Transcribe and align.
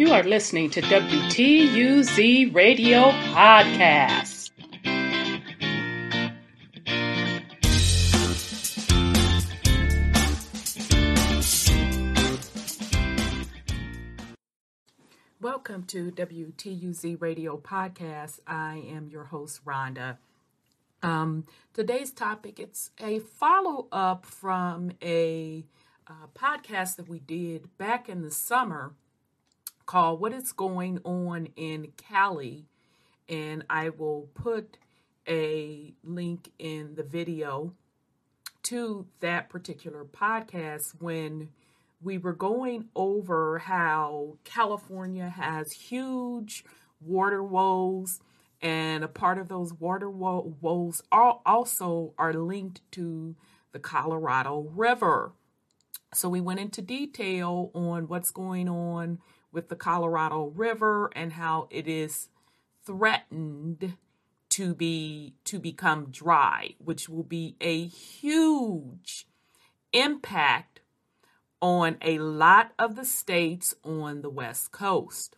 You 0.00 0.14
are 0.14 0.22
listening 0.22 0.70
to 0.70 0.80
WTUZ 0.80 2.54
Radio 2.54 3.10
Podcast. 3.10 4.50
Welcome 15.38 15.82
to 15.88 16.10
WTUZ 16.12 17.20
Radio 17.20 17.58
Podcast. 17.58 18.40
I 18.46 18.82
am 18.90 19.10
your 19.10 19.24
host, 19.24 19.62
Rhonda. 19.66 20.16
Um, 21.02 21.44
today's 21.74 22.10
topic 22.10 22.58
it's 22.58 22.90
a 22.98 23.18
follow 23.18 23.86
up 23.92 24.24
from 24.24 24.92
a 25.02 25.66
uh, 26.06 26.28
podcast 26.34 26.96
that 26.96 27.06
we 27.06 27.18
did 27.18 27.76
back 27.76 28.08
in 28.08 28.22
the 28.22 28.30
summer 28.30 28.94
called 29.90 30.20
What 30.20 30.32
is 30.32 30.52
Going 30.52 31.00
On 31.02 31.48
in 31.56 31.88
Cali. 31.96 32.68
And 33.28 33.64
I 33.68 33.88
will 33.88 34.28
put 34.34 34.76
a 35.28 35.92
link 36.04 36.52
in 36.60 36.94
the 36.94 37.02
video 37.02 37.74
to 38.62 39.08
that 39.18 39.48
particular 39.48 40.04
podcast 40.04 40.94
when 41.00 41.48
we 42.00 42.18
were 42.18 42.32
going 42.32 42.84
over 42.94 43.58
how 43.58 44.36
California 44.44 45.28
has 45.28 45.72
huge 45.72 46.64
water 47.00 47.42
woes, 47.42 48.20
and 48.62 49.02
a 49.02 49.08
part 49.08 49.38
of 49.38 49.48
those 49.48 49.74
water 49.74 50.08
woes 50.08 51.02
also 51.10 52.14
are 52.16 52.32
linked 52.32 52.80
to 52.92 53.34
the 53.72 53.80
Colorado 53.80 54.70
River. 54.72 55.32
So 56.14 56.28
we 56.28 56.40
went 56.40 56.60
into 56.60 56.80
detail 56.80 57.72
on 57.74 58.06
what's 58.06 58.30
going 58.30 58.68
on 58.68 59.18
with 59.52 59.68
the 59.68 59.76
Colorado 59.76 60.52
River 60.54 61.10
and 61.14 61.32
how 61.32 61.68
it 61.70 61.88
is 61.88 62.28
threatened 62.84 63.96
to 64.50 64.74
be 64.74 65.34
to 65.44 65.58
become 65.58 66.10
dry, 66.10 66.74
which 66.78 67.08
will 67.08 67.22
be 67.22 67.56
a 67.60 67.86
huge 67.86 69.26
impact 69.92 70.80
on 71.62 71.96
a 72.02 72.18
lot 72.18 72.72
of 72.78 72.96
the 72.96 73.04
states 73.04 73.74
on 73.84 74.22
the 74.22 74.30
West 74.30 74.72
Coast. 74.72 75.36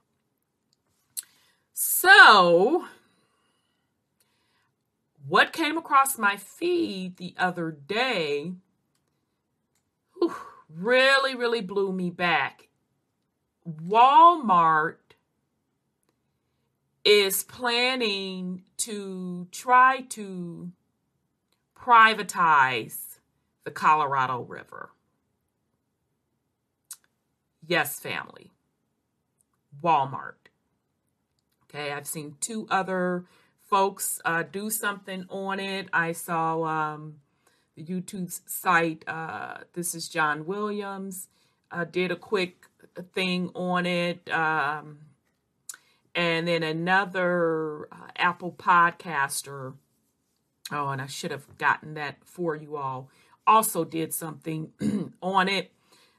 So, 1.72 2.86
what 5.26 5.52
came 5.52 5.76
across 5.76 6.18
my 6.18 6.36
feed 6.36 7.16
the 7.16 7.34
other 7.38 7.70
day 7.70 8.52
whew, 10.22 10.34
really, 10.68 11.34
really 11.34 11.60
blew 11.60 11.92
me 11.92 12.10
back. 12.10 12.68
Walmart 13.68 14.96
is 17.04 17.42
planning 17.42 18.62
to 18.78 19.46
try 19.50 20.02
to 20.10 20.70
privatize 21.76 23.18
the 23.64 23.70
Colorado 23.70 24.40
River. 24.40 24.90
Yes, 27.66 27.98
family. 28.00 28.50
Walmart. 29.82 30.34
Okay, 31.64 31.92
I've 31.92 32.06
seen 32.06 32.36
two 32.40 32.66
other 32.70 33.24
folks 33.62 34.20
uh, 34.24 34.42
do 34.42 34.68
something 34.68 35.24
on 35.28 35.58
it. 35.58 35.88
I 35.92 36.12
saw 36.12 36.62
um, 36.64 37.14
the 37.74 37.84
YouTube 37.84 38.38
site, 38.46 39.04
uh, 39.08 39.58
This 39.72 39.94
is 39.94 40.08
John 40.08 40.44
Williams, 40.44 41.28
uh, 41.70 41.84
did 41.84 42.10
a 42.10 42.16
quick 42.16 42.66
thing 43.12 43.50
on 43.54 43.86
it. 43.86 44.30
Um, 44.30 44.98
and 46.14 46.46
then 46.46 46.62
another 46.62 47.88
uh, 47.90 48.08
Apple 48.16 48.52
podcaster. 48.52 49.74
Oh, 50.70 50.88
and 50.88 51.00
I 51.00 51.06
should 51.06 51.30
have 51.30 51.58
gotten 51.58 51.94
that 51.94 52.16
for 52.24 52.54
you 52.54 52.76
all. 52.76 53.08
Also 53.46 53.84
did 53.84 54.14
something 54.14 54.72
on 55.22 55.48
it. 55.48 55.72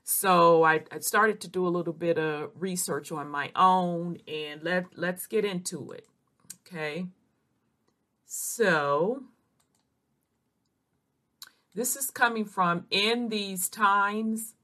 So 0.03 0.63
I, 0.63 0.83
I, 0.91 0.99
started 0.99 1.39
to 1.41 1.47
do 1.47 1.65
a 1.65 1.69
little 1.69 1.93
bit 1.93 2.17
of 2.17 2.51
research 2.59 3.09
on 3.09 3.29
my 3.29 3.51
own, 3.55 4.17
and 4.27 4.61
let 4.61 4.97
let's 4.97 5.27
get 5.27 5.45
into 5.45 5.91
it. 5.91 6.05
Okay. 6.67 7.07
So 8.25 9.23
this 11.73 11.95
is 11.95 12.11
coming 12.11 12.43
from 12.43 12.85
in 12.91 13.29
these 13.29 13.69
times 13.69 14.55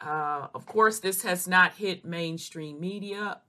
uh, 0.00 0.48
of 0.54 0.66
course, 0.66 0.98
this 1.00 1.22
has 1.22 1.46
not 1.46 1.74
hit 1.74 2.04
mainstream 2.04 2.80
media, 2.80 3.40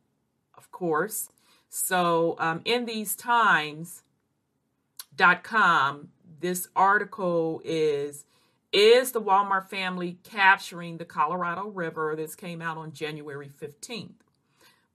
of 0.58 0.72
course. 0.72 1.30
So, 1.70 2.36
um, 2.40 2.62
in 2.66 2.86
these 2.86 3.16
times.com, 3.16 4.02
this 6.40 6.68
article 6.76 7.62
is 7.64 8.26
Is 8.74 9.12
the 9.12 9.22
Walmart 9.22 9.70
family 9.70 10.18
capturing 10.24 10.98
the 10.98 11.06
Colorado 11.06 11.68
River? 11.68 12.14
This 12.16 12.36
came 12.36 12.62
out 12.62 12.78
on 12.78 12.92
January 12.92 13.50
15th. 13.50 14.16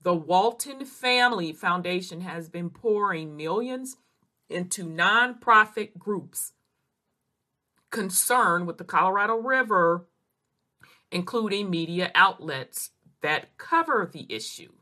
The 0.03 0.15
Walton 0.15 0.85
Family 0.85 1.53
Foundation 1.53 2.21
has 2.21 2.49
been 2.49 2.71
pouring 2.71 3.37
millions 3.37 3.97
into 4.49 4.85
nonprofit 4.85 5.99
groups 5.99 6.53
concerned 7.91 8.67
with 8.67 8.79
the 8.79 8.85
Colorado 8.85 9.37
River 9.37 10.07
including 11.11 11.71
media 11.71 12.11
outlets 12.15 12.91
that 13.23 13.57
cover 13.59 14.09
the 14.11 14.27
issue. 14.29 14.73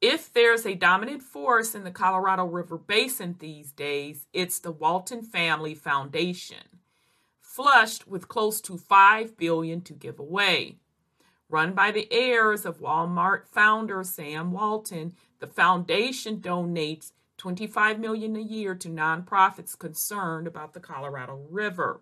If 0.00 0.32
there's 0.32 0.66
a 0.66 0.74
dominant 0.74 1.22
force 1.22 1.74
in 1.74 1.84
the 1.84 1.90
Colorado 1.90 2.44
River 2.44 2.76
Basin 2.76 3.36
these 3.38 3.72
days, 3.72 4.26
it's 4.34 4.58
the 4.58 4.70
Walton 4.70 5.22
Family 5.22 5.74
Foundation, 5.74 6.80
flushed 7.40 8.06
with 8.06 8.28
close 8.28 8.60
to 8.62 8.76
5 8.76 9.38
billion 9.38 9.80
to 9.80 9.94
give 9.94 10.18
away. 10.18 10.76
Run 11.48 11.72
by 11.72 11.90
the 11.90 12.06
heirs 12.12 12.66
of 12.66 12.80
Walmart 12.80 13.46
founder 13.46 14.04
Sam 14.04 14.52
Walton, 14.52 15.14
the 15.38 15.46
foundation 15.46 16.38
donates 16.38 17.12
25 17.38 17.98
million 17.98 18.36
a 18.36 18.40
year 18.40 18.74
to 18.74 18.88
nonprofits 18.88 19.78
concerned 19.78 20.46
about 20.46 20.74
the 20.74 20.80
Colorado 20.80 21.46
River. 21.50 22.00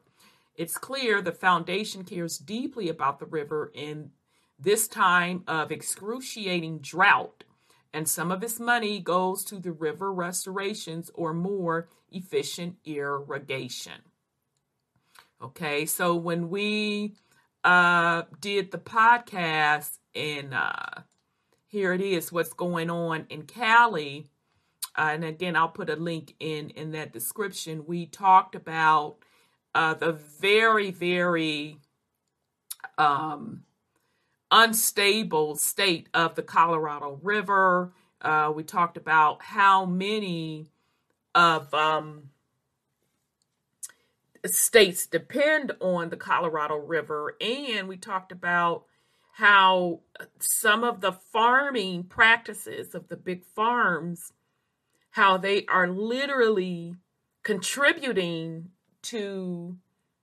It's 0.55 0.77
clear 0.77 1.23
the 1.23 1.33
foundation 1.33 2.05
cares 2.05 2.39
deeply 2.39 2.89
about 2.89 3.19
the 3.19 3.27
river 3.27 3.71
in 3.75 4.11
this 4.59 4.87
time 4.87 5.43
of 5.47 5.73
excruciating 5.73 6.79
drought, 6.81 7.45
and 7.93 8.09
some 8.09 8.31
of 8.31 8.43
its 8.43 8.61
money 8.61 9.01
goes 9.01 9.45
to 9.45 9.59
the 9.59 9.73
river 9.73 10.13
restorations 10.13 11.11
or 11.15 11.33
more 11.33 11.89
efficient 12.11 12.77
irrigation. 12.85 14.03
Okay, 15.43 15.87
so 15.87 16.15
when 16.15 16.51
we 16.51 17.17
uh, 17.65 18.23
did 18.41 18.71
the 18.71 18.79
podcast, 18.79 19.99
and 20.15 20.55
uh, 20.55 21.03
here 21.67 21.93
it 21.93 22.01
is 22.01 22.31
what's 22.31 22.53
going 22.53 22.91
on 22.91 23.27
in 23.31 23.43
Cali. 23.43 24.29
Uh, 24.97 25.11
and 25.15 25.25
again, 25.25 25.57
I'll 25.57 25.69
put 25.69 25.89
a 25.89 25.97
link 25.97 26.35
in 26.39 26.71
in 26.71 26.93
that 26.93 27.13
description. 27.13 27.87
We 27.87 28.07
talked 28.07 28.55
about 28.55 29.17
uh, 29.75 29.95
the 29.95 30.13
very, 30.13 30.91
very 30.91 31.79
um, 32.99 33.65
unstable 34.51 35.57
state 35.57 36.09
of 36.15 36.35
the 36.35 36.43
Colorado 36.43 37.19
River. 37.23 37.93
Uh, 38.21 38.53
we 38.55 38.63
talked 38.63 38.97
about 38.97 39.43
how 39.43 39.85
many 39.85 40.67
of 41.35 41.73
um, 41.75 42.31
states 44.45 45.07
depend 45.07 45.73
on 45.81 46.11
the 46.11 46.17
Colorado 46.17 46.77
River, 46.77 47.37
and 47.41 47.89
we 47.89 47.97
talked 47.97 48.33
about 48.33 48.85
how 49.33 50.01
some 50.39 50.85
of 50.85 51.01
the 51.01 51.13
farming 51.13 52.05
practices 52.05 52.95
of 52.95 53.09
the 53.09 53.17
big 53.17 53.45
farms 53.45 54.33
how 55.13 55.37
they 55.37 55.65
are 55.67 55.89
literally 55.89 56.97
contributing 57.43 58.71
to 59.03 59.77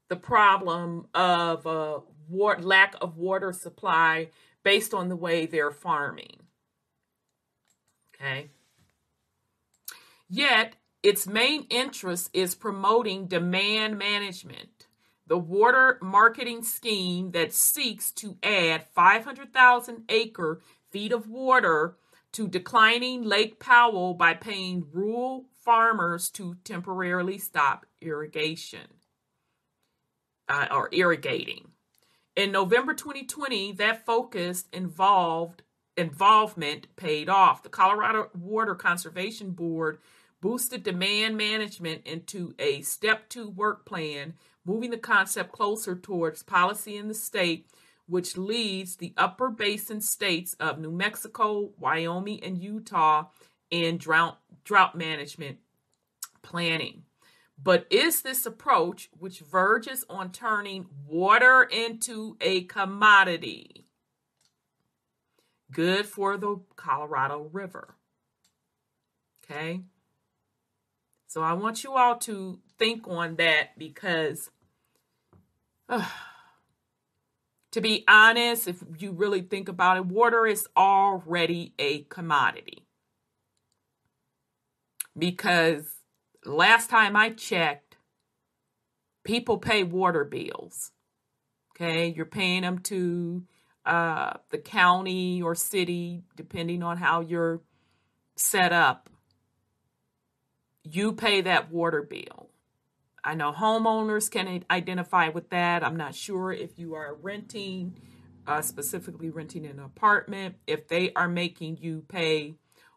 the 0.09 0.15
problem 0.15 1.07
of 1.13 1.65
uh, 1.65 1.69
a 1.69 2.01
war, 2.27 2.57
lack 2.59 2.95
of 3.01 3.17
water 3.17 3.51
supply 3.51 4.29
based 4.63 4.93
on 4.93 5.09
the 5.09 5.15
way 5.15 5.45
they're 5.45 5.71
farming. 5.71 6.37
Okay. 8.13 8.49
Yet, 10.27 10.75
its 11.01 11.25
main 11.25 11.65
interest 11.69 12.29
is 12.33 12.55
promoting 12.55 13.27
demand 13.27 13.97
management, 13.97 14.87
the 15.25 15.37
water 15.37 15.97
marketing 16.01 16.63
scheme 16.63 17.31
that 17.31 17.53
seeks 17.53 18.11
to 18.11 18.37
add 18.43 18.85
500,000 18.93 20.03
acre 20.09 20.61
feet 20.91 21.11
of 21.11 21.29
water 21.29 21.95
to 22.33 22.47
declining 22.47 23.23
Lake 23.23 23.59
Powell 23.59 24.13
by 24.13 24.33
paying 24.33 24.87
rural 24.91 25.45
farmers 25.69 26.31
to 26.31 26.55
temporarily 26.63 27.37
stop 27.37 27.85
irrigation 28.01 28.87
uh, 30.47 30.65
or 30.71 30.89
irrigating. 30.91 31.67
In 32.35 32.51
November 32.51 32.95
2020, 32.95 33.73
that 33.73 34.03
focused 34.03 34.67
involved 34.73 35.61
involvement 35.95 36.87
paid 36.95 37.29
off. 37.29 37.61
The 37.61 37.69
Colorado 37.69 38.31
Water 38.33 38.73
Conservation 38.73 39.51
Board 39.51 39.99
boosted 40.41 40.81
demand 40.81 41.37
management 41.37 42.01
into 42.07 42.55
a 42.57 42.81
step 42.81 43.29
two 43.29 43.51
work 43.51 43.85
plan, 43.85 44.33
moving 44.65 44.89
the 44.89 44.97
concept 44.97 45.51
closer 45.51 45.95
towards 45.95 46.41
policy 46.41 46.97
in 46.97 47.07
the 47.09 47.13
state, 47.13 47.67
which 48.07 48.37
leads 48.37 48.95
the 48.95 49.13
upper 49.17 49.51
basin 49.51 50.01
states 50.01 50.55
of 50.59 50.79
New 50.79 50.91
Mexico, 50.91 51.73
Wyoming, 51.77 52.43
and 52.43 52.57
Utah 52.57 53.25
in 53.71 53.97
drought, 53.97 54.39
drought 54.63 54.95
management 54.95 55.57
planning. 56.41 57.03
But 57.61 57.87
is 57.89 58.21
this 58.21 58.45
approach, 58.45 59.09
which 59.17 59.39
verges 59.39 60.05
on 60.09 60.31
turning 60.31 60.87
water 61.05 61.63
into 61.63 62.37
a 62.39 62.63
commodity, 62.63 63.85
good 65.71 66.05
for 66.05 66.37
the 66.37 66.61
Colorado 66.77 67.49
River? 67.51 67.95
Okay. 69.43 69.81
So 71.27 71.43
I 71.43 71.53
want 71.53 71.83
you 71.83 71.93
all 71.93 72.17
to 72.19 72.59
think 72.77 73.07
on 73.07 73.35
that 73.35 73.77
because, 73.77 74.49
uh, 75.87 76.07
to 77.71 77.81
be 77.81 78.03
honest, 78.07 78.67
if 78.67 78.83
you 78.97 79.11
really 79.11 79.41
think 79.41 79.69
about 79.69 79.97
it, 79.97 80.05
water 80.05 80.47
is 80.47 80.67
already 80.77 81.73
a 81.77 82.03
commodity. 82.03 82.85
Because 85.19 85.85
last 86.45 86.89
time 86.89 87.15
I 87.15 87.31
checked, 87.31 87.97
people 89.23 89.57
pay 89.57 89.83
water 89.83 90.23
bills. 90.23 90.91
Okay, 91.75 92.07
you're 92.15 92.25
paying 92.25 92.63
them 92.63 92.79
to 92.79 93.43
uh, 93.85 94.33
the 94.49 94.57
county 94.57 95.41
or 95.41 95.55
city, 95.55 96.23
depending 96.35 96.83
on 96.83 96.97
how 96.97 97.21
you're 97.21 97.61
set 98.35 98.73
up 98.73 99.09
you 100.83 101.13
pay 101.13 101.41
that 101.41 101.71
water 101.71 102.01
bill. 102.01 102.49
I 103.23 103.35
know 103.35 103.51
homeowners 103.51 104.31
can 104.31 104.63
identify 104.71 105.29
with 105.29 105.49
that. 105.49 105.83
I'm 105.83 105.97
not 105.97 106.15
sure 106.15 106.51
if 106.51 106.79
you 106.79 106.95
are 106.95 107.15
renting, 107.21 107.99
uh, 108.47 108.61
specifically 108.61 109.29
renting 109.29 109.65
an 109.65 109.79
apartment, 109.79 110.55
if 110.67 110.87
they 110.87 111.11
are 111.13 111.27
making 111.27 111.77
you 111.81 112.05
pay 112.07 112.55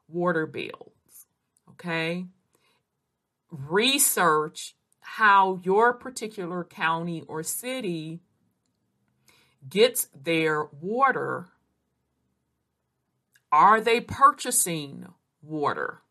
water 0.09 0.47
bills. 0.47 0.93
Okay. 1.83 2.27
Research 3.51 4.77
how 5.01 5.61
your 5.65 5.93
particular 5.93 6.63
county 6.63 7.23
or 7.27 7.43
city 7.43 8.21
gets 9.69 10.09
their 10.15 10.67
water. 10.81 11.49
Are 13.51 13.81
they 13.81 14.01
purchasing 14.01 15.09
water? 15.43 16.03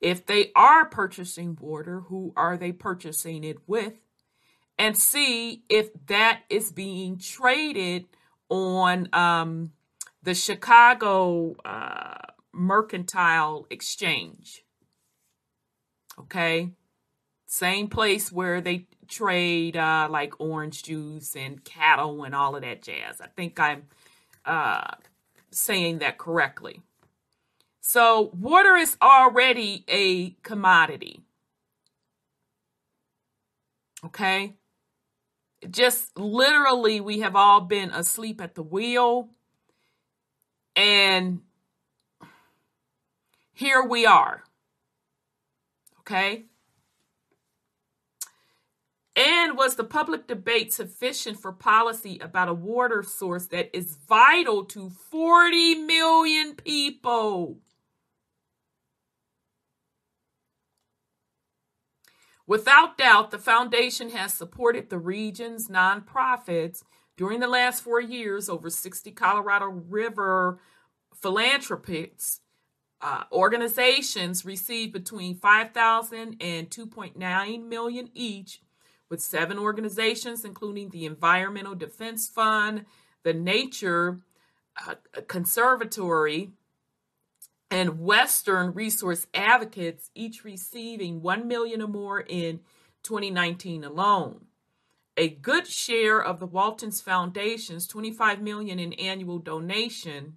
If 0.00 0.24
they 0.24 0.50
are 0.56 0.86
purchasing 0.86 1.58
water, 1.60 2.00
who 2.08 2.32
are 2.34 2.56
they 2.56 2.72
purchasing 2.72 3.44
it 3.44 3.58
with? 3.66 3.94
And 4.78 4.96
see 4.96 5.64
if 5.68 5.90
that 6.06 6.42
is 6.48 6.72
being 6.72 7.18
traded 7.18 8.06
on 8.48 9.10
um, 9.12 9.72
the 10.22 10.34
Chicago 10.34 11.54
uh, 11.66 12.27
Mercantile 12.52 13.66
Exchange. 13.70 14.64
Okay. 16.18 16.70
Same 17.46 17.88
place 17.88 18.30
where 18.30 18.60
they 18.60 18.86
trade 19.08 19.76
uh, 19.76 20.08
like 20.10 20.38
orange 20.38 20.82
juice 20.82 21.34
and 21.34 21.64
cattle 21.64 22.24
and 22.24 22.34
all 22.34 22.54
of 22.54 22.62
that 22.62 22.82
jazz. 22.82 23.20
I 23.20 23.28
think 23.28 23.58
I'm 23.58 23.84
uh, 24.44 24.94
saying 25.50 25.98
that 25.98 26.18
correctly. 26.18 26.82
So 27.80 28.30
water 28.38 28.76
is 28.76 28.98
already 29.00 29.84
a 29.88 30.30
commodity. 30.42 31.22
Okay? 34.04 34.54
Just 35.70 36.16
literally, 36.18 37.00
we 37.00 37.20
have 37.20 37.34
all 37.34 37.62
been 37.62 37.90
asleep 37.90 38.42
at 38.42 38.54
the 38.54 38.62
wheel. 38.62 39.30
And 40.76 41.40
here 43.58 43.82
we 43.82 44.06
are. 44.06 44.44
Okay? 46.00 46.44
And 49.16 49.56
was 49.56 49.74
the 49.74 49.82
public 49.82 50.28
debate 50.28 50.72
sufficient 50.72 51.40
for 51.40 51.50
policy 51.50 52.20
about 52.20 52.48
a 52.48 52.54
water 52.54 53.02
source 53.02 53.46
that 53.46 53.76
is 53.76 53.98
vital 54.08 54.64
to 54.66 54.90
40 55.10 55.74
million 55.74 56.54
people? 56.54 57.58
Without 62.46 62.96
doubt, 62.96 63.32
the 63.32 63.38
foundation 63.38 64.10
has 64.10 64.32
supported 64.32 64.88
the 64.88 64.98
region's 65.00 65.66
nonprofits 65.66 66.84
during 67.16 67.40
the 67.40 67.48
last 67.48 67.82
four 67.82 68.00
years. 68.00 68.48
Over 68.48 68.70
60 68.70 69.10
Colorado 69.10 69.66
River 69.66 70.60
philanthropists 71.12 72.40
uh, 73.00 73.24
organizations 73.30 74.44
received 74.44 74.92
between 74.92 75.36
5,000 75.36 76.36
and 76.40 76.68
2.9 76.68 77.68
million 77.68 78.10
each, 78.14 78.60
with 79.08 79.20
seven 79.20 79.58
organizations, 79.58 80.44
including 80.44 80.90
the 80.90 81.06
Environmental 81.06 81.74
Defense 81.74 82.28
Fund, 82.28 82.84
the 83.22 83.32
Nature 83.32 84.20
uh, 84.86 84.94
Conservatory, 85.28 86.50
and 87.70 88.00
Western 88.00 88.72
Resource 88.72 89.26
Advocates, 89.32 90.10
each 90.14 90.44
receiving 90.44 91.22
1 91.22 91.46
million 91.46 91.82
or 91.82 91.88
more 91.88 92.20
in 92.20 92.60
2019 93.02 93.84
alone. 93.84 94.46
A 95.16 95.28
good 95.28 95.66
share 95.66 96.22
of 96.22 96.38
the 96.38 96.46
Walton's 96.46 97.00
Foundation's 97.00 97.86
25 97.86 98.40
million 98.40 98.78
in 98.78 98.92
annual 98.94 99.38
donation 99.38 100.36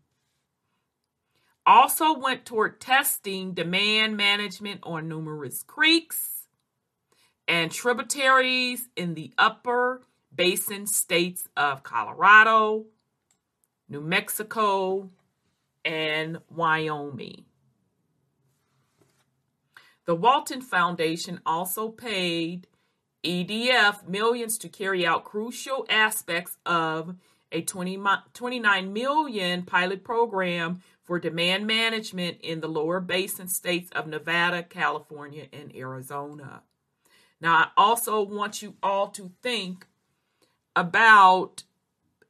also 1.71 2.13
went 2.19 2.45
toward 2.45 2.81
testing 2.81 3.53
demand 3.53 4.17
management 4.17 4.81
on 4.83 5.07
numerous 5.07 5.63
creeks 5.63 6.47
and 7.47 7.71
tributaries 7.71 8.89
in 8.97 9.13
the 9.13 9.31
upper 9.37 10.01
basin 10.35 10.85
states 10.85 11.47
of 11.55 11.81
Colorado, 11.81 12.87
New 13.87 14.01
Mexico, 14.01 15.09
and 15.85 16.39
Wyoming. 16.49 17.45
The 20.05 20.15
Walton 20.15 20.61
Foundation 20.61 21.39
also 21.45 21.87
paid 21.87 22.67
EDF 23.23 24.05
millions 24.09 24.57
to 24.57 24.67
carry 24.67 25.05
out 25.05 25.23
crucial 25.23 25.85
aspects 25.89 26.57
of 26.65 27.15
a 27.49 27.61
20, 27.61 27.97
29 28.33 28.93
million 28.93 29.63
pilot 29.63 30.03
program 30.03 30.81
for 31.11 31.19
demand 31.19 31.67
management 31.67 32.37
in 32.39 32.61
the 32.61 32.69
lower 32.69 33.01
basin 33.01 33.45
states 33.45 33.91
of 33.91 34.07
Nevada, 34.07 34.63
California, 34.63 35.45
and 35.51 35.75
Arizona. 35.75 36.61
Now, 37.41 37.53
I 37.53 37.67
also 37.75 38.21
want 38.21 38.61
you 38.61 38.75
all 38.81 39.09
to 39.09 39.29
think 39.41 39.87
about 40.73 41.63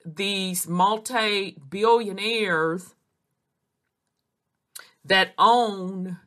these 0.04 0.68
multi 0.68 1.60
billionaires 1.70 2.96
that 5.06 5.36
own 5.38 6.18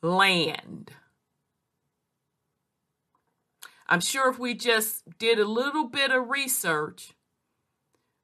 land. 0.00 0.92
I'm 3.88 4.00
sure 4.00 4.30
if 4.30 4.38
we 4.38 4.54
just 4.54 5.18
did 5.18 5.40
a 5.40 5.44
little 5.44 5.88
bit 5.88 6.12
of 6.12 6.30
research, 6.30 7.14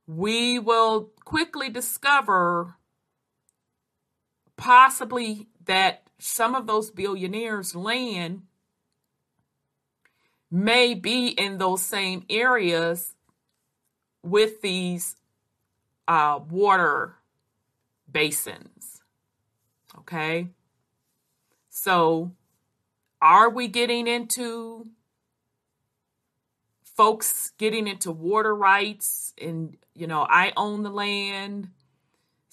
we 0.07 0.61
will 0.61 1.11
quickly 1.25 1.69
discover 1.69 2.77
possibly 4.57 5.49
that 5.65 6.03
some 6.19 6.55
of 6.55 6.67
those 6.67 6.91
billionaires' 6.91 7.75
land 7.75 8.43
may 10.51 10.95
be 10.95 11.29
in 11.29 11.59
those 11.59 11.83
same 11.83 12.25
areas 12.29 13.15
with 14.23 14.61
these 14.61 15.17
uh, 16.07 16.39
water 16.51 17.17
basins. 18.11 19.03
Okay. 19.99 20.49
So, 21.71 22.33
are 23.21 23.49
we 23.49 23.69
getting 23.69 24.07
into 24.07 24.87
folks 26.97 27.53
getting 27.59 27.87
into 27.87 28.11
water 28.11 28.55
rights 28.55 29.33
and, 29.41 29.77
you 29.95 30.07
know, 30.07 30.27
I 30.29 30.53
own 30.57 30.83
the 30.83 30.91
land. 30.91 31.71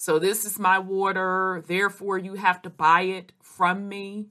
So 0.00 0.18
this 0.18 0.46
is 0.46 0.58
my 0.58 0.78
water. 0.78 1.62
Therefore, 1.66 2.16
you 2.16 2.32
have 2.32 2.62
to 2.62 2.70
buy 2.70 3.02
it 3.02 3.32
from 3.42 3.86
me. 3.86 4.28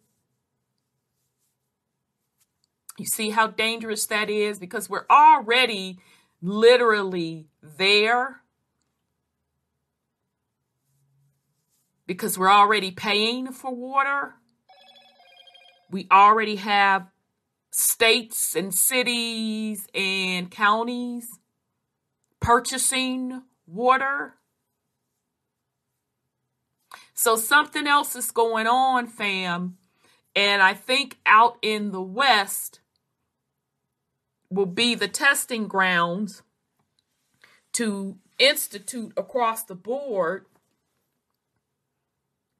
You 2.97 3.05
see 3.05 3.29
how 3.29 3.45
dangerous 3.45 4.07
that 4.07 4.31
is 4.31 4.57
because 4.57 4.89
we're 4.89 5.05
already 5.11 5.99
literally 6.41 7.49
there 7.61 8.41
because 12.07 12.35
we're 12.35 12.49
already 12.49 12.89
paying 12.89 13.51
for 13.51 13.71
water. 13.71 14.33
We 15.91 16.07
already 16.11 16.55
have 16.55 17.11
states 17.69 18.55
and 18.55 18.73
cities 18.73 19.85
and 19.93 20.49
counties 20.49 21.37
purchasing 22.39 23.43
water. 23.67 24.33
So 27.21 27.35
something 27.35 27.85
else 27.85 28.15
is 28.15 28.31
going 28.31 28.65
on, 28.65 29.05
fam. 29.05 29.75
And 30.37 30.61
I 30.61 30.73
think 30.73 31.17
out 31.25 31.57
in 31.61 31.91
the 31.91 32.01
West 32.01 32.79
will 34.49 34.65
be 34.65 34.95
the 34.95 35.09
testing 35.09 35.67
grounds 35.67 36.43
to 37.73 38.17
institute 38.39 39.11
across 39.17 39.63
the 39.63 39.75
board 39.75 40.45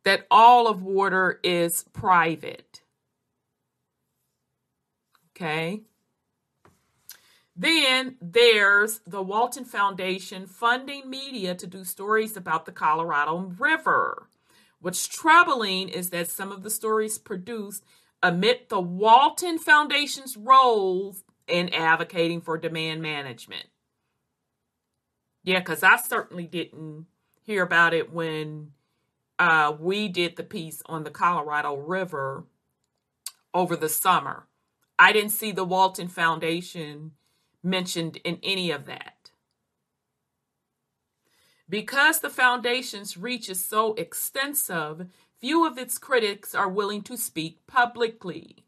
that 0.04 0.28
all 0.30 0.68
of 0.68 0.84
water 0.84 1.40
is 1.42 1.86
private. 1.94 2.82
Okay. 5.32 5.84
Then 7.56 8.18
there's 8.22 9.00
the 9.08 9.22
Walton 9.22 9.64
Foundation 9.64 10.48
funding 10.48 11.10
media 11.10 11.56
to 11.56 11.66
do 11.66 11.86
stories 11.86 12.36
about 12.36 12.66
the 12.66 12.74
Colorado 12.74 13.54
River. 13.58 14.28
What's 14.82 15.08
troubling 15.08 15.90
is 15.90 16.10
that 16.12 16.30
some 16.30 16.52
of 16.52 16.64
the 16.64 16.70
stories 16.70 17.18
produced 17.18 17.84
omit 18.24 18.70
the 18.70 18.80
Walton 18.80 19.60
Foundation's 19.60 20.38
roles 20.38 21.24
in 21.48 21.70
advocating 21.74 22.42
for 22.42 22.58
demand 22.58 23.02
management. 23.02 23.68
Yeah, 25.44 25.60
because 25.60 25.84
I 25.84 25.98
certainly 25.98 26.46
didn't 26.46 27.08
hear 27.42 27.64
about 27.64 27.94
it 27.94 28.14
when 28.14 28.72
uh, 29.38 29.74
we 29.80 30.08
did 30.08 30.36
the 30.36 30.44
piece 30.44 30.82
on 30.86 31.04
the 31.04 31.10
Colorado 31.10 31.76
River 31.76 32.46
over 33.54 33.76
the 33.76 33.90
summer. 33.90 34.48
I 34.98 35.14
didn't 35.14 35.32
see 35.32 35.52
the 35.52 35.64
Walton 35.64 36.10
Foundation 36.10 37.12
mentioned 37.64 38.18
in 38.18 38.40
any 38.44 38.72
of 38.72 38.86
that. 38.86 39.16
Because 41.70 42.20
the 42.20 42.32
foundation's 42.32 43.16
reach 43.16 43.48
is 43.48 43.64
so 43.64 43.94
extensive, 43.94 45.08
few 45.40 45.68
of 45.68 45.78
its 45.78 46.00
critics 46.00 46.56
are 46.56 46.68
willing 46.68 47.04
to 47.04 47.16
speak 47.16 47.60
publicly. 47.68 48.66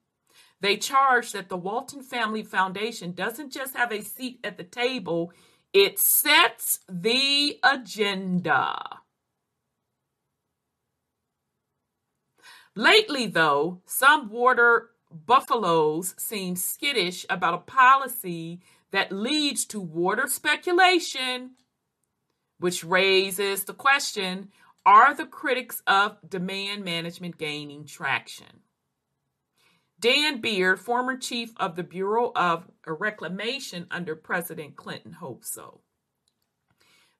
They 0.60 0.77
charge 0.77 1.31
that 1.31 1.50
the 1.50 1.58
Walton 1.58 2.03
Family 2.03 2.43
Foundation 2.43 3.13
doesn't 3.13 3.51
just 3.51 3.75
have 3.75 3.91
a 3.91 4.03
seat 4.03 4.39
at 4.43 4.58
the 4.58 4.63
table, 4.63 5.34
it 5.74 5.98
sets 5.98 6.81
the 6.88 7.60
agenda. 7.63 9.00
Lately, 12.75 13.25
though, 13.25 13.81
some 13.86 14.29
water 14.29 14.91
buffaloes 15.10 16.13
seem 16.17 16.55
skittish 16.55 17.25
about 17.29 17.53
a 17.55 17.58
policy 17.58 18.62
that 18.91 19.12
leads 19.12 19.65
to 19.65 19.79
water 19.79 20.27
speculation 20.27 21.51
which 22.62 22.84
raises 22.84 23.63
the 23.63 23.74
question 23.74 24.50
are 24.86 25.13
the 25.13 25.25
critics 25.25 25.82
of 25.86 26.18
demand 26.27 26.86
management 26.86 27.38
gaining 27.38 27.86
traction? 27.86 28.62
Dan 30.00 30.41
Beard, 30.41 30.80
former 30.80 31.18
chief 31.18 31.53
of 31.58 31.75
the 31.75 31.84
Bureau 31.84 32.32
of 32.36 32.68
Reclamation 32.88 33.88
under 33.91 34.15
President 34.15 34.75
Clinton, 34.75 35.13
hopes 35.13 35.51
so. 35.51 35.82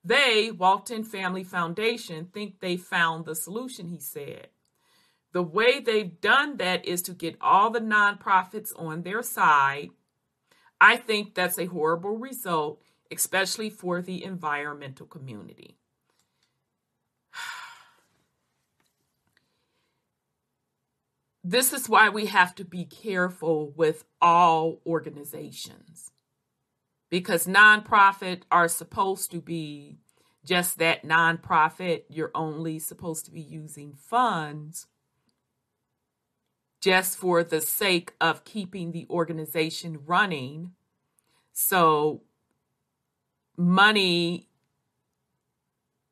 They, 0.04 0.50
Walton 0.50 1.04
Family 1.04 1.44
Foundation, 1.44 2.26
think 2.32 2.58
they 2.58 2.76
found 2.76 3.24
the 3.24 3.36
solution, 3.36 3.88
he 3.88 4.00
said. 4.00 4.48
The 5.32 5.42
way 5.42 5.80
they've 5.80 6.20
done 6.20 6.56
that 6.56 6.84
is 6.84 7.02
to 7.02 7.12
get 7.12 7.36
all 7.40 7.70
the 7.70 7.80
nonprofits 7.80 8.72
on 8.76 9.02
their 9.02 9.22
side. 9.22 9.90
I 10.80 10.96
think 10.96 11.34
that's 11.34 11.58
a 11.58 11.66
horrible 11.66 12.16
result 12.16 12.82
especially 13.12 13.70
for 13.70 14.02
the 14.02 14.24
environmental 14.24 15.06
community. 15.06 15.76
This 21.44 21.72
is 21.72 21.88
why 21.88 22.08
we 22.08 22.26
have 22.26 22.54
to 22.54 22.64
be 22.64 22.84
careful 22.84 23.72
with 23.74 24.04
all 24.20 24.80
organizations 24.86 26.12
because 27.10 27.48
nonprofit 27.48 28.42
are 28.52 28.68
supposed 28.68 29.32
to 29.32 29.40
be 29.40 29.98
just 30.46 30.78
that 30.78 31.04
nonprofit. 31.04 32.04
You're 32.08 32.30
only 32.34 32.78
supposed 32.78 33.24
to 33.26 33.32
be 33.32 33.40
using 33.40 33.92
funds 33.92 34.86
just 36.80 37.16
for 37.16 37.44
the 37.44 37.60
sake 37.60 38.12
of 38.20 38.44
keeping 38.44 38.90
the 38.90 39.06
organization 39.08 40.00
running. 40.04 40.72
So 41.52 42.22
money 43.56 44.48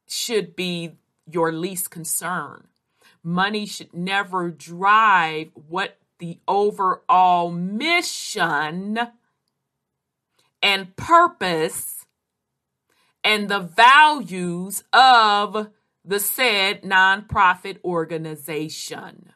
should 0.06 0.56
be 0.56 0.92
your 1.26 1.52
least 1.52 1.90
concern. 1.90 2.66
Money 3.22 3.66
should 3.66 3.94
never 3.94 4.50
drive 4.50 5.50
what 5.54 5.98
the 6.18 6.38
overall 6.48 7.50
mission 7.50 8.98
and 10.62 10.96
purpose 10.96 12.06
and 13.22 13.48
the 13.48 13.60
values 13.60 14.82
of 14.92 15.68
the 16.04 16.20
said 16.20 16.82
nonprofit 16.82 17.78
organization. 17.84 19.32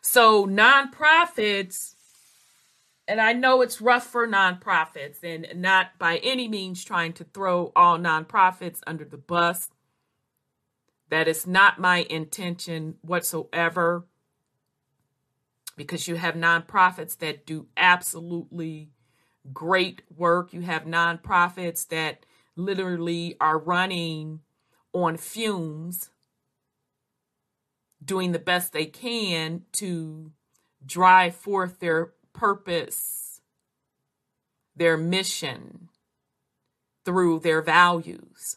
So, 0.00 0.46
nonprofits 0.46 1.94
and 3.08 3.20
I 3.20 3.32
know 3.32 3.62
it's 3.62 3.80
rough 3.80 4.06
for 4.06 4.26
nonprofits 4.28 5.22
and 5.22 5.60
not 5.60 5.98
by 5.98 6.18
any 6.18 6.48
means 6.48 6.84
trying 6.84 7.12
to 7.14 7.24
throw 7.24 7.72
all 7.74 7.98
nonprofits 7.98 8.80
under 8.86 9.04
the 9.04 9.16
bus. 9.16 9.70
That 11.10 11.28
is 11.28 11.46
not 11.46 11.78
my 11.78 12.06
intention 12.08 12.94
whatsoever 13.02 14.06
because 15.76 16.06
you 16.06 16.14
have 16.16 16.34
nonprofits 16.34 17.18
that 17.18 17.44
do 17.44 17.66
absolutely 17.76 18.90
great 19.52 20.02
work. 20.16 20.52
You 20.52 20.60
have 20.62 20.84
nonprofits 20.84 21.86
that 21.88 22.24
literally 22.56 23.36
are 23.40 23.58
running 23.58 24.40
on 24.92 25.16
fumes, 25.16 26.10
doing 28.04 28.32
the 28.32 28.38
best 28.38 28.72
they 28.72 28.86
can 28.86 29.62
to 29.72 30.32
drive 30.84 31.34
forth 31.34 31.80
their 31.80 32.12
purpose, 32.32 33.40
their 34.74 34.96
mission 34.96 35.88
through 37.04 37.40
their 37.40 37.62
values. 37.62 38.56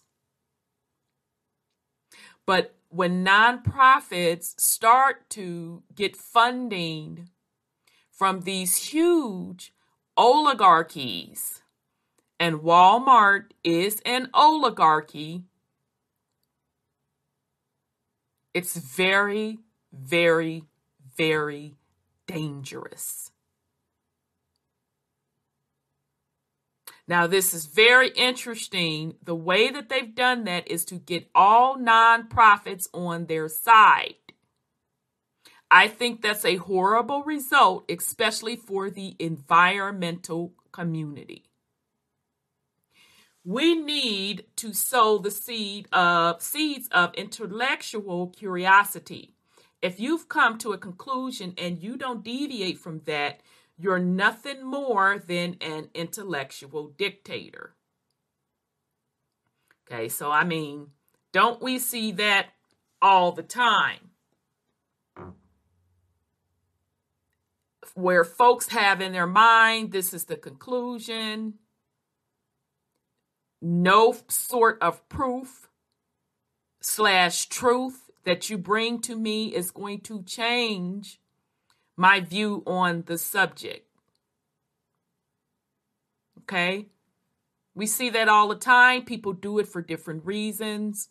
But 2.46 2.76
when 2.90 3.26
nonprofits 3.26 4.60
start 4.60 5.30
to 5.32 5.84
get 5.94 6.16
funding 6.16 7.30
from 8.12 8.42
these 8.42 8.78
huge 8.78 9.74
oligarchies, 10.16 11.62
and 12.40 12.60
Walmart 12.60 13.52
is 13.64 14.02
an 14.06 14.30
oligarchy, 14.34 15.44
it's 18.54 18.78
very, 18.78 19.60
very, 19.92 20.64
very 21.18 21.76
dangerous. 22.28 23.32
Now, 27.08 27.28
this 27.28 27.54
is 27.54 27.68
very 27.68 28.10
interesting. 28.10 29.16
The 29.24 29.36
way 29.36 29.70
that 29.70 29.90
they've 29.90 30.16
done 30.16 30.46
that 30.46 30.68
is 30.68 30.86
to 30.86 30.96
get 30.96 31.30
all 31.36 31.78
nonprofits 31.78 32.88
on 32.94 33.26
their 33.26 33.48
side. 33.48 34.16
I 35.70 35.88
think 35.88 36.22
that's 36.22 36.46
a 36.46 36.56
horrible 36.56 37.24
result, 37.24 37.86
especially 37.90 38.56
for 38.56 38.90
the 38.90 39.16
environmental 39.20 40.54
community. 40.72 41.44
We 43.44 43.76
need 43.76 44.46
to 44.56 44.74
sow 44.74 45.20
the 45.20 45.30
seed 45.30 45.88
of 45.92 46.42
seeds 46.42 46.88
of 46.92 47.14
intellectual 47.14 48.30
curiosity. 48.30 49.36
If 49.84 50.00
you've 50.00 50.28
come 50.28 50.58
to 50.60 50.74
a 50.74 50.80
conclusion 50.80 51.54
and 51.58 51.82
you 51.82 51.98
don't 51.98 52.24
deviate 52.24 52.80
from 52.80 53.02
that, 53.06 53.42
you're 53.78 54.00
nothing 54.00 54.64
more 54.66 55.20
than 55.20 55.58
an 55.62 55.90
intellectual 55.94 56.88
dictator. 56.88 57.76
Okay, 59.92 60.10
so 60.10 60.32
I 60.32 60.44
mean, 60.44 60.88
don't 61.32 61.62
we 61.62 61.80
see 61.80 62.12
that 62.14 62.48
all 63.02 63.32
the 63.32 63.44
time? 63.44 64.12
where 67.96 68.26
folks 68.26 68.68
have 68.70 69.02
in 69.02 69.14
their 69.14 69.26
mind 69.26 69.92
this 69.92 70.14
is 70.14 70.26
the 70.26 70.36
conclusion, 70.36 71.56
no 73.62 74.16
sort 74.28 74.78
of 74.82 75.08
proof 75.10 75.70
slash 76.82 77.48
truth 77.48 78.10
that 78.26 78.50
you 78.50 78.58
bring 78.58 79.00
to 79.00 79.16
me 79.16 79.56
is 79.56 79.72
going 79.72 80.02
to 80.02 80.22
change 80.24 81.20
my 81.98 82.20
view 82.20 82.64
on 82.66 83.04
the 83.06 83.18
subject. 83.18 83.88
Okay? 86.42 86.88
We 87.74 87.88
see 87.88 88.10
that 88.12 88.30
all 88.30 88.48
the 88.48 88.56
time. 88.56 89.04
People 89.04 89.34
do 89.34 89.60
it 89.60 89.68
for 89.68 89.82
different 89.82 90.26
reasons. 90.26 91.10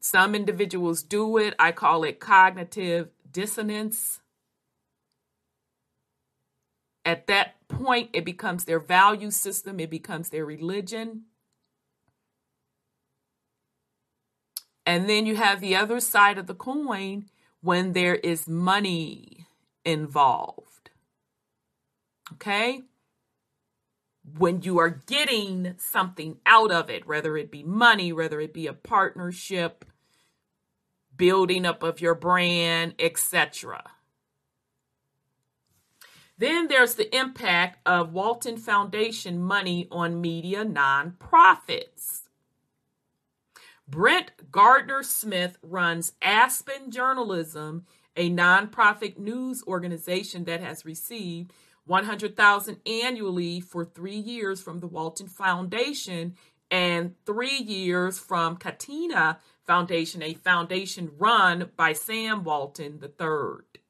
Some 0.00 0.34
individuals 0.34 1.02
do 1.02 1.36
it. 1.36 1.54
I 1.58 1.72
call 1.72 2.04
it 2.04 2.20
cognitive 2.20 3.08
dissonance. 3.30 4.20
At 7.04 7.26
that 7.26 7.56
point, 7.68 8.10
it 8.12 8.24
becomes 8.24 8.64
their 8.64 8.80
value 8.80 9.30
system, 9.30 9.78
it 9.78 9.90
becomes 9.90 10.28
their 10.28 10.44
religion. 10.44 11.24
And 14.84 15.08
then 15.08 15.26
you 15.26 15.36
have 15.36 15.60
the 15.60 15.76
other 15.76 16.00
side 16.00 16.38
of 16.38 16.46
the 16.46 16.54
coin 16.54 17.26
when 17.66 17.94
there 17.94 18.14
is 18.14 18.46
money 18.46 19.44
involved. 19.84 20.90
Okay? 22.34 22.82
When 24.38 24.62
you 24.62 24.78
are 24.78 25.02
getting 25.06 25.74
something 25.76 26.38
out 26.46 26.70
of 26.70 26.88
it, 26.90 27.08
whether 27.08 27.36
it 27.36 27.50
be 27.50 27.64
money, 27.64 28.12
whether 28.12 28.40
it 28.40 28.54
be 28.54 28.68
a 28.68 28.72
partnership, 28.72 29.84
building 31.16 31.66
up 31.66 31.82
of 31.82 32.00
your 32.00 32.14
brand, 32.14 32.94
etc. 33.00 33.82
Then 36.38 36.68
there's 36.68 36.94
the 36.94 37.12
impact 37.16 37.80
of 37.84 38.12
Walton 38.12 38.58
Foundation 38.58 39.42
money 39.42 39.88
on 39.90 40.20
media 40.20 40.64
nonprofits. 40.64 42.25
Brent 43.88 44.50
Gardner 44.50 45.02
Smith 45.02 45.58
runs 45.62 46.12
Aspen 46.20 46.90
Journalism, 46.90 47.86
a 48.16 48.30
nonprofit 48.30 49.16
news 49.18 49.62
organization 49.66 50.44
that 50.44 50.60
has 50.60 50.84
received 50.84 51.52
100,000 51.84 52.78
annually 52.84 53.60
for 53.60 53.84
3 53.84 54.16
years 54.16 54.60
from 54.60 54.80
the 54.80 54.88
Walton 54.88 55.28
Foundation 55.28 56.34
and 56.68 57.14
3 57.26 57.48
years 57.48 58.18
from 58.18 58.56
Catena 58.56 59.38
Foundation, 59.64 60.20
a 60.20 60.34
foundation 60.34 61.12
run 61.16 61.70
by 61.76 61.92
Sam 61.92 62.42
Walton 62.42 63.00
III. 63.00 63.80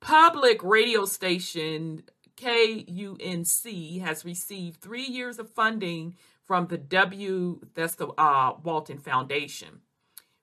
Public 0.00 0.62
radio 0.64 1.04
station 1.04 2.02
KUNC 2.36 4.00
has 4.00 4.24
received 4.24 4.80
3 4.80 5.02
years 5.02 5.38
of 5.38 5.50
funding 5.50 6.16
from 6.48 6.66
the 6.66 6.78
W, 6.78 7.60
that's 7.74 7.94
the 7.94 8.08
uh, 8.08 8.54
Walton 8.64 8.98
Foundation, 8.98 9.82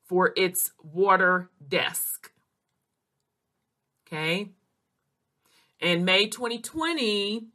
for 0.05 0.31
its 0.37 0.71
water 0.83 1.49
desk. 1.67 2.31
Okay. 4.07 4.51
In 5.81 6.05
May 6.05 6.27
2020, 6.27 7.47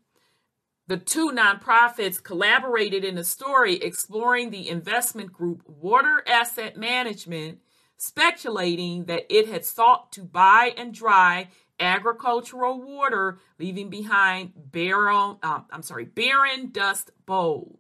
the 0.89 0.97
two 0.97 1.31
nonprofits 1.31 2.21
collaborated 2.21 3.05
in 3.05 3.17
a 3.17 3.25
story 3.25 3.77
exploring 3.77 4.51
the 4.51 4.69
investment 4.69 5.33
group 5.33 5.63
Water 5.69 6.25
Asset 6.27 6.77
Management, 6.77 7.61
speculating 7.97 9.05
that 9.05 9.33
it 9.33 9.49
had 9.49 9.65
sought 9.65 10.11
to 10.13 10.25
buy 10.25 10.75
and 10.77 10.93
dry 10.93 11.47
agricultural 11.79 12.83
water, 12.83 13.39
leaving 13.61 13.89
behind 13.89 14.53
barren, 14.57 15.37
um, 15.45 15.67
I'm 15.71 15.83
sorry, 15.83 16.05
barren 16.05 16.71
dust 16.73 17.13
bowls. 17.25 17.80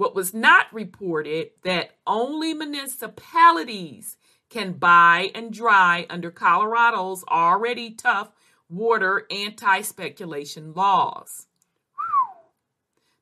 What 0.00 0.14
was 0.14 0.32
not 0.32 0.72
reported 0.72 1.50
that 1.62 1.90
only 2.06 2.54
municipalities 2.54 4.16
can 4.48 4.72
buy 4.72 5.30
and 5.34 5.52
dry 5.52 6.06
under 6.08 6.30
Colorado's 6.30 7.22
already 7.28 7.90
tough 7.90 8.32
water 8.70 9.26
anti-speculation 9.30 10.72
laws. 10.72 11.48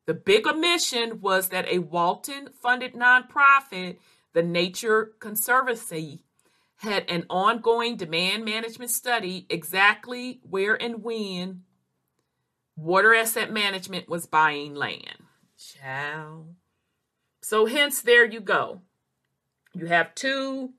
The 0.06 0.14
big 0.14 0.46
omission 0.46 1.20
was 1.20 1.48
that 1.48 1.66
a 1.66 1.80
Walton 1.80 2.50
funded 2.52 2.94
nonprofit, 2.94 3.96
the 4.32 4.44
Nature 4.44 5.14
Conservancy, 5.18 6.22
had 6.76 7.10
an 7.10 7.26
ongoing 7.28 7.96
demand 7.96 8.44
management 8.44 8.92
study 8.92 9.48
exactly 9.50 10.38
where 10.48 10.80
and 10.80 11.02
when 11.02 11.64
water 12.76 13.16
asset 13.16 13.52
management 13.52 14.08
was 14.08 14.26
buying 14.26 14.76
land. 14.76 15.24
Ciao. 15.56 16.44
So, 17.48 17.64
hence, 17.64 18.02
there 18.02 18.26
you 18.26 18.40
go. 18.40 18.82
You 19.72 19.86
have 19.86 20.14
two 20.14 20.74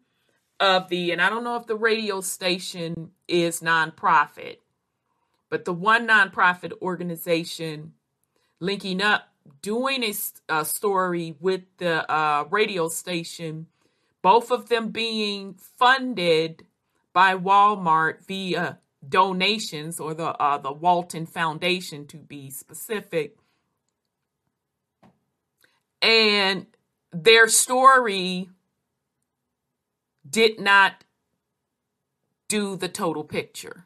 of 0.60 0.88
the, 0.90 1.10
and 1.10 1.20
I 1.20 1.28
don't 1.28 1.44
know 1.44 1.56
if 1.56 1.66
the 1.66 1.76
radio 1.76 2.22
station 2.22 3.10
is 3.28 3.62
nonprofit, 3.62 4.58
but 5.50 5.66
the 5.66 5.74
one 5.74 6.08
nonprofit 6.08 6.74
organization 6.80 7.94
linking 8.60 9.02
up, 9.02 9.30
doing 9.64 10.04
a, 10.04 10.14
a 10.48 10.64
story 10.64 11.36
with 11.40 11.62
the 11.78 12.08
uh, 12.08 12.44
radio 12.52 12.88
station, 12.88 13.66
both 14.22 14.52
of 14.52 14.70
them 14.70 14.90
being 14.90 15.56
funded 15.56 16.68
by 17.14 17.34
Walmart 17.34 18.28
via 18.28 18.78
donations 19.08 20.00
or 20.00 20.14
the 20.14 20.40
uh, 20.40 20.60
the 20.60 20.72
Walton 20.72 21.26
Foundation 21.26 22.06
to 22.06 22.18
be 22.18 22.52
specific 22.52 23.38
and 26.02 26.66
their 27.12 27.48
story 27.48 28.50
did 30.28 30.60
not 30.60 31.04
do 32.48 32.76
the 32.76 32.90
total 32.90 33.24
picture. 33.24 33.86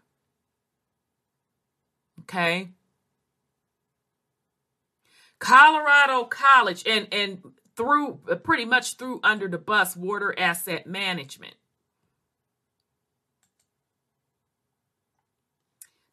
Okay? 2.21 2.69
Colorado 5.39 6.23
College 6.23 6.83
and 6.87 7.07
and 7.11 7.43
through 7.75 8.19
pretty 8.43 8.65
much 8.65 8.95
through 8.95 9.19
under 9.23 9.47
the 9.47 9.57
bus 9.57 9.95
water 9.95 10.33
asset 10.37 10.87
management. 10.87 11.55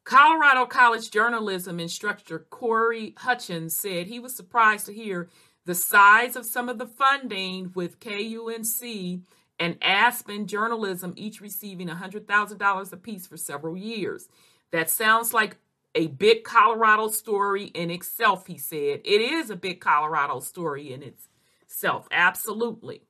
Colorado 0.03 0.65
College 0.65 1.09
journalism 1.09 1.79
instructor 1.79 2.39
Corey 2.49 3.13
Hutchins 3.17 3.73
said 3.73 4.07
he 4.07 4.19
was 4.19 4.35
surprised 4.35 4.87
to 4.87 4.93
hear 4.93 5.29
the 5.65 5.75
size 5.75 6.35
of 6.35 6.45
some 6.45 6.69
of 6.69 6.77
the 6.77 6.87
funding 6.87 7.71
with 7.75 7.99
KUNC 7.99 9.21
and 9.59 9.77
Aspen 9.81 10.47
Journalism 10.47 11.13
each 11.15 11.39
receiving 11.39 11.87
$100,000 11.87 12.93
apiece 12.93 13.27
for 13.27 13.37
several 13.37 13.77
years. 13.77 14.27
That 14.71 14.89
sounds 14.89 15.33
like 15.33 15.57
a 15.93 16.07
big 16.07 16.43
Colorado 16.43 17.09
story 17.09 17.65
in 17.65 17.91
itself, 17.91 18.47
he 18.47 18.57
said. 18.57 19.01
It 19.03 19.21
is 19.21 19.49
a 19.49 19.55
big 19.55 19.79
Colorado 19.81 20.39
story 20.39 20.93
in 20.93 21.03
itself, 21.03 22.07
absolutely. 22.11 23.03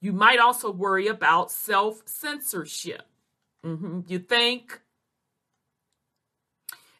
You 0.00 0.12
might 0.12 0.40
also 0.40 0.70
worry 0.72 1.06
about 1.06 1.52
self 1.52 2.02
censorship. 2.06 3.02
Mm-hmm. 3.64 4.00
You 4.08 4.18
think 4.18 4.80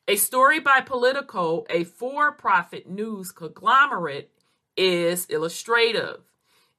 a 0.07 0.17
story 0.17 0.61
by 0.61 0.81
Politico, 0.81 1.65
a 1.71 1.85
for 1.85 2.33
profit 2.33 2.89
news 2.89 3.33
conglomerate, 3.33 4.32
is 4.77 5.27
illustrative. 5.27 6.21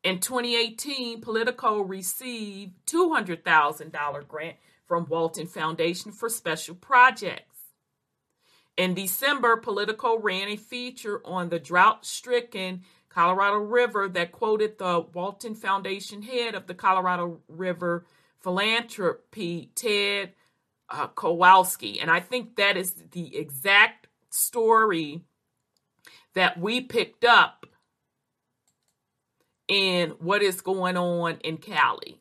In 0.04 0.20
2018, 0.20 1.22
Politico 1.22 1.80
received 1.80 2.74
$200,000 2.88 4.28
grant 4.28 4.58
from 4.86 5.06
Walton 5.08 5.48
Foundation 5.48 6.12
for 6.12 6.30
special 6.30 6.76
projects. 6.76 7.54
In 8.76 8.94
December, 8.94 9.56
Politico 9.58 10.18
ran 10.18 10.50
a 10.50 10.58
feature 10.58 11.22
on 11.24 11.50
the 11.50 11.60
drought-stricken 11.60 12.82
Colorado 13.08 13.58
River 13.58 14.10
that 14.10 14.32
quoted 14.32 14.78
the 14.78 15.06
Walton 15.14 15.54
Foundation 15.54 16.24
head 16.24 16.56
of 16.56 16.66
the 16.66 16.74
Colorado 16.74 17.40
River 17.48 18.06
philanthropy, 18.42 19.72
Ted 19.76 20.34
uh, 20.90 21.08
Kowalski. 21.08 22.00
And 22.00 22.12
I 22.12 22.20
think 22.20 22.56
that 22.58 22.76
is 22.76 22.92
the 23.12 23.38
exact 23.38 24.08
story 24.30 25.22
that 26.34 26.60
we 26.60 26.82
picked 26.82 27.24
up 27.24 27.63
in 29.68 30.12
what 30.20 30.42
is 30.42 30.62
going 30.62 30.98
on 30.98 31.38
in 31.44 31.58
Cali. 31.58 32.20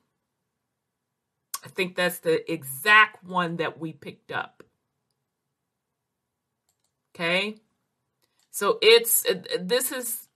I 1.64 1.68
think 1.68 1.94
that's 1.94 2.18
the 2.18 2.50
exact 2.50 3.24
one 3.24 3.56
that 3.56 3.78
we 3.78 3.92
picked 3.92 4.32
up. 4.32 4.62
Okay? 7.14 7.56
So 8.50 8.78
it's 8.82 9.24
uh, 9.26 9.42
uh, 9.54 9.58
this 9.60 9.92
is 9.92 10.28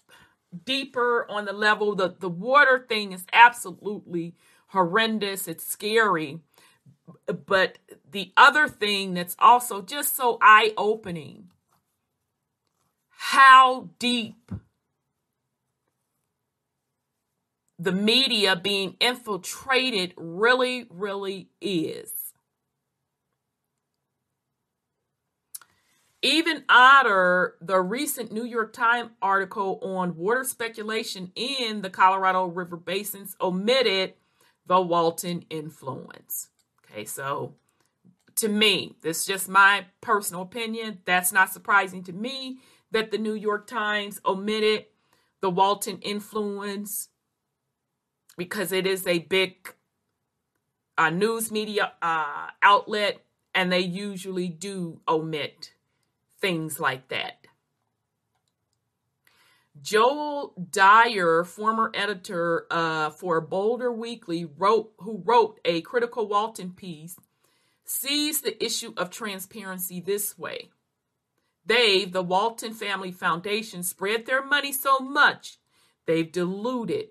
deeper 0.64 1.26
on 1.28 1.44
the 1.44 1.52
level 1.52 1.94
the 1.94 2.14
the 2.18 2.28
water 2.28 2.84
thing 2.88 3.12
is 3.12 3.26
absolutely 3.32 4.36
horrendous. 4.68 5.48
It's 5.48 5.66
scary. 5.66 6.40
but 7.46 7.78
the 8.10 8.32
other 8.36 8.68
thing 8.68 9.14
that's 9.14 9.36
also 9.38 9.82
just 9.82 10.16
so 10.16 10.38
eye 10.40 10.72
opening 10.76 11.50
how 13.10 13.90
deep 13.98 14.52
the 17.78 17.92
media 17.92 18.56
being 18.56 18.96
infiltrated 19.00 20.14
really, 20.16 20.86
really 20.90 21.50
is. 21.60 22.12
Even 26.22 26.64
odder, 26.68 27.54
the 27.60 27.80
recent 27.80 28.32
New 28.32 28.44
York 28.44 28.72
Times 28.72 29.10
article 29.20 29.78
on 29.82 30.16
water 30.16 30.44
speculation 30.44 31.30
in 31.34 31.82
the 31.82 31.90
Colorado 31.90 32.46
River 32.46 32.76
basins 32.76 33.36
omitted 33.40 34.14
the 34.66 34.80
Walton 34.80 35.44
influence. 35.50 36.48
Okay, 36.84 37.04
so 37.04 37.54
to 38.36 38.48
me, 38.48 38.96
this 39.02 39.20
is 39.20 39.26
just 39.26 39.48
my 39.48 39.86
personal 40.00 40.42
opinion. 40.42 40.98
That's 41.04 41.32
not 41.32 41.52
surprising 41.52 42.02
to 42.04 42.12
me 42.12 42.58
that 42.90 43.10
the 43.10 43.18
New 43.18 43.34
York 43.34 43.66
Times 43.66 44.20
omitted 44.24 44.86
the 45.42 45.50
Walton 45.50 45.98
influence 45.98 47.08
because 48.36 48.72
it 48.72 48.86
is 48.86 49.06
a 49.06 49.20
big 49.20 49.74
uh, 50.98 51.10
news 51.10 51.50
media 51.50 51.92
uh, 52.02 52.48
outlet 52.62 53.22
and 53.54 53.72
they 53.72 53.80
usually 53.80 54.48
do 54.48 55.00
omit 55.08 55.72
things 56.40 56.78
like 56.78 57.08
that. 57.08 57.46
Joel 59.82 60.54
Dyer, 60.70 61.44
former 61.44 61.90
editor 61.94 62.66
uh, 62.70 63.10
for 63.10 63.40
Boulder 63.40 63.92
Weekly, 63.92 64.44
wrote 64.44 64.92
who 64.98 65.22
wrote 65.24 65.60
a 65.64 65.80
critical 65.82 66.28
Walton 66.28 66.72
piece, 66.72 67.16
sees 67.84 68.40
the 68.40 68.62
issue 68.64 68.94
of 68.96 69.10
transparency 69.10 70.00
this 70.00 70.38
way. 70.38 70.70
They, 71.64 72.04
the 72.04 72.22
Walton 72.22 72.72
Family 72.72 73.12
Foundation, 73.12 73.82
spread 73.82 74.24
their 74.24 74.44
money 74.44 74.72
so 74.72 74.98
much 74.98 75.58
they've 76.06 76.30
diluted 76.30 77.08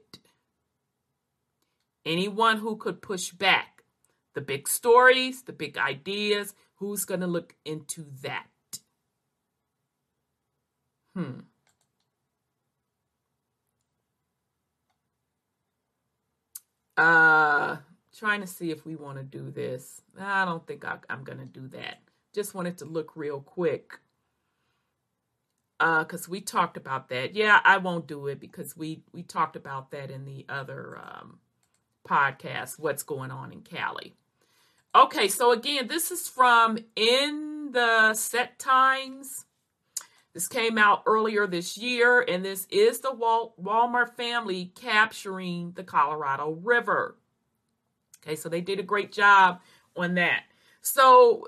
anyone 2.06 2.58
who 2.58 2.76
could 2.78 3.02
push 3.02 3.32
back 3.32 3.84
the 4.34 4.42
big 4.42 4.68
stories, 4.68 5.44
the 5.44 5.54
big 5.54 5.78
ideas. 5.78 6.54
Who's 6.76 7.06
going 7.06 7.22
to 7.22 7.28
look 7.28 7.56
into 7.66 8.06
that? 8.22 8.48
Hmm. 11.16 11.40
Uh, 16.98 17.78
trying 18.18 18.42
to 18.42 18.48
see 18.48 18.72
if 18.72 18.86
we 18.86 18.96
want 18.96 19.18
to 19.18 19.24
do 19.24 19.52
this. 19.52 20.02
I 20.20 20.46
don't 20.46 20.66
think 20.66 20.86
I, 20.86 20.98
am 21.10 21.24
going 21.24 21.40
to 21.40 21.46
do 21.46 21.68
that. 21.70 22.00
Just 22.34 22.54
wanted 22.54 22.78
to 22.80 22.86
look 22.86 23.16
real 23.16 23.40
quick. 23.40 24.00
Uh, 25.80 26.04
because 26.04 26.30
we 26.30 26.40
talked 26.40 26.78
about 26.78 27.10
that. 27.10 27.36
Yeah, 27.36 27.60
I 27.64 27.78
won't 27.78 28.08
do 28.08 28.28
it 28.28 28.40
because 28.40 28.78
we 28.78 29.04
we 29.12 29.24
talked 29.24 29.58
about 29.58 29.92
that 29.92 30.10
in 30.10 30.24
the 30.24 30.46
other 30.48 30.98
um 30.98 31.40
podcast. 32.08 32.80
What's 32.80 33.04
going 33.04 33.32
on 33.32 33.52
in 33.52 33.62
Cali? 33.62 34.14
Okay, 34.96 35.28
so 35.28 35.52
again, 35.52 35.88
this 35.88 36.12
is 36.12 36.28
from 36.28 36.78
in 36.96 37.72
these 37.74 38.32
times 38.58 39.46
this 40.36 40.50
came 40.50 40.78
out 40.78 41.04
earlier 41.06 41.48
this 41.48 41.78
year, 41.78 42.20
and 42.20 42.44
this 42.44 42.68
is 42.70 43.00
the 43.00 43.10
Walmart 43.10 44.18
family 44.18 44.74
capturing 44.76 45.72
the 45.72 45.84
Colorado 45.84 46.60
River. 46.62 47.16
Okay, 48.22 48.36
so 48.36 48.50
they 48.50 48.60
did 48.60 48.78
a 48.78 48.84
great 48.84 49.14
job 49.14 49.62
on 49.96 50.16
that. 50.16 50.44
So, 50.82 51.48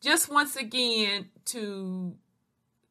just 0.00 0.32
once 0.32 0.56
again, 0.56 1.26
to 1.46 2.14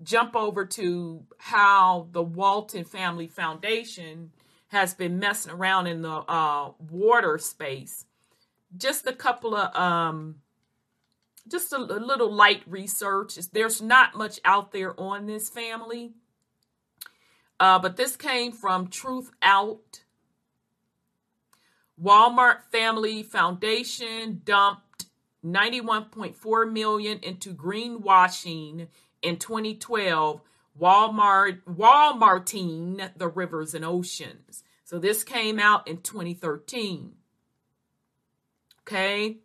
jump 0.03 0.35
over 0.35 0.63
to 0.63 1.23
how 1.39 2.07
the 2.11 2.21
Walton 2.21 2.83
Family 2.83 3.27
Foundation 3.27 4.31
has 4.73 4.93
been 4.93 5.19
messing 5.19 5.51
around 5.53 5.87
in 5.87 6.01
the 6.01 6.09
uh, 6.09 6.71
water 6.91 7.37
space. 7.37 8.05
Just 8.75 9.07
a 9.07 9.13
couple 9.13 9.55
of 9.55 9.73
um, 9.75 10.35
just 11.47 11.71
a, 11.73 11.77
a 11.77 11.99
little 11.99 12.31
light 12.31 12.63
research. 12.67 13.35
There's 13.35 13.81
not 13.81 14.15
much 14.15 14.39
out 14.43 14.71
there 14.71 14.99
on 14.99 15.27
this 15.27 15.49
family. 15.49 16.13
Uh, 17.59 17.79
but 17.79 17.95
this 17.95 18.15
came 18.15 18.51
from 18.51 18.87
Truth 18.87 19.31
Out. 19.41 20.01
Walmart 22.01 22.63
Family 22.71 23.23
Foundation 23.23 24.41
dumped 24.43 25.05
91.4 25.45 26.71
million 26.71 27.19
into 27.19 27.53
greenwashing 27.53 28.87
in 29.21 29.37
2012. 29.37 30.41
Walmart 30.79 31.61
Walmarting 31.63 33.11
the 33.15 33.27
rivers 33.27 33.73
and 33.73 33.85
oceans. 33.85 34.62
So 34.93 34.99
this 34.99 35.23
came 35.23 35.57
out 35.57 35.87
in 35.87 35.97
2013. 35.97 37.13
Okay. 38.81 39.37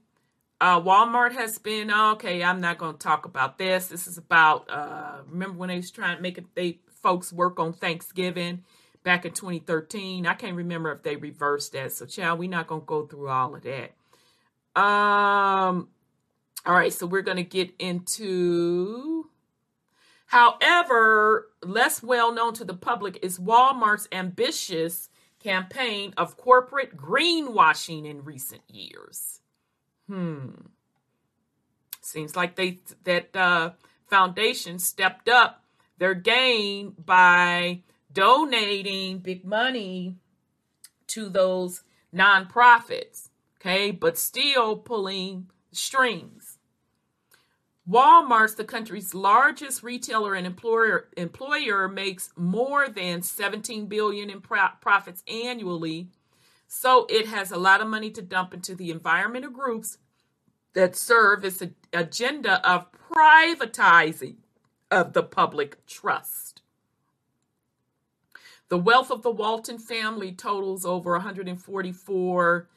Uh, 0.61 0.79
Walmart 0.79 1.33
has 1.33 1.57
been 1.57 1.91
okay. 1.91 2.45
I'm 2.45 2.61
not 2.61 2.77
going 2.77 2.93
to 2.93 2.99
talk 2.99 3.25
about 3.25 3.57
this. 3.57 3.87
This 3.87 4.07
is 4.07 4.19
about 4.19 4.69
uh, 4.71 5.23
remember 5.27 5.57
when 5.57 5.71
they 5.71 5.77
was 5.77 5.91
trying 5.91 6.17
to 6.17 6.23
make 6.23 6.37
it, 6.37 6.45
they 6.55 6.81
folks 7.03 7.33
work 7.33 7.59
on 7.59 7.73
Thanksgiving 7.73 8.63
back 9.05 9.25
in 9.25 9.33
2013. 9.33 10.27
I 10.27 10.35
can't 10.35 10.55
remember 10.55 10.93
if 10.93 11.03
they 11.03 11.17
reversed 11.17 11.73
that. 11.73 11.93
So, 11.93 12.05
child, 12.05 12.41
we're 12.41 12.51
not 12.51 12.67
going 12.67 12.83
to 12.83 12.87
go 12.87 13.07
through 13.07 13.31
all 13.31 13.55
of 13.55 13.63
that. 13.63 13.93
Um, 14.79 15.89
all 16.67 16.75
right, 16.75 16.93
so 16.93 17.07
we're 17.07 17.23
going 17.23 17.39
to 17.39 17.43
get 17.43 17.71
into. 17.79 19.31
However, 20.27 21.49
less 21.65 22.03
well 22.03 22.35
known 22.35 22.53
to 22.53 22.67
the 22.67 22.75
public 22.75 23.19
is 23.23 23.39
Walmart's 23.39 24.09
ambitious 24.13 25.09
campaign 25.49 26.13
of 26.19 26.37
corporate 26.37 26.95
greenwashing 26.95 28.05
in 28.05 28.23
recent 28.23 28.63
years. 28.69 29.41
Hmm. 30.07 30.51
Seems 32.03 32.37
like 32.37 32.57
they 32.57 32.79
that 33.05 33.35
uh, 33.35 33.71
foundation 34.07 34.79
stepped 34.79 35.29
up 35.29 35.65
their 35.99 36.15
game 36.15 36.95
by 37.05 37.81
donating 38.13 39.19
big 39.19 39.45
money 39.45 40.17
to 41.09 41.29
those 41.29 41.83
nonprofits. 42.15 43.29
Okay, 43.59 43.91
but 43.91 44.19
still 44.19 44.77
pulling 44.77 45.51
strings. 45.73 46.48
Walmart's 47.89 48.55
the 48.55 48.65
country's 48.65 49.15
largest 49.15 49.83
retailer 49.83 50.35
and 50.35 50.47
employer 50.47 51.09
employer 51.17 51.89
makes 51.89 52.31
more 52.37 52.89
than 52.89 53.23
17 53.23 53.87
billion 53.87 54.29
in 54.29 54.41
pro- 54.41 54.69
profits 54.81 55.23
annually 55.27 56.09
so 56.69 57.07
it 57.09 57.27
has 57.27 57.51
a 57.51 57.57
lot 57.57 57.81
of 57.81 57.89
money 57.89 58.11
to 58.11 58.21
dump 58.21 58.53
into 58.53 58.75
the 58.75 58.91
environmental 58.91 59.51
groups 59.51 59.97
that 60.75 60.95
serve 60.95 61.45
its 61.45 61.63
agenda 61.95 62.65
of 62.69 62.87
privatizing 62.93 64.37
of 64.91 65.15
the 65.15 65.23
public 65.23 65.85
trust. 65.87 66.61
The 68.69 68.79
wealth 68.79 69.11
of 69.11 69.23
the 69.23 69.31
Walton 69.31 69.79
family 69.79 70.31
totals 70.31 70.85
over 70.85 71.13
144 71.13 72.69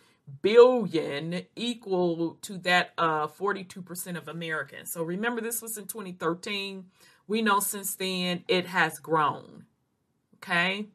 billion, 0.41 1.43
equal 1.55 2.37
to 2.41 2.57
that 2.59 2.91
uh, 2.97 3.23
of 3.23 3.37
42% 3.37 4.17
of 4.17 4.27
Americans. 4.27 4.91
So 4.91 5.03
remember, 5.03 5.41
this 5.41 5.61
was 5.61 5.77
in 5.77 5.87
2013. 5.87 6.85
We 7.27 7.41
know 7.41 7.59
since 7.59 7.95
then 7.95 8.43
it 8.47 8.67
has 8.67 8.99
grown. 8.99 9.65
Okay. 10.37 10.87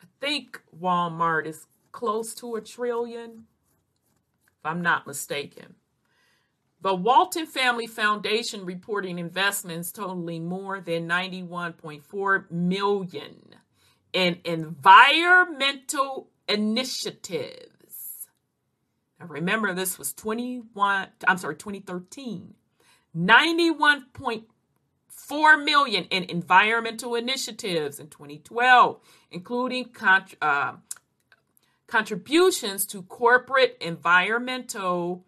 I 0.00 0.04
think 0.20 0.62
Walmart 0.78 1.46
is 1.46 1.66
close 1.92 2.34
to 2.36 2.56
a 2.56 2.60
trillion, 2.60 3.46
if 4.58 4.64
I'm 4.64 4.82
not 4.82 5.06
mistaken. 5.06 5.74
The 6.82 6.94
Walton 6.94 7.46
Family 7.46 7.86
Foundation 7.86 8.64
reporting 8.64 9.18
investments 9.18 9.90
totaling 9.90 10.46
more 10.46 10.80
than 10.80 11.08
91.4 11.08 12.50
million 12.50 13.54
in 14.12 14.40
environmental 14.44 16.30
initiatives. 16.48 17.75
Now 19.18 19.26
remember 19.26 19.72
this 19.72 19.98
was 19.98 20.12
21 20.12 21.08
I'm 21.26 21.38
sorry 21.38 21.56
2013. 21.56 22.54
91.4 23.16 25.64
million 25.64 26.04
in 26.04 26.24
environmental 26.24 27.14
initiatives 27.14 27.98
in 27.98 28.08
2012 28.08 29.00
including 29.30 29.88
uh, 30.42 30.74
contributions 31.86 32.84
to 32.86 33.00
corporate 33.02 33.76
environmental 33.80 35.24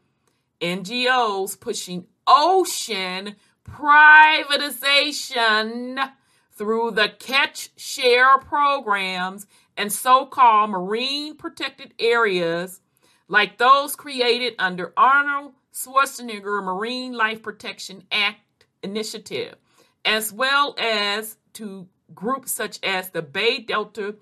NGOs 0.61 1.59
pushing 1.59 2.07
ocean 2.27 3.37
privatization 3.64 6.11
through 6.53 6.90
the 6.90 7.09
catch 7.18 7.70
share 7.77 8.37
programs 8.38 9.46
and 9.77 9.92
so 9.92 10.27
called 10.27 10.70
marine 10.70 11.37
protected 11.37 11.94
areas 11.98 12.81
like 13.28 13.58
those 13.58 13.94
created 13.94 14.54
under 14.58 14.92
Arnold 14.96 15.52
Schwarzenegger 15.72 16.64
Marine 16.64 17.12
Life 17.12 17.42
Protection 17.42 18.04
Act 18.10 18.66
initiative, 18.82 19.56
as 20.04 20.32
well 20.32 20.74
as 20.78 21.36
to 21.54 21.88
groups 22.14 22.50
such 22.50 22.78
as 22.82 23.10
the 23.10 23.22
Bay 23.22 23.58
Delta 23.58 24.16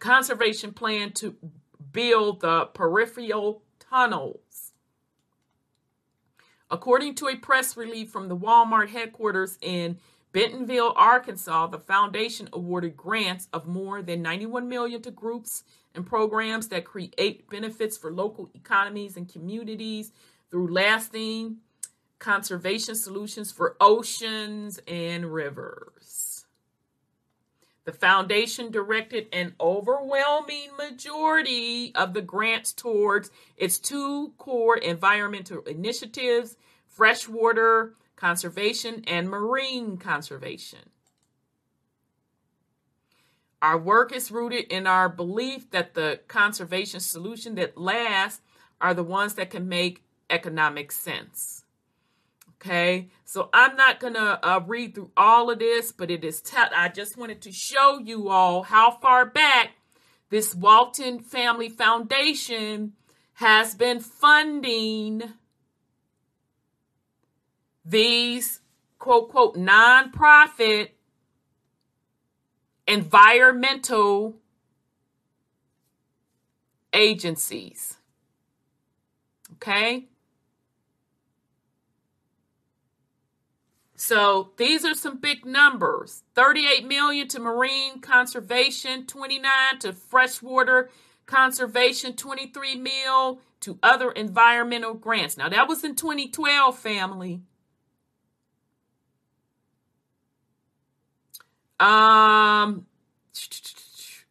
Conservation 0.00 0.72
Plan 0.72 1.12
to 1.12 1.36
build 1.92 2.40
the 2.40 2.66
peripheral 2.66 3.62
tunnels. 3.78 4.72
According 6.70 7.14
to 7.16 7.28
a 7.28 7.36
press 7.36 7.76
release 7.76 8.10
from 8.10 8.28
the 8.28 8.36
Walmart 8.36 8.88
headquarters 8.88 9.58
in 9.62 9.98
Bentonville, 10.32 10.92
Arkansas, 10.96 11.68
the 11.68 11.78
foundation 11.78 12.48
awarded 12.52 12.96
grants 12.96 13.48
of 13.52 13.68
more 13.68 14.02
than 14.02 14.22
91 14.22 14.68
million 14.68 15.00
to 15.02 15.12
groups 15.12 15.62
and 15.94 16.06
programs 16.06 16.68
that 16.68 16.84
create 16.84 17.48
benefits 17.48 17.96
for 17.96 18.12
local 18.12 18.50
economies 18.54 19.16
and 19.16 19.32
communities 19.32 20.12
through 20.50 20.72
lasting 20.72 21.58
conservation 22.18 22.94
solutions 22.94 23.52
for 23.52 23.76
oceans 23.80 24.80
and 24.86 25.32
rivers. 25.32 26.46
The 27.84 27.92
foundation 27.92 28.70
directed 28.70 29.28
an 29.30 29.54
overwhelming 29.60 30.70
majority 30.78 31.94
of 31.94 32.14
the 32.14 32.22
grants 32.22 32.72
towards 32.72 33.30
its 33.56 33.78
two 33.78 34.32
core 34.38 34.78
environmental 34.78 35.60
initiatives 35.62 36.56
freshwater 36.86 37.94
conservation 38.16 39.04
and 39.06 39.28
marine 39.28 39.98
conservation. 39.98 40.93
Our 43.64 43.78
work 43.78 44.12
is 44.12 44.30
rooted 44.30 44.66
in 44.70 44.86
our 44.86 45.08
belief 45.08 45.70
that 45.70 45.94
the 45.94 46.20
conservation 46.28 47.00
solution 47.00 47.54
that 47.54 47.78
lasts 47.78 48.42
are 48.78 48.92
the 48.92 49.02
ones 49.02 49.36
that 49.36 49.48
can 49.48 49.70
make 49.70 50.04
economic 50.28 50.92
sense. 50.92 51.64
Okay, 52.56 53.08
so 53.24 53.48
I'm 53.54 53.74
not 53.74 54.00
gonna 54.00 54.38
uh, 54.42 54.60
read 54.66 54.94
through 54.94 55.12
all 55.16 55.50
of 55.50 55.60
this, 55.60 55.92
but 55.92 56.10
it 56.10 56.26
is. 56.26 56.42
Te- 56.42 56.58
I 56.76 56.90
just 56.90 57.16
wanted 57.16 57.40
to 57.40 57.52
show 57.52 57.98
you 57.98 58.28
all 58.28 58.64
how 58.64 58.90
far 58.90 59.24
back 59.24 59.70
this 60.28 60.54
Walton 60.54 61.18
Family 61.20 61.70
Foundation 61.70 62.92
has 63.32 63.74
been 63.74 64.00
funding 64.00 65.22
these 67.82 68.60
quote 68.98 69.30
quote 69.30 69.56
nonprofit 69.56 70.90
environmental 72.86 74.36
agencies. 76.92 77.96
Okay? 79.54 80.06
So 83.96 84.50
these 84.58 84.84
are 84.84 84.94
some 84.94 85.16
big 85.16 85.46
numbers. 85.46 86.24
38 86.34 86.86
million 86.86 87.26
to 87.28 87.40
marine 87.40 88.00
conservation, 88.00 89.06
29 89.06 89.78
to 89.80 89.92
freshwater 89.94 90.90
conservation, 91.24 92.14
23 92.14 92.76
mil 92.76 93.40
to 93.60 93.78
other 93.82 94.10
environmental 94.10 94.92
grants. 94.92 95.38
Now 95.38 95.48
that 95.48 95.68
was 95.68 95.84
in 95.84 95.94
2012 95.96 96.78
family. 96.78 97.40
Um, 101.80 102.86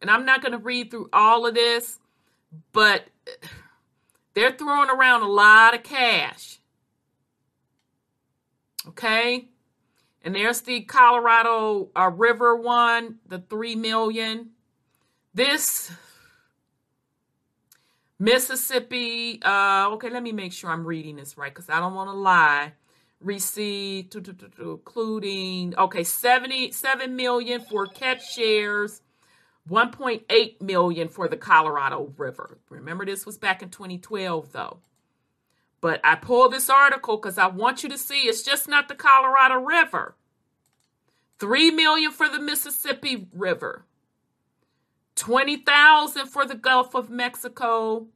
and 0.00 0.10
I'm 0.10 0.24
not 0.24 0.42
going 0.42 0.52
to 0.52 0.58
read 0.58 0.90
through 0.90 1.08
all 1.12 1.46
of 1.46 1.54
this, 1.54 1.98
but 2.72 3.04
they're 4.34 4.52
throwing 4.52 4.90
around 4.90 5.22
a 5.22 5.28
lot 5.28 5.74
of 5.74 5.82
cash. 5.82 6.58
Okay? 8.88 9.48
And 10.22 10.34
there's 10.34 10.62
the 10.62 10.80
Colorado 10.82 11.90
uh, 11.94 12.10
River 12.14 12.56
one, 12.56 13.16
the 13.26 13.38
3 13.38 13.76
million. 13.76 14.50
This 15.34 15.90
Mississippi, 18.18 19.40
uh, 19.42 19.90
okay, 19.92 20.08
let 20.08 20.22
me 20.22 20.32
make 20.32 20.52
sure 20.52 20.70
I'm 20.70 20.86
reading 20.86 21.16
this 21.16 21.36
right 21.36 21.52
because 21.52 21.68
I 21.68 21.80
don't 21.80 21.94
want 21.94 22.08
to 22.08 22.14
lie 22.14 22.72
received, 23.24 24.14
including 24.58 25.74
okay, 25.76 26.04
77 26.04 27.16
million 27.16 27.60
for 27.60 27.86
catch 27.86 28.32
shares, 28.32 29.02
1.8 29.68 30.60
million 30.60 31.08
for 31.08 31.26
the 31.26 31.36
Colorado 31.36 32.12
River. 32.16 32.58
Remember, 32.68 33.04
this 33.04 33.24
was 33.26 33.38
back 33.38 33.62
in 33.62 33.70
2012, 33.70 34.52
though. 34.52 34.78
But 35.80 36.00
I 36.04 36.14
pulled 36.16 36.52
this 36.52 36.70
article 36.70 37.16
because 37.16 37.38
I 37.38 37.46
want 37.46 37.82
you 37.82 37.88
to 37.90 37.98
see 37.98 38.22
it's 38.22 38.42
just 38.42 38.68
not 38.68 38.88
the 38.88 38.94
Colorado 38.94 39.56
River. 39.56 40.16
3 41.40 41.72
million 41.72 42.10
for 42.10 42.28
the 42.28 42.40
Mississippi 42.40 43.28
River. 43.34 43.84
20,000 45.16 46.26
for 46.26 46.46
the 46.46 46.54
Gulf 46.54 46.94
of 46.94 47.10
Mexico. 47.10 48.06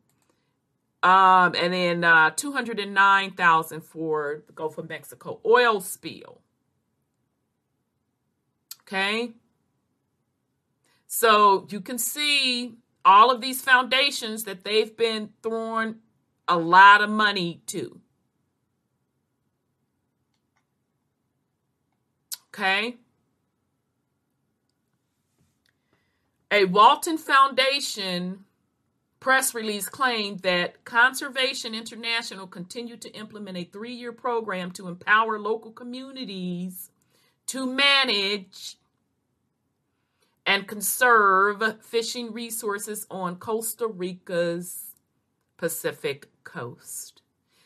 Um, 1.02 1.54
and 1.54 1.72
then 1.72 2.04
uh, 2.04 2.30
209,000 2.30 3.80
for 3.82 4.42
the 4.46 4.52
Gulf 4.52 4.78
of 4.78 4.88
Mexico 4.88 5.40
oil 5.46 5.80
spill. 5.80 6.40
Okay. 8.82 9.32
So 11.06 11.66
you 11.70 11.80
can 11.80 11.98
see 11.98 12.74
all 13.04 13.30
of 13.30 13.40
these 13.40 13.62
foundations 13.62 14.44
that 14.44 14.64
they've 14.64 14.96
been 14.96 15.30
throwing 15.42 15.96
a 16.48 16.56
lot 16.58 17.02
of 17.02 17.10
money 17.10 17.62
to. 17.66 18.00
Okay. 22.48 22.96
A 26.50 26.64
Walton 26.64 27.18
Foundation 27.18 28.46
press 29.20 29.54
release 29.54 29.88
claimed 29.88 30.40
that 30.40 30.84
Conservation 30.84 31.74
International 31.74 32.46
continued 32.46 33.02
to 33.02 33.14
implement 33.14 33.56
a 33.56 33.64
three 33.64 33.94
year 33.94 34.12
program 34.12 34.70
to 34.72 34.88
empower 34.88 35.38
local 35.38 35.72
communities 35.72 36.90
to 37.46 37.66
manage 37.66 38.76
and 40.46 40.66
conserve 40.66 41.82
fishing 41.82 42.32
resources 42.32 43.06
on 43.10 43.36
Costa 43.36 43.86
Rica's 43.86 44.94
Pacific 45.56 46.28
coast. 46.44 47.22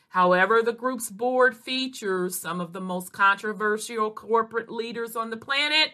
However, 0.08 0.62
the 0.62 0.72
group's 0.72 1.10
board 1.10 1.56
features 1.56 2.38
some 2.38 2.60
of 2.60 2.72
the 2.72 2.80
most 2.80 3.12
controversial 3.12 4.10
corporate 4.10 4.70
leaders 4.70 5.16
on 5.16 5.30
the 5.30 5.36
planet, 5.36 5.90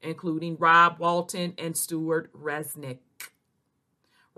including 0.00 0.56
Rob 0.58 0.98
Walton 0.98 1.54
and 1.58 1.76
Stewart 1.76 2.32
Resnick. 2.32 2.98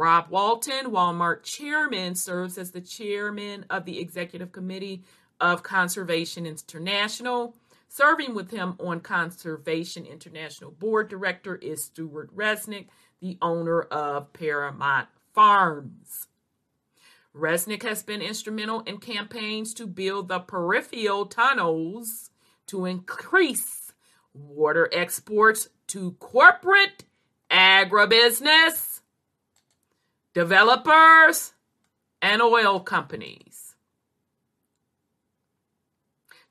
Rob 0.02 0.30
Walton, 0.30 0.86
Walmart 0.86 1.44
chairman, 1.44 2.16
serves 2.16 2.58
as 2.58 2.72
the 2.72 2.80
chairman 2.80 3.64
of 3.70 3.84
the 3.84 4.00
executive 4.00 4.50
committee 4.50 5.04
of 5.40 5.62
Conservation 5.62 6.44
International. 6.44 7.54
Serving 7.88 8.34
with 8.34 8.50
him 8.50 8.74
on 8.80 8.98
Conservation 8.98 10.04
International 10.04 10.72
board 10.72 11.08
director 11.08 11.54
is 11.54 11.84
Stewart 11.84 12.34
Resnick, 12.34 12.88
the 13.20 13.38
owner 13.40 13.82
of 13.82 14.32
Paramount 14.32 15.06
Farms. 15.32 16.26
Resnick 17.32 17.84
has 17.84 18.02
been 18.02 18.20
instrumental 18.20 18.80
in 18.80 18.98
campaigns 18.98 19.72
to 19.74 19.86
build 19.86 20.26
the 20.26 20.40
peripheral 20.40 21.26
tunnels 21.26 22.30
to 22.66 22.86
increase 22.86 23.92
water 24.34 24.90
exports 24.92 25.68
to 25.86 26.16
corporate 26.18 27.04
agribusiness 27.48 28.91
developers, 30.34 31.52
and 32.20 32.40
oil 32.40 32.80
companies 32.80 33.74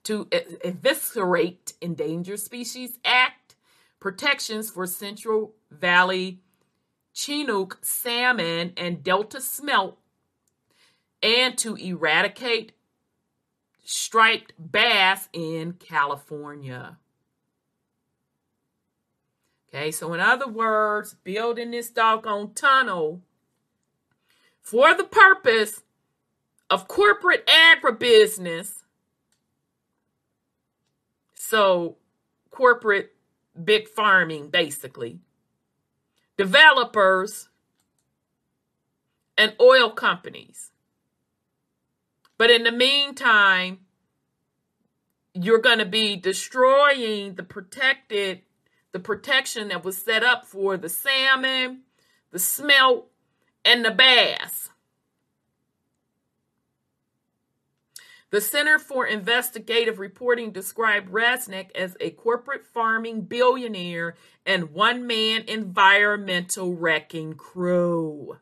to 0.04 0.28
eviscerate 0.64 1.74
Endangered 1.82 2.40
Species 2.40 3.00
Act 3.06 3.56
protections 4.00 4.70
for 4.70 4.86
Central 4.86 5.54
Valley 5.70 6.42
Chinook 7.14 7.80
salmon 7.82 8.74
and 8.76 9.04
Delta 9.04 9.40
smelt, 9.40 9.98
and 11.22 11.58
to 11.58 11.76
eradicate 11.76 12.74
striped 13.84 14.54
bass 14.58 15.30
in 15.34 15.74
California. 15.74 16.98
Okay, 19.70 19.92
so 19.92 20.14
in 20.14 20.20
other 20.20 20.48
words, 20.48 21.14
building 21.24 21.72
this 21.72 21.90
doggone 21.90 22.54
tunnel 22.54 23.22
for 24.62 24.94
the 24.94 25.04
purpose 25.04 25.82
of 26.70 26.88
corporate 26.88 27.48
agribusiness. 27.48 28.84
So, 31.34 31.98
corporate 32.50 33.14
big 33.62 33.88
farming, 33.90 34.50
basically, 34.50 35.20
developers, 36.38 37.50
and 39.38 39.54
oil 39.60 39.90
companies. 39.90 40.72
But 42.38 42.50
in 42.52 42.64
the 42.64 42.72
meantime, 42.72 43.80
you're 45.34 45.60
going 45.60 45.80
to 45.80 45.86
be 45.86 46.16
destroying 46.16 47.36
the 47.36 47.44
protected 47.44 48.42
the 48.92 49.00
protection 49.00 49.70
that 49.70 49.84
was 49.84 49.98
set 49.98 50.24
up 50.24 50.46
for 50.46 50.78
the 50.78 50.90
salmon, 50.90 51.82
the 52.32 52.40
smelt, 52.40 53.11
and 53.66 53.84
the 53.86 53.92
bass. 53.92 54.70
The 58.32 58.40
Center 58.40 58.80
for 58.80 59.06
Investigative 59.06 60.00
Reporting 60.00 60.52
described 60.52 61.12
Resnick 61.12 61.76
as 61.76 61.98
a 62.00 62.12
corporate 62.12 62.66
farming 62.66 63.24
billionaire 63.24 64.16
and 64.46 64.72
one 64.72 65.06
man 65.06 65.44
environmental 65.50 66.74
wrecking 66.74 67.34
crew. 67.34 68.38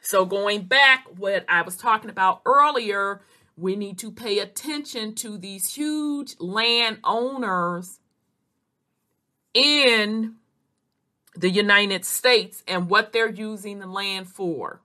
So, 0.00 0.24
going 0.24 0.62
back, 0.62 1.06
what 1.14 1.44
I 1.46 1.60
was 1.60 1.76
talking 1.76 2.08
about 2.08 2.40
earlier, 2.46 3.20
we 3.54 3.76
need 3.76 3.98
to 3.98 4.10
pay 4.10 4.38
attention 4.38 5.14
to 5.16 5.36
these 5.36 5.74
huge 5.74 6.36
landowners 6.38 8.00
in 9.52 10.36
the 11.38 11.50
United 11.50 12.04
States 12.04 12.64
and 12.66 12.90
what 12.90 13.12
they're 13.12 13.30
using 13.30 13.78
the 13.78 13.86
land 13.86 14.28
for. 14.28 14.80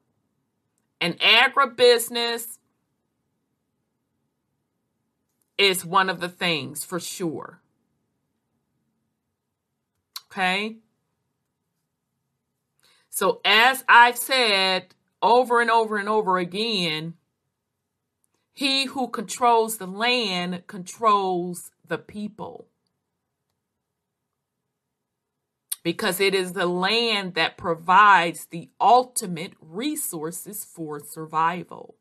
And 1.02 1.20
agribusiness 1.20 2.60
is 5.58 5.84
one 5.84 6.10
of 6.10 6.20
the 6.20 6.30
things 6.30 6.84
for 6.84 7.00
sure. 7.00 7.60
Okay? 10.32 10.78
So, 13.10 13.42
as 13.44 13.84
I've 13.88 14.18
said 14.18 14.96
over 15.22 15.60
and 15.60 15.72
over 15.72 15.98
and 15.98 16.10
over 16.10 16.38
again, 16.38 17.16
he 18.52 18.86
who 18.86 19.08
controls 19.08 19.78
the 19.78 19.88
land 19.88 20.64
controls 20.68 21.72
the 21.88 21.98
people. 21.98 22.68
Because 25.84 26.20
it 26.20 26.34
is 26.34 26.54
the 26.54 26.66
land 26.66 27.34
that 27.34 27.58
provides 27.58 28.46
the 28.46 28.70
ultimate 28.80 29.54
resources 29.60 30.64
for 30.64 31.00
survival. 31.00 31.98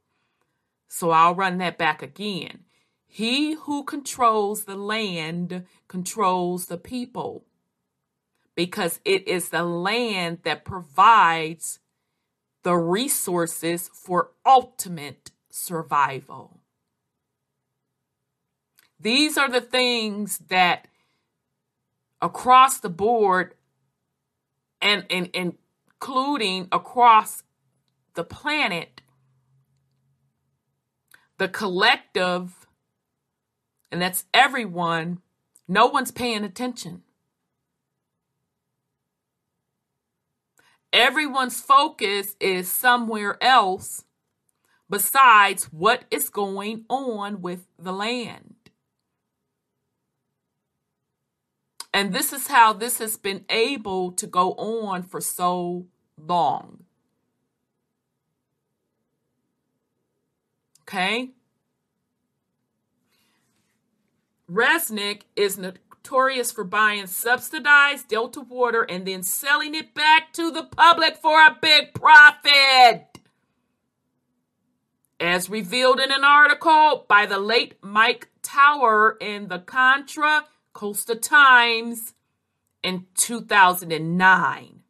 So 0.88 1.10
I'll 1.10 1.34
run 1.34 1.58
that 1.58 1.78
back 1.78 2.00
again. 2.02 2.60
He 3.06 3.54
who 3.54 3.82
controls 3.82 4.64
the 4.64 4.76
land 4.76 5.66
controls 5.88 6.66
the 6.66 6.78
people 6.78 7.44
because 8.54 9.00
it 9.04 9.26
is 9.26 9.48
the 9.48 9.64
land 9.64 10.38
that 10.44 10.64
provides 10.64 11.80
the 12.62 12.74
resources 12.74 13.90
for 13.92 14.30
ultimate 14.46 15.30
survival. 15.50 16.60
These 19.00 19.36
are 19.36 19.50
the 19.50 19.60
things 19.60 20.38
that 20.48 20.86
across 22.20 22.78
the 22.78 22.88
board 22.88 23.54
and, 24.82 25.06
and, 25.08 25.30
including 25.32 26.68
across 26.72 27.42
the 28.14 28.24
planet, 28.24 29.00
the 31.38 31.48
collective 31.48 32.62
and 33.92 34.00
that's 34.00 34.24
everyone, 34.32 35.20
no 35.68 35.86
one's 35.86 36.10
paying 36.10 36.44
attention. 36.44 37.02
Everyone's 40.94 41.60
focus 41.60 42.34
is 42.40 42.70
somewhere 42.70 43.36
else 43.42 44.04
besides 44.88 45.64
what 45.66 46.04
is 46.10 46.30
going 46.30 46.86
on 46.88 47.42
with 47.42 47.66
the 47.78 47.92
land. 47.92 48.54
And 51.94 52.12
this 52.12 52.32
is 52.32 52.46
how 52.46 52.72
this 52.72 52.98
has 52.98 53.16
been 53.16 53.44
able 53.50 54.12
to 54.12 54.26
go 54.26 54.52
on 54.54 55.02
for 55.02 55.20
so 55.20 55.86
long. 56.16 56.84
Okay? 60.82 61.30
Resnick 64.50 65.22
is 65.36 65.56
notorious 65.56 66.52
for 66.52 66.64
buying 66.64 67.06
subsidized 67.06 68.08
Delta 68.08 68.40
water 68.40 68.82
and 68.82 69.06
then 69.06 69.22
selling 69.22 69.74
it 69.74 69.94
back 69.94 70.32
to 70.34 70.50
the 70.50 70.64
public 70.64 71.16
for 71.16 71.40
a 71.40 71.56
big 71.60 71.94
profit. 71.94 73.06
As 75.18 75.48
revealed 75.48 76.00
in 76.00 76.10
an 76.10 76.24
article 76.24 77.06
by 77.08 77.26
the 77.26 77.38
late 77.38 77.76
Mike 77.80 78.28
Taugher 78.42 79.14
in 79.20 79.48
the 79.48 79.60
Contra 79.60 80.44
Costa 80.72 81.14
Times 81.14 82.14
in 82.82 83.06
2009. 83.14 84.82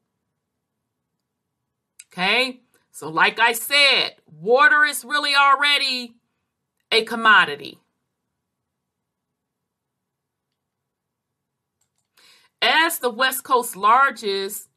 Okay, 2.12 2.60
so 2.90 3.08
like 3.08 3.40
I 3.40 3.52
said, 3.52 4.16
water 4.26 4.84
is 4.84 5.04
really 5.04 5.34
already 5.34 6.14
a 6.90 7.04
commodity. 7.04 7.78
As 12.60 12.98
the 12.98 13.10
West 13.10 13.42
Coast's 13.44 13.74
largest 13.74 14.68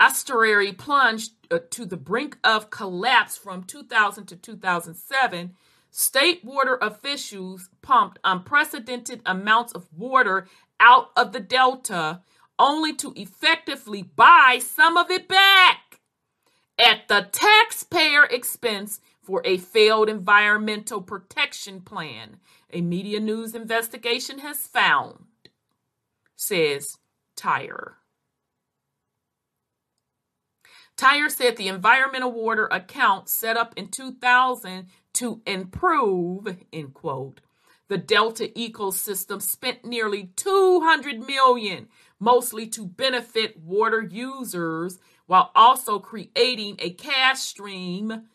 estuary 0.00 0.72
plunged 0.72 1.32
uh, 1.50 1.58
to 1.70 1.84
the 1.84 1.96
brink 1.96 2.38
of 2.42 2.70
collapse 2.70 3.36
from 3.36 3.64
2000 3.64 4.26
to 4.26 4.36
2007, 4.36 5.54
state 5.98 6.44
water 6.44 6.76
officials 6.82 7.70
pumped 7.80 8.18
unprecedented 8.22 9.22
amounts 9.24 9.72
of 9.72 9.88
water 9.96 10.46
out 10.78 11.10
of 11.16 11.32
the 11.32 11.40
delta 11.40 12.20
only 12.58 12.94
to 12.94 13.14
effectively 13.16 14.02
buy 14.02 14.60
some 14.62 14.98
of 14.98 15.10
it 15.10 15.26
back 15.26 16.00
at 16.78 17.08
the 17.08 17.28
taxpayer 17.32 18.24
expense 18.24 19.00
for 19.22 19.40
a 19.46 19.56
failed 19.56 20.10
environmental 20.10 21.00
protection 21.00 21.80
plan, 21.80 22.36
a 22.70 22.82
MediaNews 22.82 23.54
investigation 23.54 24.40
has 24.40 24.58
found 24.66 25.24
says 26.36 26.98
Tyre. 27.36 27.96
Tyre 30.96 31.28
said 31.28 31.56
the 31.56 31.68
environmental 31.68 32.32
water 32.32 32.66
account 32.66 33.28
set 33.28 33.56
up 33.56 33.74
in 33.76 33.88
2000 33.88 34.86
to 35.16 35.42
improve, 35.46 36.56
end 36.72 36.94
quote, 36.94 37.40
the 37.88 37.98
Delta 37.98 38.48
ecosystem 38.56 39.40
spent 39.40 39.84
nearly 39.84 40.30
200 40.36 41.20
million, 41.26 41.88
mostly 42.18 42.66
to 42.68 42.86
benefit 42.86 43.58
water 43.58 44.02
users, 44.02 44.98
while 45.26 45.50
also 45.54 45.98
creating 45.98 46.76
a 46.78 46.90
cash 46.90 47.40
stream, 47.40 48.28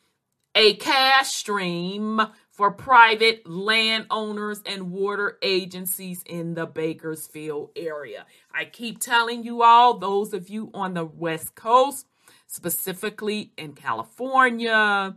a 0.56 0.76
cash 0.76 1.30
stream 1.30 2.22
for 2.50 2.72
private 2.72 3.48
landowners 3.48 4.62
and 4.66 4.92
water 4.92 5.38
agencies 5.42 6.24
in 6.26 6.54
the 6.54 6.66
Bakersfield 6.66 7.72
area. 7.76 8.26
I 8.54 8.66
keep 8.66 9.00
telling 9.00 9.44
you 9.44 9.64
all, 9.64 9.98
those 9.98 10.34
of 10.34 10.50
you 10.50 10.70
on 10.74 10.94
the 10.94 11.06
West 11.06 11.56
Coast, 11.56 12.08
specifically 12.48 13.52
in 13.58 13.74
California, 13.74 15.16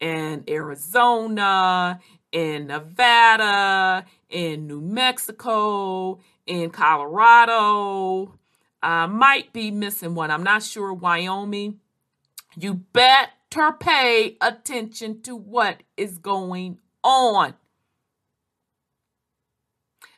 and 0.00 0.48
Arizona, 0.48 2.00
in 2.32 2.66
Nevada, 2.66 4.04
in 4.28 4.66
New 4.66 4.80
Mexico, 4.80 6.20
in 6.46 6.70
Colorado. 6.70 8.34
I 8.82 9.06
might 9.06 9.52
be 9.52 9.70
missing 9.70 10.14
one. 10.14 10.30
I'm 10.30 10.42
not 10.42 10.62
sure. 10.62 10.92
Wyoming. 10.92 11.80
You 12.58 12.74
better 12.74 13.72
pay 13.80 14.36
attention 14.40 15.22
to 15.22 15.36
what 15.36 15.82
is 15.96 16.18
going 16.18 16.78
on. 17.02 17.54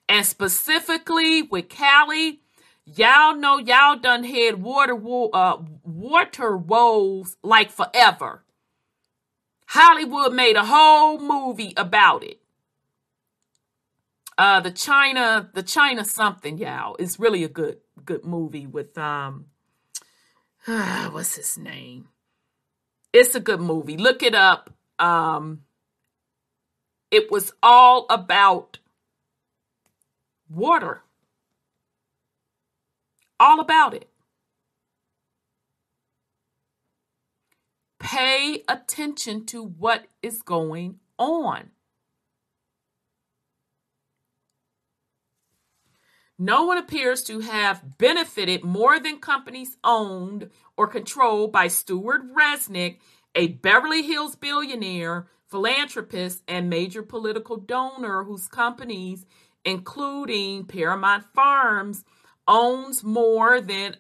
And 0.09 0.25
specifically 0.25 1.43
with 1.43 1.69
Cali, 1.69 2.41
y'all 2.85 3.37
know 3.37 3.59
y'all 3.59 3.99
done 3.99 4.25
had 4.25 4.63
water 4.63 4.99
uh, 5.33 5.59
water 5.85 6.57
woes 6.57 7.37
like 7.43 7.71
forever. 7.71 8.45
Hollywood 9.69 10.33
made 10.33 10.57
a 10.57 10.65
whole 10.65 11.19
movie 11.19 11.75
about 11.77 12.25
it. 12.25 12.41
Uh, 14.39 14.61
the 14.61 14.71
China, 14.71 15.51
the 15.53 15.63
China 15.63 16.05
something, 16.05 16.57
y'all. 16.57 16.97
It's 16.99 17.21
really 17.21 17.45
a 17.45 17.49
good 17.49 17.79
good 18.03 18.25
movie 18.25 18.67
with 18.67 18.97
um, 18.97 19.47
uh, 20.67 21.09
what's 21.13 21.37
his 21.37 21.59
name? 21.59 22.09
It's 23.13 23.35
a 23.35 23.41
good 23.41 23.61
movie. 23.61 23.99
Look 23.99 24.23
it 24.23 24.35
up. 24.35 24.73
Um, 24.99 25.65
it 27.11 27.31
was 27.31 27.53
all 27.63 28.07
about 28.09 28.79
water. 30.49 31.03
All 33.39 33.61
about 33.61 33.93
it. 33.93 34.09
Pay 38.11 38.65
attention 38.67 39.45
to 39.45 39.63
what 39.63 40.07
is 40.23 40.41
going 40.41 40.99
on. 41.19 41.73
No 46.39 46.65
one 46.65 46.79
appears 46.79 47.23
to 47.25 47.41
have 47.41 47.99
benefited 47.99 48.65
more 48.65 48.99
than 48.99 49.19
companies 49.19 49.77
owned 49.85 50.49
or 50.75 50.87
controlled 50.87 51.53
by 51.53 51.69
Stewart 51.69 52.23
Resnick, 52.35 52.97
a 53.35 53.49
Beverly 53.49 54.01
Hills 54.01 54.37
billionaire, 54.37 55.27
philanthropist, 55.47 56.43
and 56.49 56.71
major 56.71 57.03
political 57.03 57.59
donor 57.59 58.25
whose 58.25 58.49
companies, 58.49 59.27
including 59.67 60.65
Paramount 60.65 61.27
Farms, 61.35 62.07
owns 62.47 63.05
more 63.05 63.61
than 63.61 63.95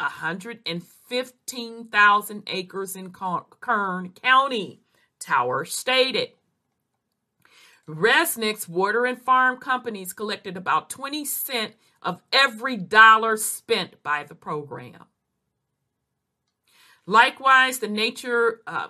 115,000 1.10 2.42
acres 2.46 2.94
in 2.94 3.10
Kern 3.10 4.10
County, 4.22 4.80
Taugher 5.18 5.66
stated. 5.66 6.30
Resnick's 7.88 8.68
water 8.68 9.06
and 9.06 9.20
farm 9.20 9.56
companies 9.56 10.12
collected 10.12 10.56
about 10.56 10.90
20 10.90 11.24
cents 11.24 11.76
of 12.02 12.20
every 12.32 12.76
dollar 12.76 13.36
spent 13.36 14.02
by 14.02 14.24
the 14.24 14.34
program. 14.34 15.06
Likewise, 17.06 17.78
the 17.78 17.88
Nature 17.88 18.60
uh, 18.66 18.88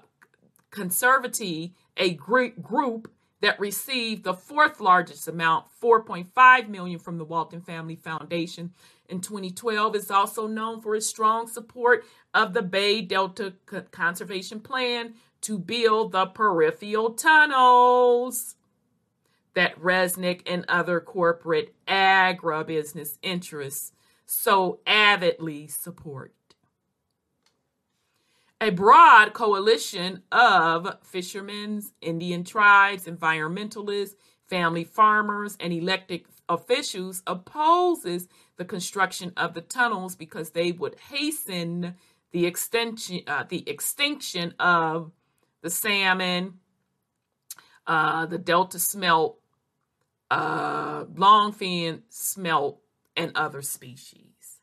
Conservancy, 0.70 1.74
a 1.96 2.14
group 2.14 3.12
that 3.40 3.60
received 3.60 4.24
the 4.24 4.34
fourth 4.34 4.80
largest 4.80 5.28
amount, 5.28 5.66
4.5 5.80 6.68
million 6.68 6.98
from 6.98 7.18
the 7.18 7.24
Walton 7.24 7.60
Family 7.60 7.94
Foundation 7.94 8.72
in 9.08 9.20
2012, 9.20 9.96
is 9.96 10.10
also 10.10 10.46
known 10.46 10.80
for 10.80 10.94
its 10.94 11.06
strong 11.06 11.46
support 11.48 12.04
of 12.34 12.52
the 12.52 12.62
Bay 12.62 13.00
Delta 13.00 13.54
Conservation 13.90 14.60
Plan 14.60 15.14
to 15.40 15.58
build 15.58 16.12
the 16.12 16.26
peripheral 16.26 17.10
tunnels 17.10 18.56
that 19.54 19.80
Resnick 19.80 20.42
and 20.46 20.64
other 20.68 21.00
corporate 21.00 21.74
agribusiness 21.86 23.18
interests 23.22 23.92
so 24.26 24.80
avidly 24.86 25.66
support. 25.66 26.34
A 28.60 28.70
broad 28.70 29.34
coalition 29.34 30.22
of 30.32 30.98
fishermen's, 31.02 31.92
Indian 32.00 32.44
tribes, 32.44 33.04
environmentalists, 33.06 34.16
family 34.46 34.84
farmers, 34.84 35.56
and 35.60 35.72
elected 35.72 36.22
officials 36.48 37.22
opposes 37.26 38.26
the 38.58 38.64
construction 38.64 39.32
of 39.36 39.54
the 39.54 39.62
tunnels 39.62 40.14
because 40.14 40.50
they 40.50 40.72
would 40.72 40.96
hasten 41.10 41.94
the 42.32 42.44
extension, 42.44 43.20
uh, 43.26 43.44
the 43.48 43.66
extinction 43.68 44.52
of 44.58 45.12
the 45.62 45.70
salmon, 45.70 46.54
uh, 47.86 48.26
the 48.26 48.36
delta 48.36 48.78
smelt, 48.78 49.38
uh, 50.30 51.04
longfin 51.04 52.02
smelt, 52.10 52.80
and 53.16 53.32
other 53.34 53.62
species. 53.62 54.58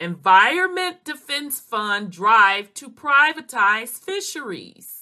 Environment 0.00 1.04
Defense 1.04 1.60
Fund 1.60 2.10
drive 2.10 2.72
to 2.74 2.88
privatize 2.88 3.90
fisheries. 3.90 4.99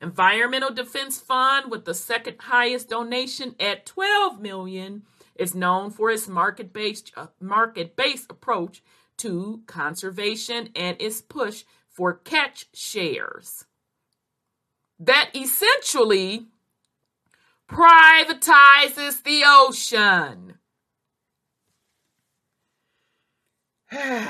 Environmental 0.00 0.72
Defense 0.72 1.18
Fund, 1.18 1.70
with 1.70 1.84
the 1.84 1.92
second 1.94 2.36
highest 2.40 2.88
donation 2.88 3.54
at 3.60 3.84
12 3.84 4.40
million, 4.40 5.02
is 5.34 5.54
known 5.54 5.90
for 5.90 6.10
its 6.10 6.26
market-based 6.26 7.12
uh, 7.16 7.26
market-based 7.40 8.30
approach 8.30 8.82
to 9.18 9.62
conservation 9.66 10.70
and 10.74 10.96
its 11.00 11.20
push 11.20 11.64
for 11.88 12.14
catch 12.14 12.66
shares. 12.72 13.66
That 14.98 15.30
essentially 15.34 16.46
privatizes 17.70 19.22
the 19.22 19.42
ocean. 19.46 20.54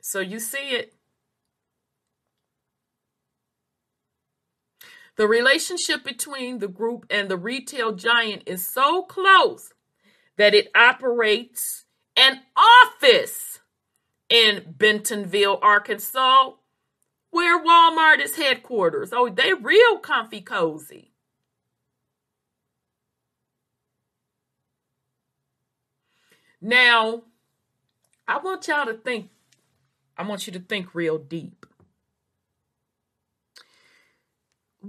so 0.00 0.20
you 0.20 0.38
see 0.40 0.70
it. 0.70 0.97
The 5.18 5.26
relationship 5.26 6.04
between 6.04 6.60
the 6.60 6.68
group 6.68 7.04
and 7.10 7.28
the 7.28 7.36
retail 7.36 7.90
giant 7.90 8.44
is 8.46 8.64
so 8.64 9.02
close 9.02 9.72
that 10.36 10.54
it 10.54 10.70
operates 10.76 11.86
an 12.16 12.42
office 12.56 13.58
in 14.28 14.76
Bentonville, 14.78 15.58
Arkansas, 15.60 16.52
where 17.30 17.60
Walmart 17.60 18.20
is 18.20 18.36
headquarters. 18.36 19.12
Oh, 19.12 19.28
they 19.28 19.52
real 19.54 19.98
comfy 19.98 20.40
cozy. 20.40 21.10
Now, 26.60 27.22
I 28.28 28.38
want 28.38 28.68
y'all 28.68 28.86
to 28.86 28.94
think, 28.94 29.30
I 30.16 30.22
want 30.22 30.46
you 30.46 30.52
to 30.52 30.60
think 30.60 30.94
real 30.94 31.18
deep. 31.18 31.57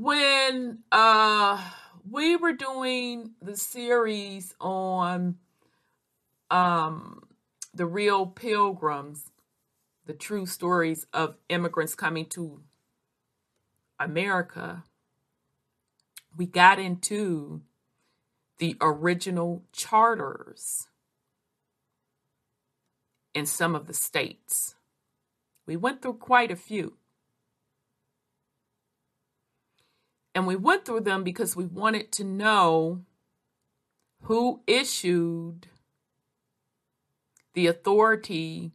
When 0.02 0.80
uh 0.94 1.62
we 2.10 2.38
were 2.38 2.54
doing 2.54 3.32
the 3.42 3.58
series 3.58 4.56
on 4.62 5.36
um 6.50 7.28
the 7.74 7.86
real 7.86 8.26
pilgrims 8.26 9.30
the 10.06 10.14
true 10.14 10.46
stories 10.46 11.06
of 11.14 11.36
immigrants 11.50 11.96
coming 11.96 12.28
to 12.28 12.62
America, 14.00 14.86
we 16.38 16.46
got 16.46 16.80
into 16.80 17.64
the 18.60 18.78
original 18.80 19.66
charters 19.74 20.88
in 23.34 23.46
some 23.46 23.76
of 23.76 23.88
the 23.88 23.94
states. 23.94 24.76
We 25.66 25.76
went 25.76 26.02
through 26.02 26.20
quite 26.20 26.52
a 26.52 26.56
few. 26.56 26.99
And 30.40 30.48
we 30.48 30.56
went 30.56 30.86
through 30.86 31.02
them 31.02 31.26
because 31.26 31.58
we 31.58 31.66
wanted 31.66 32.14
to 32.14 32.24
know 32.24 33.02
who 34.22 34.62
issued 34.68 35.68
the 37.52 37.68
authority 37.68 38.72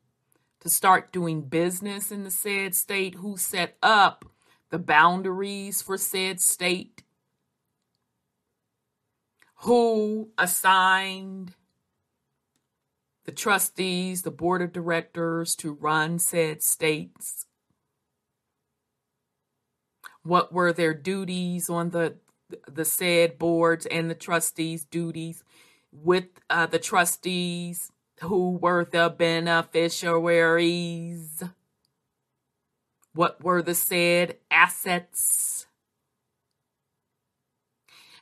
to 0.61 0.69
start 0.69 1.11
doing 1.11 1.41
business 1.41 2.13
in 2.13 2.23
the 2.23 2.31
said 2.31 2.75
state, 2.75 3.15
who 3.15 3.39
set 3.39 3.79
up 3.83 4.27
the 4.69 4.79
boundaries 4.79 5.81
for 5.81 5.97
said 5.97 6.39
state, 6.39 7.03
who 9.61 10.29
assigned 10.37 11.55
the 13.25 13.33
trustees, 13.33 14.21
the 14.21 14.31
board 14.31 14.61
of 14.61 14.71
directors 14.71 15.57
to 15.57 15.73
run 15.73 16.19
said 16.19 16.63
states. 16.63 17.47
What 20.25 20.53
were 20.53 20.73
their 20.73 20.95
duties 20.95 21.71
on 21.71 21.91
the 21.91 22.17
the 22.67 22.85
said 22.85 23.39
boards 23.39 23.87
and 23.87 24.11
the 24.11 24.15
trustees' 24.15 24.85
duties 24.85 25.43
with 25.93 26.27
uh, 26.51 26.67
the 26.67 26.79
trustees 26.79 27.91
who 28.21 28.57
were 28.57 28.85
the 28.85 29.15
beneficiaries? 29.17 31.43
What 33.15 33.43
were 33.45 33.63
the 33.63 33.75
said 33.75 34.39
assets? 34.51 35.67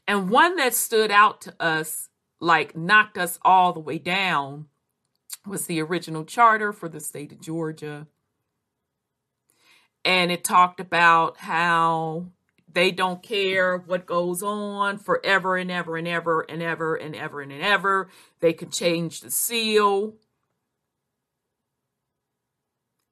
And 0.07 0.29
one 0.29 0.57
that 0.57 0.75
stood 0.75 1.11
out 1.11 1.41
to 1.43 1.55
us, 1.61 2.09
like 2.41 2.77
knocked 2.77 3.17
us 3.17 3.39
all 3.43 3.73
the 3.73 3.81
way 3.81 3.99
down, 3.99 4.67
was 5.47 5.67
the 5.67 5.81
original 5.81 6.25
charter 6.25 6.73
for 6.73 6.89
the 6.89 7.01
state 7.01 7.33
of 7.33 7.41
Georgia. 7.41 8.07
And 10.05 10.33
it 10.33 10.43
talked 10.43 10.81
about 10.81 11.39
how 11.39 12.27
they 12.73 12.91
don't 12.91 13.23
care 13.23 13.79
what 13.79 14.07
goes 14.07 14.43
on 14.43 14.99
forever 14.99 15.57
and 15.57 15.71
ever 15.71 15.97
and 15.97 16.09
ever 16.09 16.41
and 16.41 16.63
ever 16.63 16.95
and 16.95 17.15
ever 17.15 17.41
and 17.41 17.53
ever. 17.53 18.09
They 18.41 18.53
can 18.53 18.71
change 18.71 19.21
the 19.21 19.31
seal. 19.31 20.15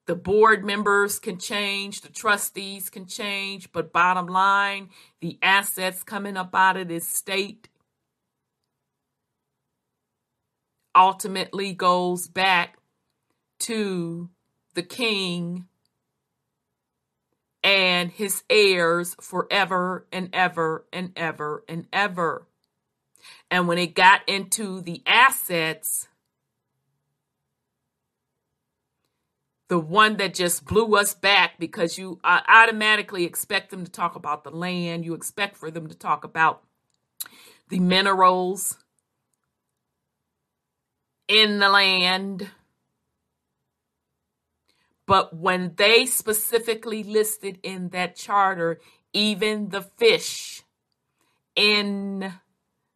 The 0.06 0.16
board 0.16 0.64
members 0.64 1.20
can 1.20 1.38
change, 1.38 2.00
the 2.00 2.08
trustees 2.08 2.90
can 2.90 3.06
change, 3.06 3.70
but 3.70 3.92
bottom 3.92 4.26
line, 4.26 4.88
the 5.20 5.38
assets 5.40 6.02
coming 6.02 6.36
up 6.36 6.52
out 6.52 6.76
of 6.76 6.88
this 6.88 7.06
state 7.06 7.68
ultimately 10.96 11.72
goes 11.72 12.26
back 12.26 12.78
to 13.60 14.30
the 14.74 14.82
king 14.82 15.66
and 17.62 18.10
his 18.10 18.42
heirs 18.48 19.16
forever 19.20 20.06
and 20.12 20.30
ever 20.32 20.86
and 20.92 21.12
ever 21.16 21.64
and 21.68 21.86
ever. 21.92 22.46
And 23.50 23.68
when 23.68 23.78
it 23.78 23.94
got 23.94 24.22
into 24.28 24.80
the 24.80 25.02
assets, 25.06 26.08
the 29.68 29.78
one 29.78 30.16
that 30.16 30.34
just 30.34 30.64
blew 30.64 30.96
us 30.96 31.14
back 31.14 31.58
because 31.58 31.96
you 31.96 32.18
automatically 32.24 33.24
expect 33.24 33.70
them 33.70 33.84
to 33.84 33.90
talk 33.90 34.16
about 34.16 34.42
the 34.42 34.50
land. 34.50 35.04
You 35.04 35.14
expect 35.14 35.56
for 35.56 35.70
them 35.70 35.88
to 35.88 35.94
talk 35.94 36.24
about 36.24 36.62
the 37.68 37.78
minerals 37.78 38.78
in 41.28 41.60
the 41.60 41.68
land. 41.68 42.50
But 45.10 45.34
when 45.34 45.74
they 45.74 46.06
specifically 46.06 47.02
listed 47.02 47.58
in 47.64 47.88
that 47.88 48.14
charter, 48.14 48.78
even 49.12 49.70
the 49.70 49.82
fish 49.82 50.62
in 51.56 52.32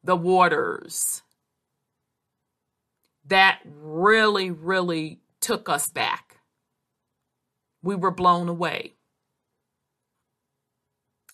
the 0.04 0.14
waters, 0.14 1.22
that 3.26 3.58
really, 3.66 4.52
really 4.52 5.22
took 5.40 5.68
us 5.68 5.88
back 5.88 6.38
we 7.82 7.96
were 7.96 8.12
blown 8.12 8.48
away. 8.48 8.94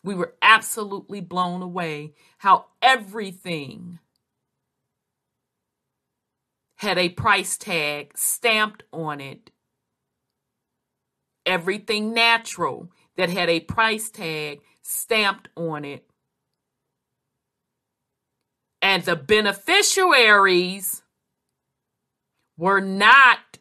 We 0.03 0.15
were 0.15 0.35
absolutely 0.41 1.21
blown 1.21 1.61
away 1.61 2.15
how 2.39 2.69
everything 2.81 3.99
had 6.77 6.97
a 6.97 7.11
price 7.11 7.59
tag 7.59 8.17
stamped 8.17 8.85
on 8.95 9.21
it. 9.21 9.51
Everything 11.47 12.13
natural 12.13 12.91
that 13.17 13.31
had 13.31 13.49
a 13.49 13.61
price 13.61 14.11
tag 14.11 14.61
stamped 14.83 15.49
on 15.57 15.85
it. 15.85 16.07
And 18.83 19.03
the 19.05 19.17
beneficiaries 19.17 21.03
were 22.57 22.81
not 22.81 23.59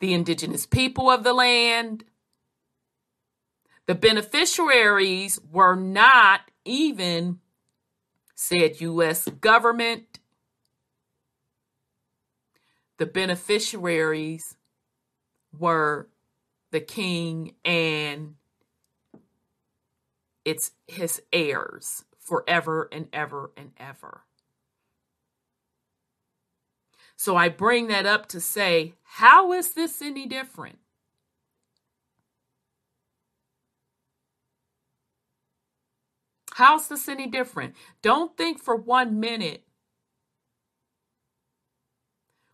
the 0.00 0.14
indigenous 0.14 0.66
people 0.66 1.10
of 1.10 1.22
the 1.22 1.32
land. 1.32 2.04
The 3.86 3.94
beneficiaries 3.94 5.38
were 5.50 5.76
not 5.76 6.50
even 6.64 7.40
said 8.34 8.80
U.S. 8.80 9.28
government. 9.28 10.18
The 12.98 13.06
beneficiaries 13.06 14.56
were 15.58 16.08
the 16.70 16.80
king 16.80 17.54
and 17.64 18.34
it's 20.44 20.72
his 20.86 21.22
heirs 21.32 22.04
forever 22.18 22.88
and 22.90 23.08
ever 23.12 23.52
and 23.56 23.72
ever. 23.78 24.22
So 27.16 27.36
I 27.36 27.48
bring 27.48 27.86
that 27.88 28.06
up 28.06 28.26
to 28.30 28.40
say, 28.40 28.94
how 29.02 29.52
is 29.52 29.74
this 29.74 30.02
any 30.02 30.26
different? 30.26 30.78
How's 36.54 36.88
this 36.88 37.08
any 37.08 37.28
different? 37.28 37.74
Don't 38.02 38.36
think 38.36 38.60
for 38.60 38.76
one 38.76 39.20
minute 39.20 39.64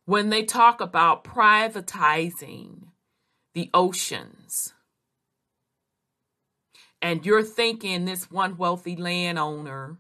when 0.05 0.31
they 0.31 0.45
talk 0.45 0.81
about 0.81 1.25
privatizing 1.25 2.88
the 3.55 3.71
oceans 3.75 4.75
and 7.01 7.25
you're 7.25 7.43
thinking 7.43 8.05
this 8.05 8.31
one 8.31 8.57
wealthy 8.57 8.97
landowner 8.97 9.99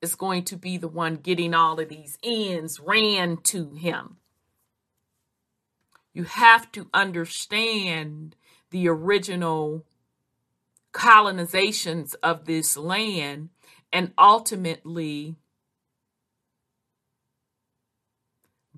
is 0.00 0.14
going 0.14 0.44
to 0.44 0.56
be 0.56 0.76
the 0.76 0.88
one 0.88 1.16
getting 1.16 1.54
all 1.54 1.78
of 1.78 1.88
these 1.88 2.18
ends 2.22 2.80
ran 2.80 3.38
to 3.38 3.70
him. 3.74 4.16
You 6.12 6.24
have 6.24 6.70
to 6.72 6.88
understand 6.94 8.36
the 8.70 8.88
original 8.88 9.84
colonizations 10.92 12.14
of 12.22 12.44
this 12.44 12.76
land 12.76 13.50
and 13.92 14.12
ultimately 14.16 15.36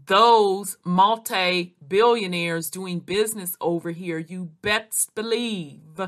those 0.07 0.77
multi 0.85 1.75
billionaires 1.87 2.71
doing 2.71 3.01
business 3.01 3.57
over 3.61 3.91
here, 3.91 4.19
you 4.19 4.51
best 4.63 5.15
believe 5.15 6.01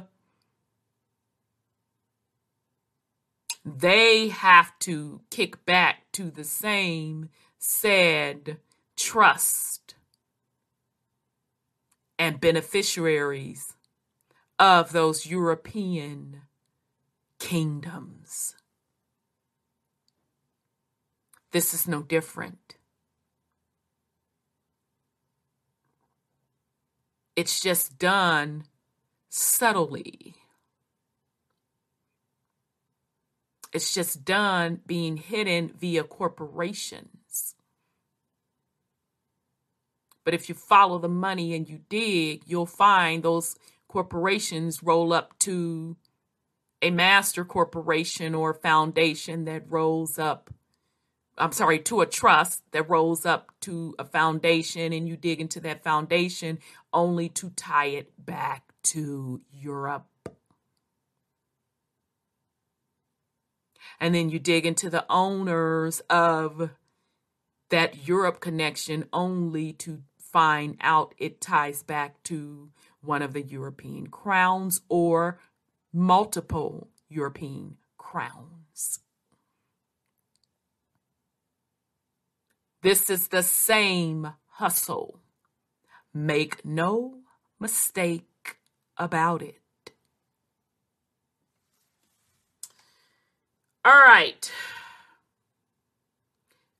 they 3.64 4.28
have 4.28 4.78
to 4.80 5.20
kick 5.30 5.64
back 5.66 6.10
to 6.12 6.30
the 6.30 6.44
same 6.44 7.28
said 7.58 8.58
trust 8.96 9.94
and 12.18 12.40
beneficiaries 12.40 13.74
of 14.58 14.92
those 14.92 15.26
European 15.26 16.42
kingdoms. 17.38 18.56
This 21.52 21.72
is 21.72 21.86
no 21.86 22.02
different. 22.02 22.67
It's 27.38 27.60
just 27.60 28.00
done 28.00 28.64
subtly. 29.28 30.34
It's 33.72 33.94
just 33.94 34.24
done 34.24 34.80
being 34.88 35.18
hidden 35.18 35.72
via 35.78 36.02
corporations. 36.02 37.54
But 40.24 40.34
if 40.34 40.48
you 40.48 40.56
follow 40.56 40.98
the 40.98 41.08
money 41.08 41.54
and 41.54 41.68
you 41.68 41.82
dig, 41.88 42.42
you'll 42.44 42.66
find 42.66 43.22
those 43.22 43.54
corporations 43.86 44.82
roll 44.82 45.12
up 45.12 45.38
to 45.38 45.96
a 46.82 46.90
master 46.90 47.44
corporation 47.44 48.34
or 48.34 48.52
foundation 48.52 49.44
that 49.44 49.70
rolls 49.70 50.18
up 50.18 50.50
I'm 51.38 51.52
sorry, 51.52 51.78
to 51.80 52.00
a 52.00 52.06
trust 52.06 52.62
that 52.72 52.88
rolls 52.88 53.24
up 53.24 53.52
to 53.60 53.94
a 53.98 54.04
foundation, 54.04 54.92
and 54.92 55.08
you 55.08 55.16
dig 55.16 55.40
into 55.40 55.60
that 55.60 55.84
foundation 55.84 56.58
only 56.98 57.28
to 57.28 57.50
tie 57.50 57.86
it 57.86 58.12
back 58.18 58.72
to 58.82 59.40
Europe. 59.52 60.06
And 64.00 64.14
then 64.14 64.30
you 64.30 64.40
dig 64.40 64.66
into 64.66 64.90
the 64.90 65.06
owners 65.08 66.00
of 66.10 66.70
that 67.70 68.08
Europe 68.08 68.40
connection 68.40 69.06
only 69.12 69.72
to 69.74 70.02
find 70.18 70.76
out 70.80 71.14
it 71.18 71.40
ties 71.40 71.84
back 71.84 72.20
to 72.24 72.70
one 73.00 73.22
of 73.22 73.32
the 73.32 73.42
European 73.42 74.08
crowns 74.08 74.80
or 74.88 75.38
multiple 75.92 76.88
European 77.08 77.76
crowns. 77.96 79.00
This 82.82 83.08
is 83.08 83.28
the 83.28 83.42
same 83.42 84.32
hustle. 84.46 85.20
Make 86.18 86.64
no 86.64 87.20
mistake 87.60 88.58
about 88.96 89.40
it. 89.40 89.60
All 93.84 93.92
right. 93.92 94.50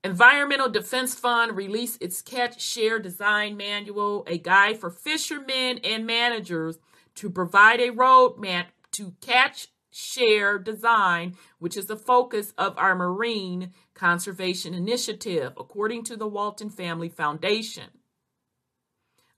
Environmental 0.03 0.69
Defense 0.69 1.15
Fund 1.15 1.57
released 1.57 2.03
its 2.03 2.21
Catch 2.21 2.61
Share 2.61 2.99
Design 2.99 3.57
Manual, 3.57 4.25
a 4.27 4.39
guide 4.39 4.81
for 4.81 4.91
fishermen 4.91 5.79
and 5.85 6.05
managers 6.05 6.81
to 7.15 7.31
provide 7.31 7.79
a 7.79 7.93
roadmap 7.93 8.67
to 8.91 9.15
catch, 9.21 9.69
share, 9.93 10.59
design, 10.59 11.37
which 11.61 11.77
is 11.77 11.87
the 11.87 11.97
focus 11.97 12.53
of 12.59 12.77
our 12.77 12.97
marine 12.97 13.73
conservation 13.95 14.75
initiative, 14.75 15.53
according 15.57 16.03
to 16.03 16.17
the 16.17 16.27
Walton 16.27 16.71
Family 16.71 17.09
Foundation. 17.09 17.98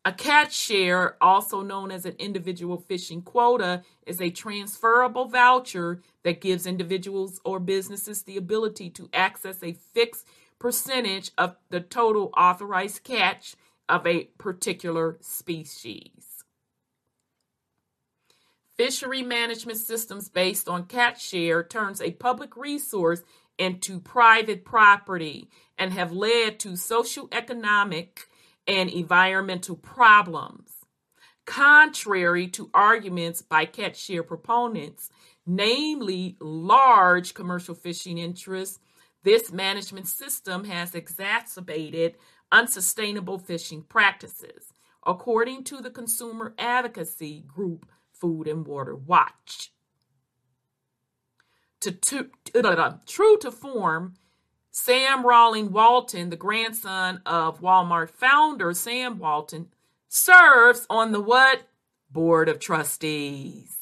A 0.03 0.13
catch 0.13 0.55
share, 0.55 1.23
also 1.23 1.61
known 1.61 1.91
as 1.91 2.07
an 2.07 2.17
individual 2.19 2.79
fishing 2.79 3.21
quota, 3.21 3.83
is 4.07 4.19
a 4.21 4.31
transferable 4.31 5.27
voucher 5.27 6.01
that 6.23 6.41
gives 6.41 6.67
individuals 6.67 7.39
or 7.45 7.61
businesses 7.61 8.23
the 8.23 8.39
ability 8.39 8.89
to 8.91 9.11
access 9.13 9.63
a 9.63 9.75
fixed 9.75 10.27
percentage 10.59 11.33
of 11.37 11.57
the 11.69 11.81
total 11.81 12.33
authorized 12.35 13.05
catch 13.05 13.57
of 13.91 14.07
a 14.07 14.25
particular 14.39 15.19
species. 15.21 16.45
Fishery 18.79 19.23
management 19.23 19.79
systems 19.79 20.31
based 20.31 20.67
on 20.67 20.87
catch 20.87 21.23
share 21.23 21.63
turns 21.63 22.01
a 22.01 22.13
public 22.13 22.57
resource 22.57 23.23
into 23.59 24.01
private 24.01 24.65
property 24.65 25.51
and 25.77 25.93
have 25.93 26.13
led 26.13 26.59
to 26.61 26.71
socioeconomic 26.71 28.25
and 28.71 28.89
environmental 28.89 29.75
problems. 29.75 30.71
Contrary 31.45 32.47
to 32.47 32.71
arguments 32.73 33.43
by 33.43 33.65
catch 33.65 33.97
share 33.97 34.23
proponents, 34.23 35.11
namely 35.45 36.37
large 36.41 37.35
commercial 37.35 37.75
fishing 37.75 38.17
interests, 38.17 38.79
this 39.25 39.51
management 39.51 40.07
system 40.07 40.65
has 40.65 40.95
exacerbated 40.95 42.15
unsustainable 42.53 43.39
fishing 43.39 43.83
practices, 43.83 44.73
according 45.05 45.65
to 45.65 45.79
the 45.79 45.91
consumer 45.91 46.55
advocacy 46.57 47.45
group 47.49 47.87
Food 48.13 48.47
and 48.47 48.65
Water 48.67 48.95
Watch. 48.95 49.73
To, 51.81 51.91
to, 51.91 52.31
uh, 52.55 52.93
true 53.07 53.37
to 53.39 53.51
form, 53.51 54.15
Sam 54.71 55.25
Rawling 55.25 55.71
Walton, 55.71 56.31
the 56.31 56.37
grandson 56.37 57.21
of 57.27 57.61
Walmart 57.61 58.11
founder 58.11 58.73
Sam 58.73 59.19
Walton, 59.19 59.69
serves 60.09 60.87
on 60.89 61.13
the 61.13 61.21
what? 61.21 61.63
Board 62.11 62.49
of 62.49 62.59
Trustees. 62.59 63.77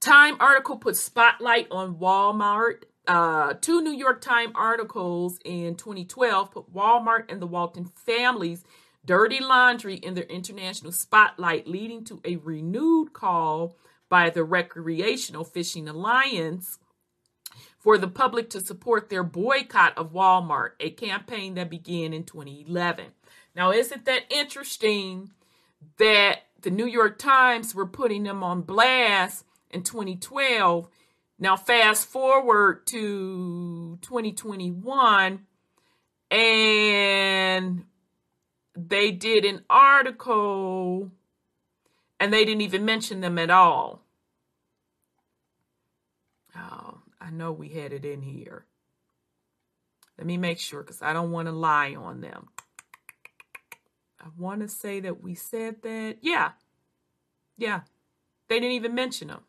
Time 0.00 0.36
article 0.40 0.76
puts 0.76 1.00
spotlight 1.00 1.68
on 1.70 1.96
Walmart. 1.96 2.84
Uh, 3.06 3.54
two 3.60 3.82
New 3.82 3.92
York 3.92 4.20
Times 4.20 4.52
articles 4.54 5.38
in 5.44 5.74
2012 5.74 6.52
put 6.52 6.72
Walmart 6.72 7.30
and 7.30 7.42
the 7.42 7.46
Walton 7.46 7.90
families' 7.96 8.64
dirty 9.04 9.40
laundry 9.40 9.96
in 9.96 10.14
their 10.14 10.24
international 10.24 10.92
spotlight, 10.92 11.66
leading 11.66 12.04
to 12.04 12.20
a 12.24 12.36
renewed 12.36 13.12
call 13.12 13.76
by 14.10 14.28
the 14.28 14.44
Recreational 14.44 15.44
Fishing 15.44 15.88
Alliance 15.88 16.78
for 17.78 17.96
the 17.96 18.08
public 18.08 18.50
to 18.50 18.60
support 18.60 19.08
their 19.08 19.22
boycott 19.22 19.96
of 19.96 20.12
Walmart, 20.12 20.72
a 20.78 20.90
campaign 20.90 21.54
that 21.54 21.70
began 21.70 22.12
in 22.12 22.24
2011. 22.24 23.06
Now, 23.56 23.72
isn't 23.72 24.04
that 24.04 24.24
interesting 24.28 25.30
that 25.96 26.40
the 26.62 26.70
New 26.70 26.86
York 26.86 27.18
Times 27.18 27.74
were 27.74 27.86
putting 27.86 28.22
them 28.24 28.42
on 28.42 28.62
blast 28.62 29.44
in 29.70 29.82
2012. 29.82 30.88
Now, 31.38 31.56
fast 31.56 32.06
forward 32.06 32.86
to 32.88 33.98
2021, 34.02 35.46
and 36.30 37.84
they 38.76 39.10
did 39.10 39.44
an 39.44 39.64
article 39.70 41.10
and 42.20 42.32
they 42.32 42.44
didn't 42.44 42.60
even 42.60 42.84
mention 42.84 43.22
them 43.22 43.38
at 43.38 43.50
all. 43.50 44.04
Oh, 46.54 46.98
I 47.18 47.30
know 47.30 47.50
we 47.50 47.70
had 47.70 47.94
it 47.94 48.04
in 48.04 48.20
here. 48.20 48.66
Let 50.18 50.26
me 50.26 50.36
make 50.36 50.58
sure 50.58 50.82
because 50.82 51.00
I 51.00 51.14
don't 51.14 51.30
want 51.30 51.48
to 51.48 51.52
lie 51.52 51.94
on 51.94 52.20
them. 52.20 52.48
I 54.20 54.26
want 54.36 54.60
to 54.60 54.68
say 54.68 55.00
that 55.00 55.22
we 55.22 55.34
said 55.34 55.80
that. 55.82 56.18
Yeah. 56.20 56.50
Yeah. 57.56 57.80
They 58.48 58.60
didn't 58.60 58.72
even 58.72 58.94
mention 58.94 59.28
them. 59.28 59.40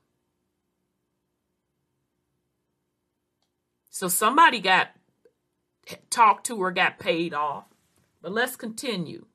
So 3.90 4.08
somebody 4.08 4.62
got 4.62 4.92
talked 6.10 6.46
to 6.46 6.56
or 6.56 6.72
got 6.72 7.00
paid 7.00 7.34
off. 7.34 7.66
But 8.22 8.32
let's 8.32 8.56
continue. 8.56 9.26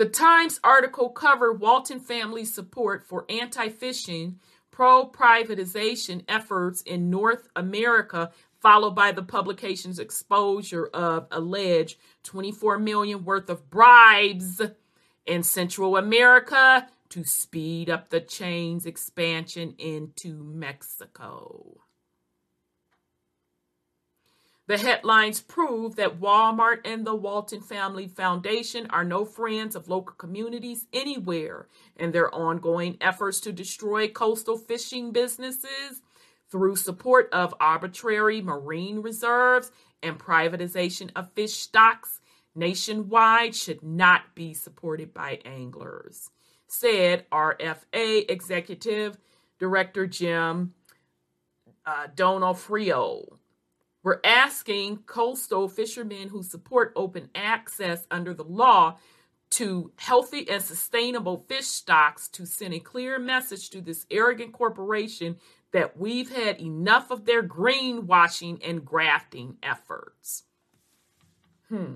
The 0.00 0.08
Times 0.08 0.58
article 0.64 1.10
covered 1.10 1.60
Walton 1.60 2.00
family 2.00 2.46
support 2.46 3.06
for 3.06 3.26
anti 3.28 3.68
fishing, 3.68 4.40
pro 4.70 5.06
privatization 5.06 6.24
efforts 6.26 6.80
in 6.80 7.10
North 7.10 7.50
America, 7.54 8.32
followed 8.62 8.94
by 8.94 9.12
the 9.12 9.22
publication's 9.22 9.98
exposure 9.98 10.86
of 10.86 11.26
alleged 11.30 11.98
24 12.22 12.78
million 12.78 13.26
worth 13.26 13.50
of 13.50 13.68
bribes 13.68 14.62
in 15.26 15.42
Central 15.42 15.98
America 15.98 16.88
to 17.10 17.22
speed 17.22 17.90
up 17.90 18.08
the 18.08 18.22
chain's 18.22 18.86
expansion 18.86 19.74
into 19.76 20.42
Mexico. 20.42 21.82
The 24.70 24.78
headlines 24.78 25.40
prove 25.40 25.96
that 25.96 26.20
Walmart 26.20 26.82
and 26.84 27.04
the 27.04 27.16
Walton 27.16 27.60
Family 27.60 28.06
Foundation 28.06 28.86
are 28.90 29.02
no 29.02 29.24
friends 29.24 29.74
of 29.74 29.88
local 29.88 30.14
communities 30.14 30.86
anywhere 30.92 31.66
in 31.96 32.12
their 32.12 32.32
ongoing 32.32 32.96
efforts 33.00 33.40
to 33.40 33.52
destroy 33.52 34.06
coastal 34.06 34.56
fishing 34.56 35.10
businesses 35.10 36.02
through 36.52 36.76
support 36.76 37.28
of 37.32 37.52
arbitrary 37.58 38.40
marine 38.40 39.00
reserves 39.00 39.72
and 40.04 40.20
privatization 40.20 41.10
of 41.16 41.32
fish 41.32 41.54
stocks 41.54 42.20
nationwide 42.54 43.56
should 43.56 43.82
not 43.82 44.36
be 44.36 44.54
supported 44.54 45.12
by 45.12 45.40
anglers 45.44 46.30
said 46.68 47.28
RFA 47.32 48.30
Executive 48.30 49.18
Director 49.58 50.06
Jim 50.06 50.74
uh, 51.84 52.06
Donofrio. 52.14 53.39
We're 54.02 54.20
asking 54.24 54.98
coastal 55.06 55.68
fishermen 55.68 56.28
who 56.28 56.42
support 56.42 56.92
open 56.96 57.28
access 57.34 58.06
under 58.10 58.32
the 58.32 58.44
law 58.44 58.96
to 59.50 59.92
healthy 59.96 60.48
and 60.48 60.62
sustainable 60.62 61.44
fish 61.48 61.66
stocks 61.66 62.28
to 62.28 62.46
send 62.46 62.72
a 62.72 62.78
clear 62.78 63.18
message 63.18 63.68
to 63.70 63.80
this 63.80 64.06
arrogant 64.10 64.52
corporation 64.52 65.36
that 65.72 65.96
we've 65.96 66.34
had 66.34 66.60
enough 66.60 67.10
of 67.10 67.26
their 67.26 67.42
greenwashing 67.42 68.60
and 68.66 68.84
grafting 68.84 69.56
efforts. 69.62 70.44
Hmm. 71.68 71.94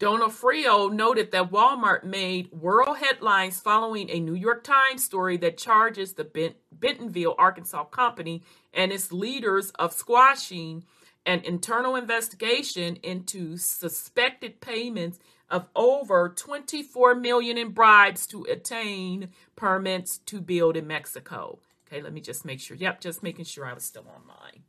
Donofrio 0.00 0.90
noted 0.90 1.30
that 1.30 1.50
Walmart 1.50 2.04
made 2.04 2.50
world 2.52 2.96
headlines 2.96 3.60
following 3.60 4.08
a 4.08 4.18
New 4.18 4.34
York 4.34 4.64
Times 4.64 5.04
story 5.04 5.36
that 5.36 5.58
charges 5.58 6.14
the 6.14 6.54
Bentonville, 6.72 7.34
Arkansas 7.36 7.84
company 7.84 8.42
and 8.72 8.92
its 8.92 9.12
leaders 9.12 9.72
of 9.72 9.92
squashing 9.92 10.84
an 11.26 11.40
internal 11.44 11.96
investigation 11.96 12.96
into 13.02 13.58
suspected 13.58 14.62
payments 14.62 15.18
of 15.50 15.68
over 15.76 16.30
24 16.30 17.14
million 17.16 17.58
in 17.58 17.72
bribes 17.72 18.26
to 18.28 18.44
attain 18.44 19.28
permits 19.54 20.16
to 20.16 20.40
build 20.40 20.78
in 20.78 20.86
Mexico. 20.86 21.58
Okay, 21.86 22.00
let 22.00 22.14
me 22.14 22.22
just 22.22 22.46
make 22.46 22.60
sure. 22.60 22.74
Yep, 22.74 23.02
just 23.02 23.22
making 23.22 23.44
sure 23.44 23.66
I 23.66 23.74
was 23.74 23.84
still 23.84 24.06
online. 24.08 24.62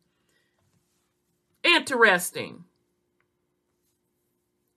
Interesting. 1.64 2.66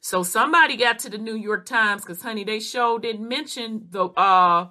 So 0.05 0.23
somebody 0.23 0.77
got 0.77 0.99
to 0.99 1.09
the 1.09 1.17
New 1.17 1.35
York 1.35 1.65
Times 1.65 2.03
because, 2.03 2.21
honey, 2.21 2.45
they 2.45 2.61
show 2.61 2.99
didn't 2.99 3.27
mention 3.27 3.87
the 3.89 4.09
uh, 4.09 4.69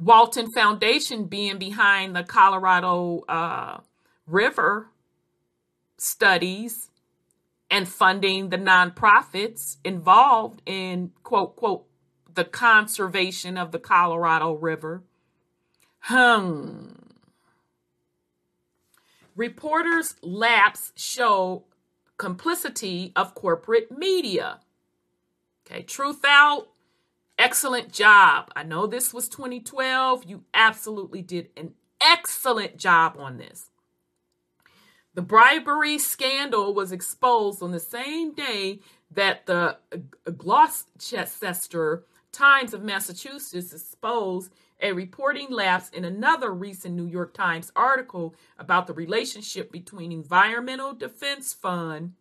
Walton 0.00 0.52
Foundation 0.52 1.24
being 1.24 1.58
behind 1.58 2.14
the 2.14 2.22
Colorado 2.22 3.24
uh, 3.28 3.80
River 4.28 4.90
studies 5.98 6.88
and 7.68 7.88
funding 7.88 8.50
the 8.50 8.58
nonprofits 8.58 9.78
involved 9.84 10.62
in 10.66 11.10
quote 11.24 11.56
quote 11.56 11.84
the 12.32 12.44
conservation 12.44 13.58
of 13.58 13.72
the 13.72 13.80
Colorado 13.80 14.52
River. 14.52 15.02
Hmm. 15.98 16.90
Reporters' 19.34 20.14
lapse 20.22 20.92
show 20.94 21.64
complicity 22.16 23.12
of 23.16 23.34
corporate 23.34 23.96
media. 23.96 24.60
Okay, 25.66 25.82
truth 25.82 26.24
out. 26.26 26.68
Excellent 27.38 27.92
job. 27.92 28.50
I 28.54 28.62
know 28.62 28.86
this 28.86 29.12
was 29.12 29.28
2012. 29.28 30.24
You 30.24 30.44
absolutely 30.54 31.22
did 31.22 31.48
an 31.56 31.74
excellent 32.00 32.76
job 32.76 33.16
on 33.18 33.38
this. 33.38 33.70
The 35.14 35.22
bribery 35.22 35.98
scandal 35.98 36.74
was 36.74 36.92
exposed 36.92 37.62
on 37.62 37.70
the 37.70 37.80
same 37.80 38.34
day 38.34 38.80
that 39.10 39.46
the 39.46 39.78
Gloucester 40.36 42.04
Times 42.32 42.74
of 42.74 42.82
Massachusetts 42.82 43.72
exposed 43.72 44.52
a 44.80 44.92
reporting 44.92 45.50
lapse 45.50 45.88
in 45.90 46.04
another 46.04 46.52
recent 46.52 46.94
New 46.94 47.06
York 47.06 47.34
Times 47.34 47.72
article 47.74 48.34
about 48.58 48.86
the 48.86 48.92
relationship 48.92 49.70
between 49.70 50.12
Environmental 50.12 50.92
Defense 50.92 51.52
Fund 51.52 52.14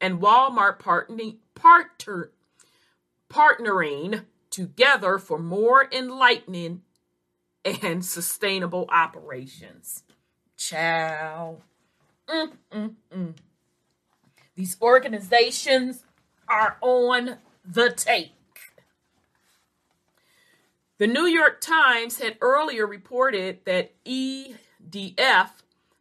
and 0.00 0.20
Walmart 0.20 0.78
partnering, 0.78 1.36
partner, 1.54 2.32
partnering 3.28 4.24
together 4.50 5.18
for 5.18 5.38
more 5.38 5.88
enlightening 5.92 6.82
and 7.64 8.04
sustainable 8.04 8.86
operations. 8.90 10.04
Ciao. 10.56 11.58
Mm, 12.28 12.52
mm, 12.72 12.94
mm. 13.14 13.34
These 14.54 14.76
organizations 14.80 16.04
are 16.48 16.76
on 16.80 17.38
the 17.64 17.90
tape. 17.92 18.32
The 21.00 21.06
New 21.06 21.24
York 21.24 21.62
Times 21.62 22.18
had 22.18 22.36
earlier 22.42 22.86
reported 22.86 23.64
that 23.64 23.94
EDF, 24.04 25.48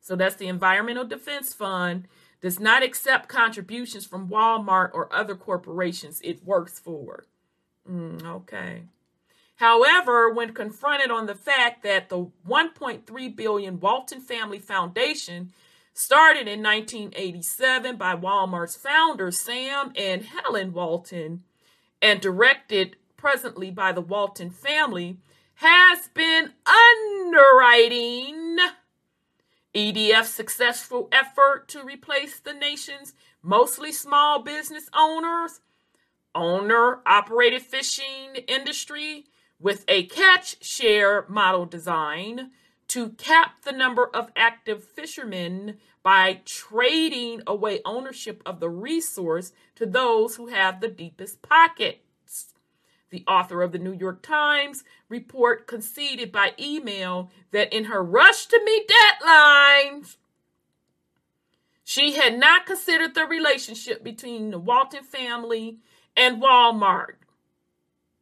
so 0.01 0.17
that's 0.17 0.35
the 0.35 0.49
Environmental 0.49 1.05
Defense 1.05 1.53
Fund, 1.53 2.09
does 2.41 2.59
not 2.59 2.83
accept 2.83 3.29
contributions 3.29 4.05
from 4.05 4.27
Walmart 4.27 4.89
or 4.93 5.07
other 5.15 5.35
corporations 5.35 6.19
it 6.21 6.43
works 6.43 6.79
for. 6.79 7.23
Mm, 7.89 8.25
okay. 8.25 8.81
However, 9.55 10.33
when 10.33 10.53
confronted 10.53 11.11
on 11.11 11.27
the 11.27 11.35
fact 11.35 11.81
that 11.83 12.09
the 12.09 12.29
1.3 12.45 13.35
billion 13.37 13.79
Walton 13.79 14.19
Family 14.19 14.59
Foundation 14.59 15.53
started 15.93 16.49
in 16.49 16.61
1987 16.61 17.95
by 17.95 18.17
Walmart's 18.17 18.75
founders 18.75 19.39
Sam 19.39 19.93
and 19.95 20.23
Helen 20.23 20.73
Walton 20.73 21.43
and 22.01 22.19
directed 22.19 22.97
presently 23.19 23.69
by 23.69 23.91
the 23.91 24.01
Walton 24.01 24.49
family 24.49 25.17
has 25.55 26.07
been 26.13 26.53
underwriting 27.35 28.57
EDF's 29.75 30.29
successful 30.29 31.09
effort 31.11 31.67
to 31.67 31.83
replace 31.83 32.39
the 32.39 32.53
nation's 32.53 33.13
mostly 33.43 33.91
small 33.91 34.41
business 34.41 34.89
owners, 34.95 35.59
owner 36.33 37.01
operated 37.05 37.61
fishing 37.61 38.35
industry 38.47 39.25
with 39.59 39.83
a 39.89 40.03
catch 40.03 40.63
share 40.63 41.25
model 41.27 41.65
design 41.65 42.51
to 42.87 43.09
cap 43.09 43.63
the 43.63 43.73
number 43.73 44.07
of 44.13 44.31
active 44.37 44.81
fishermen 44.81 45.77
by 46.01 46.39
trading 46.45 47.41
away 47.45 47.81
ownership 47.83 48.41
of 48.45 48.61
the 48.61 48.69
resource 48.69 49.51
to 49.75 49.85
those 49.85 50.37
who 50.37 50.47
have 50.47 50.79
the 50.79 50.87
deepest 50.87 51.41
pockets. 51.41 51.99
The 53.09 53.23
author 53.27 53.61
of 53.61 53.71
the 53.71 53.79
New 53.79 53.93
York 53.93 54.21
Times 54.21 54.83
report 55.07 55.67
conceded 55.67 56.31
by 56.31 56.53
email 56.59 57.31
that 57.51 57.73
in 57.73 57.85
her 57.85 58.03
rush 58.03 58.45
to 58.47 58.61
meet 58.63 58.89
deadlines, 58.89 60.17
she 61.83 62.13
had 62.13 62.37
not 62.37 62.67
considered 62.67 63.15
the 63.15 63.25
relationship 63.25 64.03
between 64.03 64.51
the 64.51 64.59
Walton 64.59 65.03
family 65.03 65.79
and 66.15 66.41
Walmart, 66.41 67.15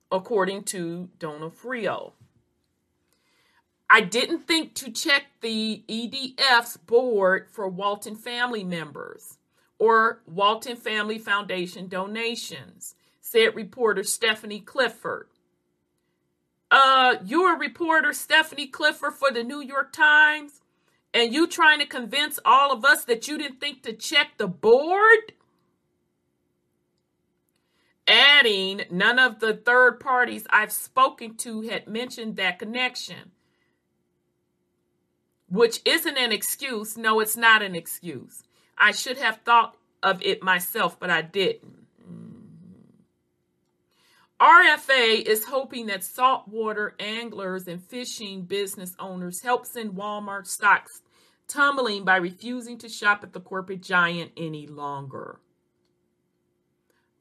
according 0.10 0.64
to 0.64 1.10
Donofrio. 1.20 2.14
I 3.90 4.02
didn't 4.02 4.48
think 4.48 4.74
to 4.76 4.92
check 4.92 5.24
the 5.42 5.84
EDF's 5.88 6.78
board 6.78 7.48
for 7.50 7.68
Walton 7.68 8.16
family 8.16 8.64
members 8.64 9.38
or 9.80 10.22
Walton 10.26 10.76
Family 10.76 11.18
Foundation 11.18 11.88
donations, 11.88 12.96
said 13.30 13.55
reporter 13.55 14.03
Stephanie 14.03 14.59
Clifford. 14.59 15.28
Uh, 16.69 17.15
you're 17.23 17.55
a 17.55 17.59
reporter, 17.59 18.13
Stephanie 18.13 18.67
Clifford, 18.67 19.13
for 19.13 19.32
the 19.32 19.43
New 19.43 19.61
York 19.61 19.93
Times, 19.93 20.61
and 21.13 21.34
you 21.34 21.47
trying 21.47 21.80
to 21.80 21.86
convince 21.86 22.39
all 22.43 22.71
of 22.71 22.84
us 22.84 23.05
that 23.05 23.28
you 23.28 23.38
didn't 23.38 23.59
think 23.59 23.84
to 23.84 23.93
check 23.93 24.38
the 24.38 24.47
board? 24.47 25.34
Adding, 28.07 28.84
none 28.89 29.19
of 29.19 29.39
the 29.39 29.53
third 29.53 29.99
parties 29.99 30.45
I've 30.49 30.71
spoken 30.71 31.36
to 31.38 31.61
had 31.61 31.88
mentioned 31.88 32.36
that 32.38 32.59
connection 32.59 33.32
which 35.49 35.82
isn't 35.86 36.17
an 36.17 36.32
excuse. 36.32 36.97
No, 36.97 37.19
it's 37.19 37.38
not 37.38 37.61
an 37.61 37.75
excuse. 37.75 38.43
I 38.78 38.91
should 38.91 39.17
have 39.17 39.39
thought 39.43 39.75
of 40.03 40.21
it 40.21 40.43
myself, 40.43 40.99
but 40.99 41.09
I 41.09 41.21
didn't. 41.21 41.76
RFA 44.40 45.22
is 45.24 45.46
hoping 45.46 45.88
that 45.88 46.04
saltwater 46.04 46.96
anglers 47.00 47.68
and 47.68 47.84
fishing 47.84 48.44
business 48.44 48.96
owners 49.00 49.42
help 49.42 49.66
send 49.66 49.94
Walmart 49.94 50.46
stocks 50.46 51.02
tumbling 51.48 52.04
by 52.04 52.18
refusing 52.18 52.78
to 52.78 52.90
shop 52.90 53.24
at 53.24 53.34
the 53.34 53.40
corporate 53.40 53.82
giant 53.82 54.32
any 54.38 54.68
longer. 54.68 55.40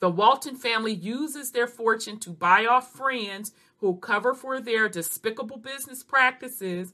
The 0.00 0.10
Walton 0.10 0.56
family 0.56 0.92
uses 0.92 1.52
their 1.52 1.66
fortune 1.66 2.18
to 2.20 2.30
buy 2.30 2.66
off 2.66 2.92
friends 2.92 3.52
who 3.78 3.96
cover 3.96 4.34
for 4.34 4.60
their 4.60 4.88
despicable 4.88 5.56
business 5.56 6.02
practices 6.02 6.92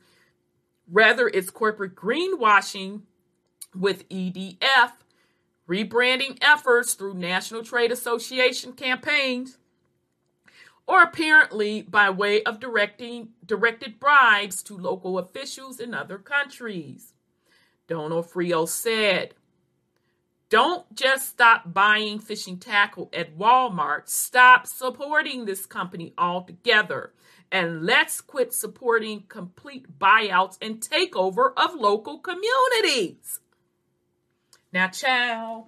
whether 0.92 1.28
it's 1.28 1.50
corporate 1.50 1.94
greenwashing 1.94 3.02
with 3.74 4.08
EDF, 4.08 4.92
rebranding 5.68 6.36
efforts 6.42 6.94
through 6.94 7.14
National 7.14 7.62
Trade 7.62 7.92
Association 7.92 8.72
campaigns, 8.72 9.58
or 10.86 11.02
apparently 11.02 11.82
by 11.82 12.10
way 12.10 12.42
of 12.42 12.60
directing 12.60 13.30
directed 13.44 13.98
bribes 14.00 14.62
to 14.62 14.76
local 14.76 15.18
officials 15.18 15.80
in 15.80 15.94
other 15.94 16.18
countries. 16.18 17.14
Donofrio 17.88 18.68
said, 18.68 19.34
Don't 20.48 20.94
just 20.94 21.28
stop 21.28 21.72
buying 21.72 22.18
fishing 22.18 22.58
tackle 22.58 23.10
at 23.12 23.36
Walmart, 23.36 24.08
stop 24.08 24.66
supporting 24.66 25.44
this 25.44 25.66
company 25.66 26.14
altogether 26.16 27.12
and 27.52 27.84
let's 27.84 28.22
quit 28.22 28.54
supporting 28.54 29.24
complete 29.28 29.98
buyouts 29.98 30.56
and 30.62 30.80
takeover 30.80 31.52
of 31.54 31.74
local 31.74 32.18
communities. 32.18 33.40
Now, 34.72 34.88
child, 34.88 35.66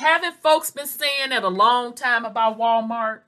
haven't 0.00 0.42
folks 0.42 0.70
been 0.70 0.86
saying 0.86 1.30
that 1.30 1.44
a 1.44 1.48
long 1.48 1.94
time 1.94 2.24
about 2.24 2.58
Walmart? 2.58 3.20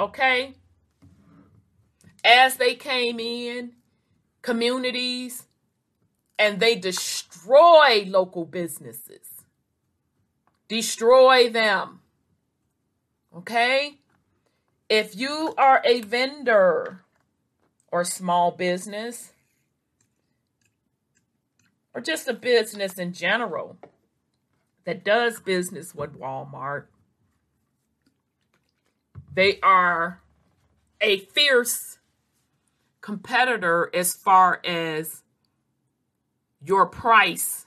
Okay? 0.00 0.54
As 2.24 2.56
they 2.56 2.74
came 2.74 3.20
in, 3.20 3.72
communities, 4.42 5.44
and 6.38 6.58
they 6.58 6.74
destroy 6.74 8.04
local 8.06 8.44
businesses, 8.44 9.44
destroy 10.68 11.48
them 11.48 12.00
Okay? 13.36 13.98
If 14.88 15.16
you 15.16 15.54
are 15.58 15.82
a 15.84 16.00
vendor 16.02 17.00
or 17.90 18.04
small 18.04 18.52
business, 18.52 19.32
or 21.94 22.00
just 22.00 22.28
a 22.28 22.34
business 22.34 22.98
in 22.98 23.12
general 23.12 23.78
that 24.84 25.04
does 25.04 25.40
business 25.40 25.94
with 25.94 26.18
Walmart, 26.18 26.86
they 29.32 29.58
are 29.60 30.20
a 31.00 31.18
fierce 31.18 31.98
competitor 33.00 33.90
as 33.94 34.14
far 34.14 34.60
as 34.64 35.22
your 36.62 36.86
price 36.86 37.66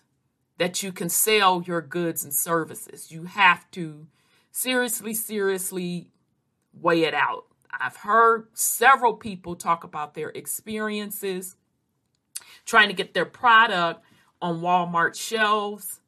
that 0.58 0.82
you 0.82 0.92
can 0.92 1.10
sell 1.10 1.62
your 1.62 1.82
goods 1.82 2.24
and 2.24 2.34
services. 2.34 3.12
You 3.12 3.26
have 3.26 3.70
to 3.72 4.08
seriously, 4.52 5.14
seriously 5.14 6.10
weigh 6.74 7.04
it 7.04 7.14
out. 7.14 7.46
I've 7.72 7.98
heard 7.98 8.48
several 8.54 9.14
people 9.14 9.56
talk 9.56 9.84
about 9.84 10.16
their 10.16 10.30
experiences 10.30 11.56
trying 12.66 12.88
to 12.88 12.96
get 12.96 13.14
their 13.14 13.26
product 13.26 14.04
on 14.42 14.62
Walmart 14.62 15.16
shelves. 15.16 16.00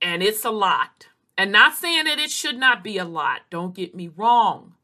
And 0.00 0.22
it's 0.22 0.44
a 0.44 0.50
lot. 0.50 1.08
And 1.36 1.50
not 1.50 1.74
saying 1.74 2.04
that 2.04 2.18
it 2.18 2.30
should 2.30 2.58
not 2.58 2.84
be 2.84 2.98
a 2.98 3.04
lot, 3.04 3.40
don't 3.50 3.74
get 3.74 3.94
me 3.94 4.08
wrong. 4.14 4.74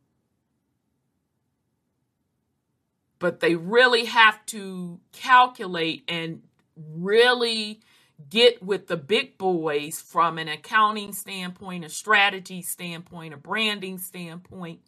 But 3.18 3.40
they 3.40 3.54
really 3.54 4.06
have 4.06 4.44
to 4.46 4.98
calculate 5.12 6.04
and 6.08 6.42
really 6.74 7.80
get 8.28 8.62
with 8.62 8.86
the 8.88 8.96
big 8.96 9.38
boys 9.38 10.00
from 10.00 10.38
an 10.38 10.48
accounting 10.48 11.12
standpoint, 11.12 11.84
a 11.84 11.88
strategy 11.88 12.62
standpoint, 12.62 13.34
a 13.34 13.36
branding 13.36 13.98
standpoint 13.98 14.80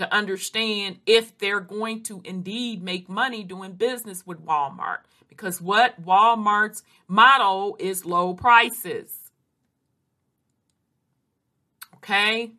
to 0.00 0.14
understand 0.14 0.98
if 1.04 1.36
they're 1.36 1.60
going 1.60 2.02
to 2.02 2.22
indeed 2.24 2.82
make 2.82 3.06
money 3.06 3.44
doing 3.44 3.72
business 3.72 4.26
with 4.26 4.42
Walmart. 4.44 5.00
Because 5.28 5.60
what 5.60 6.02
Walmart's 6.02 6.82
motto 7.06 7.76
is 7.78 8.06
low 8.06 8.32
prices. 8.32 9.30
Okay? 11.96 12.52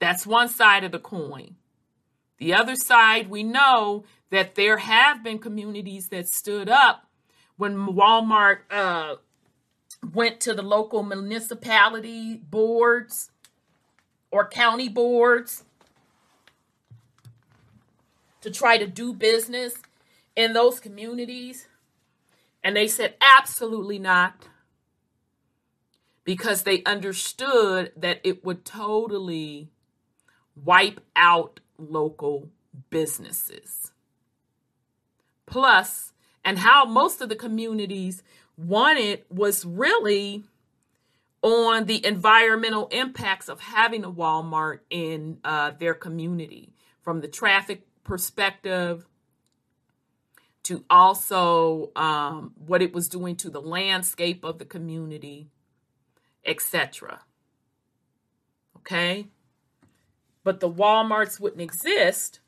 That's 0.00 0.26
one 0.26 0.48
side 0.48 0.82
of 0.82 0.90
the 0.90 0.98
coin. 0.98 1.54
The 2.38 2.54
other 2.54 2.74
side, 2.74 3.30
we 3.30 3.44
know 3.44 4.04
that 4.30 4.56
there 4.56 4.78
have 4.78 5.22
been 5.22 5.38
communities 5.38 6.08
that 6.08 6.26
stood 6.26 6.68
up 6.68 7.06
when 7.56 7.76
Walmart 7.76 8.62
uh, 8.72 9.16
went 10.12 10.40
to 10.40 10.52
the 10.52 10.62
local 10.62 11.04
municipality 11.04 12.36
boards 12.36 13.30
or 14.30 14.48
county 14.48 14.88
boards 14.88 15.64
to 18.40 18.50
try 18.50 18.78
to 18.78 18.86
do 18.86 19.12
business 19.12 19.74
in 20.36 20.52
those 20.52 20.80
communities. 20.80 21.66
And 22.62 22.76
they 22.76 22.88
said, 22.88 23.14
absolutely 23.20 23.98
not. 23.98 24.48
Because 26.24 26.62
they 26.62 26.82
understood 26.84 27.92
that 27.96 28.20
it 28.22 28.44
would 28.44 28.64
totally 28.64 29.68
wipe 30.54 31.00
out 31.16 31.60
local 31.78 32.50
businesses. 32.90 33.90
Plus, 35.46 36.12
and 36.44 36.58
how 36.58 36.84
most 36.84 37.20
of 37.20 37.28
the 37.28 37.36
communities 37.36 38.22
wanted 38.56 39.24
was 39.28 39.64
really 39.64 40.44
on 41.42 41.86
the 41.86 42.04
environmental 42.04 42.88
impacts 42.88 43.48
of 43.48 43.60
having 43.60 44.04
a 44.04 44.10
Walmart 44.10 44.80
in 44.90 45.38
uh, 45.44 45.72
their 45.78 45.94
community 45.94 46.72
from 47.02 47.20
the 47.20 47.28
traffic 47.28 47.82
perspective 48.04 49.06
to 50.62 50.84
also 50.90 51.90
um, 51.96 52.52
what 52.66 52.82
it 52.82 52.92
was 52.92 53.08
doing 53.08 53.36
to 53.36 53.48
the 53.48 53.60
landscape 53.60 54.44
of 54.44 54.58
the 54.58 54.64
community, 54.64 55.48
etc. 56.44 57.22
Okay? 58.76 59.28
But 60.44 60.60
the 60.60 60.70
Walmarts 60.70 61.40
wouldn't 61.40 61.62
exist 61.62 62.40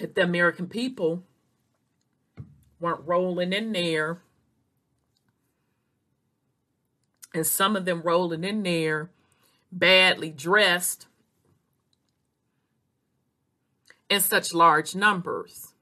if 0.00 0.14
the 0.14 0.22
American 0.22 0.66
people 0.66 1.22
weren't 2.80 3.06
rolling 3.06 3.52
in 3.52 3.72
there 3.72 4.20
and 7.34 7.46
some 7.46 7.74
of 7.74 7.84
them 7.84 8.00
rolling 8.02 8.44
in 8.44 8.62
there 8.62 9.10
badly 9.72 10.30
dressed 10.30 11.08
in 14.08 14.20
such 14.20 14.54
large 14.54 14.94
numbers. 14.94 15.74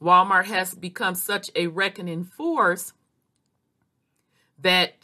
Walmart 0.00 0.44
has 0.44 0.74
become 0.74 1.16
such 1.16 1.50
a 1.56 1.66
reckoning 1.66 2.24
force 2.24 2.92
that 4.60 4.94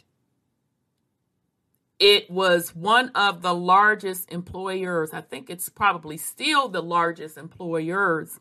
it 1.99 2.29
was 2.29 2.73
one 2.75 3.09
of 3.09 3.41
the 3.41 3.53
largest 3.53 4.31
employers. 4.31 5.13
I 5.13 5.21
think 5.21 5.49
it's 5.49 5.67
probably 5.67 6.17
still 6.17 6.69
the 6.69 6.81
largest 6.81 7.37
employers 7.37 8.39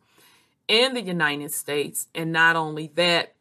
in 0.68 0.94
the 0.94 1.02
United 1.02 1.52
States. 1.52 2.08
And 2.14 2.32
not 2.32 2.56
only 2.56 2.88
that, 2.94 3.34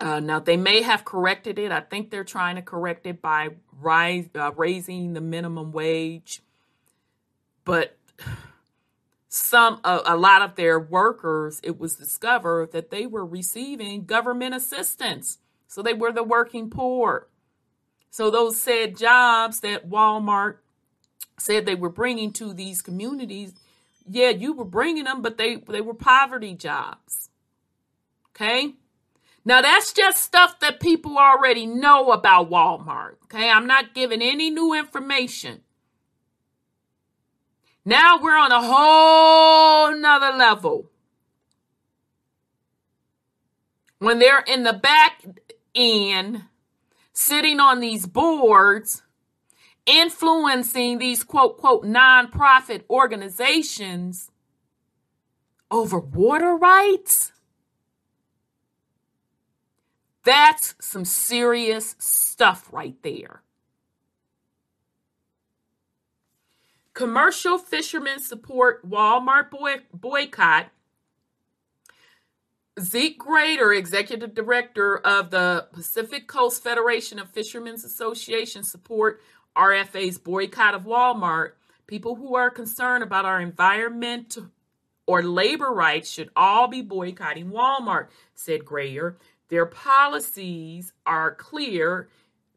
uh, 0.00 0.20
now 0.20 0.38
they 0.38 0.56
may 0.56 0.82
have 0.82 1.04
corrected 1.04 1.58
it. 1.58 1.72
I 1.72 1.80
think 1.80 2.10
they're 2.10 2.24
trying 2.24 2.56
to 2.56 2.62
correct 2.62 3.06
it 3.06 3.20
by 3.20 3.50
rise, 3.80 4.28
uh, 4.34 4.52
raising 4.56 5.12
the 5.12 5.20
minimum 5.20 5.72
wage, 5.72 6.42
but 7.64 7.96
some 9.28 9.80
a, 9.84 10.00
a 10.06 10.16
lot 10.16 10.42
of 10.42 10.54
their 10.54 10.78
workers, 10.78 11.60
it 11.62 11.78
was 11.78 11.96
discovered 11.96 12.72
that 12.72 12.90
they 12.90 13.06
were 13.06 13.26
receiving 13.26 14.04
government 14.04 14.54
assistance, 14.54 15.38
so 15.66 15.82
they 15.82 15.94
were 15.94 16.12
the 16.12 16.22
working 16.22 16.70
poor. 16.70 17.28
So 18.10 18.30
those 18.30 18.60
said 18.60 18.96
jobs 18.96 19.60
that 19.60 19.88
Walmart 19.88 20.56
said 21.38 21.66
they 21.66 21.74
were 21.74 21.90
bringing 21.90 22.32
to 22.34 22.52
these 22.52 22.82
communities, 22.82 23.52
yeah, 24.08 24.30
you 24.30 24.54
were 24.54 24.64
bringing 24.64 25.04
them, 25.04 25.22
but 25.22 25.38
they 25.38 25.56
they 25.56 25.80
were 25.80 25.94
poverty 25.94 26.54
jobs. 26.54 27.28
Okay? 28.30 28.74
Now, 29.48 29.62
that's 29.62 29.94
just 29.94 30.22
stuff 30.22 30.60
that 30.60 30.78
people 30.78 31.16
already 31.16 31.64
know 31.64 32.10
about 32.12 32.50
Walmart. 32.50 33.14
Okay, 33.24 33.48
I'm 33.48 33.66
not 33.66 33.94
giving 33.94 34.20
any 34.20 34.50
new 34.50 34.74
information. 34.74 35.62
Now 37.82 38.20
we're 38.20 38.36
on 38.36 38.52
a 38.52 38.60
whole 38.60 39.98
nother 39.98 40.36
level. 40.36 40.90
When 44.00 44.18
they're 44.18 44.44
in 44.46 44.64
the 44.64 44.74
back 44.74 45.24
end, 45.74 46.42
sitting 47.14 47.58
on 47.58 47.80
these 47.80 48.04
boards, 48.04 49.02
influencing 49.86 50.98
these 50.98 51.24
quote, 51.24 51.56
quote, 51.56 51.84
nonprofit 51.84 52.82
organizations 52.90 54.30
over 55.70 55.98
water 55.98 56.54
rights 56.54 57.32
that's 60.24 60.74
some 60.80 61.04
serious 61.04 61.94
stuff 61.98 62.68
right 62.72 62.96
there. 63.02 63.42
Commercial 66.94 67.58
fishermen 67.58 68.18
support 68.18 68.88
Walmart 68.88 69.50
boy- 69.50 69.82
boycott. 69.94 70.70
Zeke 72.80 73.18
Grader, 73.18 73.72
executive 73.72 74.34
director 74.34 74.98
of 74.98 75.30
the 75.30 75.66
Pacific 75.72 76.28
Coast 76.28 76.62
Federation 76.62 77.18
of 77.18 77.30
Fishermen's 77.30 77.84
Association, 77.84 78.62
support 78.62 79.20
RFA's 79.56 80.18
boycott 80.18 80.74
of 80.74 80.82
Walmart. 80.84 81.52
People 81.86 82.16
who 82.16 82.34
are 82.36 82.50
concerned 82.50 83.02
about 83.02 83.24
our 83.24 83.40
environment 83.40 84.38
or 85.06 85.22
labor 85.22 85.72
rights 85.72 86.10
should 86.10 86.30
all 86.36 86.68
be 86.68 86.82
boycotting 86.82 87.50
Walmart, 87.50 88.08
said 88.34 88.64
Grader. 88.64 89.16
Their 89.48 89.66
policies 89.66 90.92
are 91.06 91.34
clear, 91.34 92.08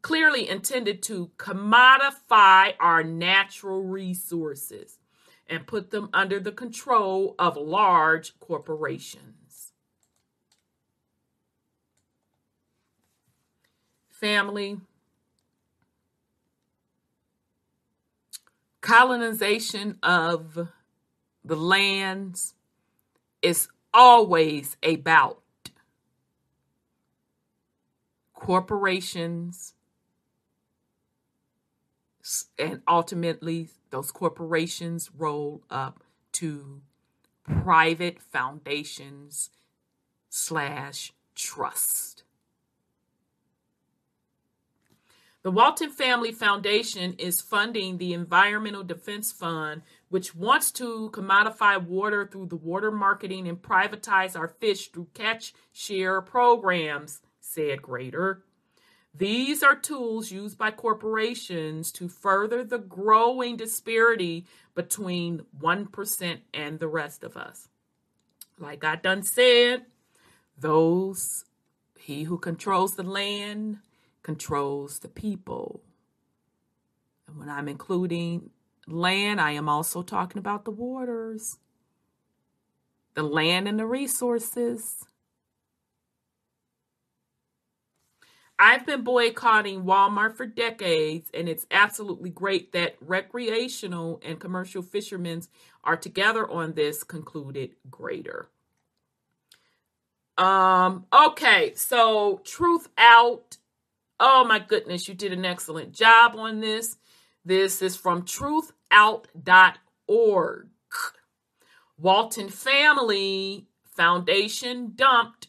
clearly 0.02 0.50
intended 0.50 1.02
to 1.04 1.32
commodify 1.38 2.74
our 2.80 3.04
natural 3.04 3.84
resources 3.84 5.00
and 5.48 5.68
put 5.68 5.92
them 5.92 6.10
under 6.14 6.40
the 6.40 6.52
control 6.52 7.36
of 7.40 7.58
large 7.58 8.40
corporations. 8.40 9.74
Family, 14.10 14.80
colonization 18.82 19.98
of 20.04 20.68
the 21.44 21.56
lands 21.56 22.54
is 23.42 23.68
always 23.94 24.78
about 24.84 25.41
corporations, 28.42 29.76
and 32.58 32.82
ultimately 32.88 33.70
those 33.92 34.10
corporations 34.10 35.12
roll 35.16 35.62
up 35.70 36.04
to 36.32 36.82
private 37.44 38.20
foundations 38.20 39.52
slash 40.30 41.14
trust. 41.36 42.24
The 45.44 45.52
Walton 45.52 45.92
Family 45.92 46.32
Foundation 46.32 47.14
is 47.20 47.42
funding 47.42 48.00
the 48.00 48.14
Environmental 48.14 48.84
Defense 48.84 49.32
Fund, 49.32 49.84
which 50.10 50.34
wants 50.34 50.72
to 50.72 51.12
commodify 51.14 51.84
water 51.84 52.26
through 52.26 52.48
the 52.48 52.56
water 52.56 52.92
marketing 52.92 53.48
and 53.48 53.62
privatize 53.62 54.36
our 54.36 54.48
fish 54.48 54.88
through 54.88 55.10
catch 55.14 55.54
share 55.72 56.22
programs 56.22 57.22
said 57.54 57.82
Grader. 57.82 58.44
These 59.14 59.62
are 59.62 59.76
tools 59.76 60.32
used 60.32 60.58
by 60.58 60.72
corporations 60.72 61.92
to 61.94 62.08
further 62.08 62.64
the 62.64 62.78
growing 62.78 63.58
disparity 63.58 64.46
between 64.74 65.42
1% 65.60 66.40
and 66.54 66.80
the 66.80 66.88
rest 66.88 67.24
of 67.24 67.36
us. 67.36 67.68
Like 68.58 68.86
I 68.86 68.96
done 68.96 69.24
said, 69.24 69.86
those, 70.58 71.44
he 72.00 72.24
who 72.24 72.38
controls 72.38 72.96
the 72.96 73.04
land 73.04 73.80
controls 74.24 75.00
the 75.00 75.10
people. 75.10 75.82
And 77.28 77.38
when 77.38 77.50
I'm 77.50 77.68
including 77.68 78.52
land, 78.88 79.42
I 79.42 79.52
am 79.52 79.68
also 79.68 80.04
talking 80.04 80.38
about 80.38 80.64
the 80.64 80.72
waters, 80.72 81.58
the 83.14 83.24
land 83.24 83.68
and 83.68 83.80
the 83.80 83.86
resources. 83.86 85.06
I've 88.64 88.86
been 88.86 89.02
boycotting 89.02 89.86
Walmart 89.86 90.38
for 90.38 90.46
decades, 90.46 91.32
and 91.34 91.50
it's 91.50 91.66
absolutely 91.72 92.30
great 92.30 92.74
that 92.74 92.96
recreational 93.02 94.22
and 94.24 94.40
commercial 94.40 94.84
fishermen 94.84 95.42
are 95.84 95.98
together 95.98 96.48
on 96.48 96.74
this, 96.74 97.04
concluded 97.04 97.72
Grader. 97.90 98.50
Um, 100.38 101.08
okay, 101.12 101.74
so 101.74 102.40
Truth 102.46 102.90
Out. 103.00 103.58
Oh 104.20 104.44
my 104.44 104.60
goodness, 104.60 105.08
you 105.08 105.16
did 105.16 105.34
an 105.34 105.44
excellent 105.44 105.92
job 105.92 106.36
on 106.36 106.60
this. 106.60 106.98
This 107.44 107.82
is 107.82 107.96
from 107.96 108.26
truthout.org. 108.26 110.68
Walton 111.98 112.50
Family 112.50 113.66
Foundation 113.96 114.92
dumped 114.96 115.48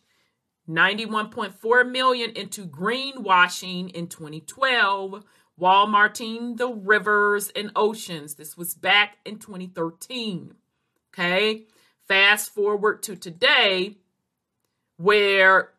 91.4 0.68 1.90
million 1.90 2.30
into 2.30 2.66
greenwashing 2.66 3.90
in 3.92 4.06
2012 4.06 5.24
walmarting 5.60 6.56
the 6.56 6.68
rivers 6.68 7.50
and 7.54 7.70
oceans. 7.76 8.36
This 8.36 8.56
was 8.56 8.74
back 8.74 9.18
in 9.24 9.38
2013 9.38 10.54
okay? 11.12 11.64
Fast 12.08 12.52
forward 12.54 13.02
to 13.04 13.16
today 13.16 13.96
where 14.96 15.70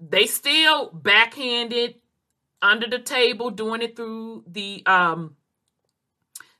they 0.00 0.26
still 0.26 0.90
backhanded 0.90 1.96
under 2.62 2.88
the 2.88 2.98
table 2.98 3.50
doing 3.50 3.82
it 3.82 3.96
through 3.96 4.44
the 4.46 4.82
um, 4.86 5.36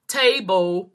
table 0.06 0.92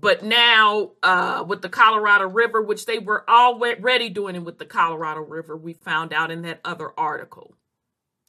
but 0.00 0.22
now 0.22 0.92
uh, 1.02 1.44
with 1.46 1.62
the 1.62 1.68
Colorado 1.68 2.28
River, 2.28 2.62
which 2.62 2.86
they 2.86 2.98
were 2.98 3.28
already 3.28 4.08
doing 4.08 4.36
it 4.36 4.44
with 4.44 4.58
the 4.58 4.64
Colorado 4.64 5.20
River, 5.20 5.56
we 5.56 5.72
found 5.72 6.12
out 6.12 6.30
in 6.30 6.42
that 6.42 6.60
other 6.64 6.92
article. 6.98 7.54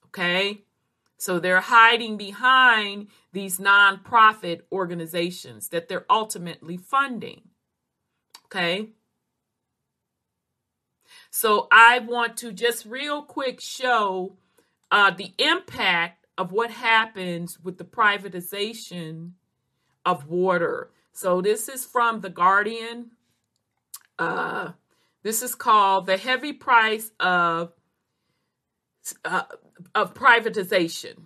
Okay? 0.07 0.63
So 1.17 1.37
they're 1.37 1.61
hiding 1.61 2.17
behind 2.17 3.07
these 3.33 3.59
nonprofit 3.59 4.61
organizations 4.71 5.67
that 5.69 5.89
they're 5.89 6.05
ultimately 6.09 6.77
funding. 6.77 7.41
Okay? 8.45 8.89
So 11.29 11.67
I 11.71 11.99
want 11.99 12.37
to 12.37 12.51
just 12.51 12.85
real 12.85 13.21
quick 13.21 13.61
show 13.61 14.37
uh, 14.91 15.11
the 15.11 15.33
impact 15.37 16.25
of 16.37 16.51
what 16.51 16.71
happens 16.71 17.59
with 17.59 17.77
the 17.77 17.83
privatization 17.83 19.33
of 20.05 20.27
water. 20.27 20.89
So 21.19 21.41
this 21.41 21.67
is 21.67 21.83
from 21.83 22.21
The 22.21 22.29
Guardian. 22.29 23.11
Uh, 24.17 24.71
this 25.21 25.41
is 25.41 25.53
called 25.53 26.05
The 26.05 26.15
Heavy 26.15 26.53
Price 26.53 27.11
of 27.19 27.73
uh, 29.25 29.43
of 29.93 30.13
privatization, 30.13 31.25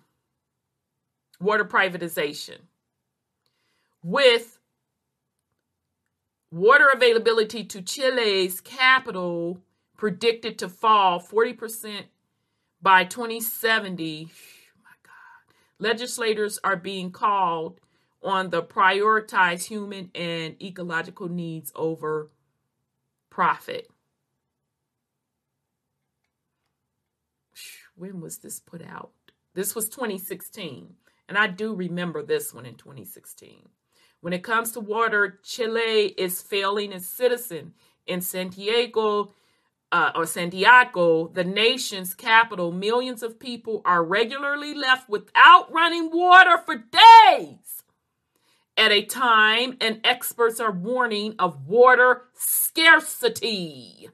water 1.40 1.64
privatization, 1.64 2.58
with 4.02 4.58
water 6.50 6.88
availability 6.92 7.64
to 7.66 7.84
Chile's 7.84 8.62
capital 8.62 9.60
predicted 9.96 10.58
to 10.58 10.70
fall 10.70 11.22
40% 11.22 12.06
by 12.82 13.04
2070. 13.04 14.28
Oh 14.28 14.82
my 14.84 14.90
God. 15.04 15.54
Legislators 15.78 16.58
are 16.64 16.78
being 16.78 17.12
called 17.12 17.80
on 18.24 18.50
the 18.50 18.64
prioritize 18.64 19.66
human 19.66 20.12
and 20.16 20.62
ecological 20.62 21.30
needs 21.30 21.72
over 21.76 22.30
profit. 23.30 23.90
when 27.96 28.22
was 28.22 28.38
this 28.38 28.60
put 28.60 28.82
out? 28.86 29.12
This 29.54 29.76
was 29.76 29.90
2016. 29.90 30.96
And 31.30 31.38
I 31.38 31.48
do 31.48 31.74
remember 31.74 32.22
this 32.22 32.54
one 32.54 32.66
in 32.66 32.76
2016. 32.76 33.70
When 34.22 34.34
it 34.34 34.44
comes 34.44 34.72
to 34.72 34.80
water, 34.80 35.40
Chile 35.44 36.14
is 36.18 36.42
failing 36.42 36.92
its 36.92 37.08
citizen. 37.08 37.74
In 38.06 38.22
Santiago, 38.22 39.34
uh, 39.92 40.12
or 40.16 40.26
Santiago, 40.26 41.28
the 41.28 41.44
nation's 41.44 42.14
capital, 42.14 42.72
millions 42.72 43.24
of 43.24 43.40
people 43.40 43.82
are 43.86 44.04
regularly 44.04 44.74
left 44.74 45.08
without 45.08 45.72
running 45.72 46.10
water 46.12 46.58
for 46.58 46.76
days. 46.76 47.83
At 48.76 48.92
a 48.92 49.04
time, 49.04 49.78
and 49.80 50.02
experts 50.04 50.60
are 50.60 50.72
warning 50.72 51.36
of 51.38 51.68
water 51.68 52.24
scarcity 52.34 54.10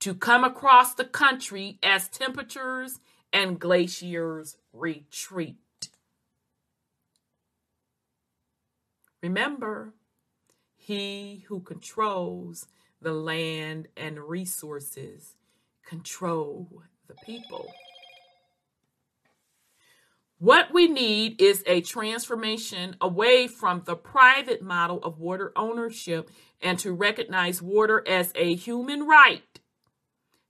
to 0.00 0.14
come 0.14 0.44
across 0.44 0.94
the 0.94 1.04
country 1.04 1.78
as 1.82 2.08
temperatures 2.08 3.00
and 3.32 3.58
glaciers 3.58 4.56
retreat. 4.72 5.56
Remember, 9.22 9.94
he 10.76 11.44
who 11.48 11.60
controls 11.60 12.66
the 13.00 13.12
land 13.14 13.88
and 13.96 14.18
resources 14.18 15.36
control 15.84 16.82
the 17.08 17.14
people. 17.24 17.72
What 20.44 20.74
we 20.74 20.88
need 20.88 21.40
is 21.40 21.64
a 21.66 21.80
transformation 21.80 22.96
away 23.00 23.46
from 23.46 23.80
the 23.86 23.96
private 23.96 24.60
model 24.60 24.98
of 25.02 25.18
water 25.18 25.54
ownership 25.56 26.30
and 26.60 26.78
to 26.80 26.92
recognize 26.92 27.62
water 27.62 28.06
as 28.06 28.30
a 28.34 28.54
human 28.54 29.06
right 29.06 29.58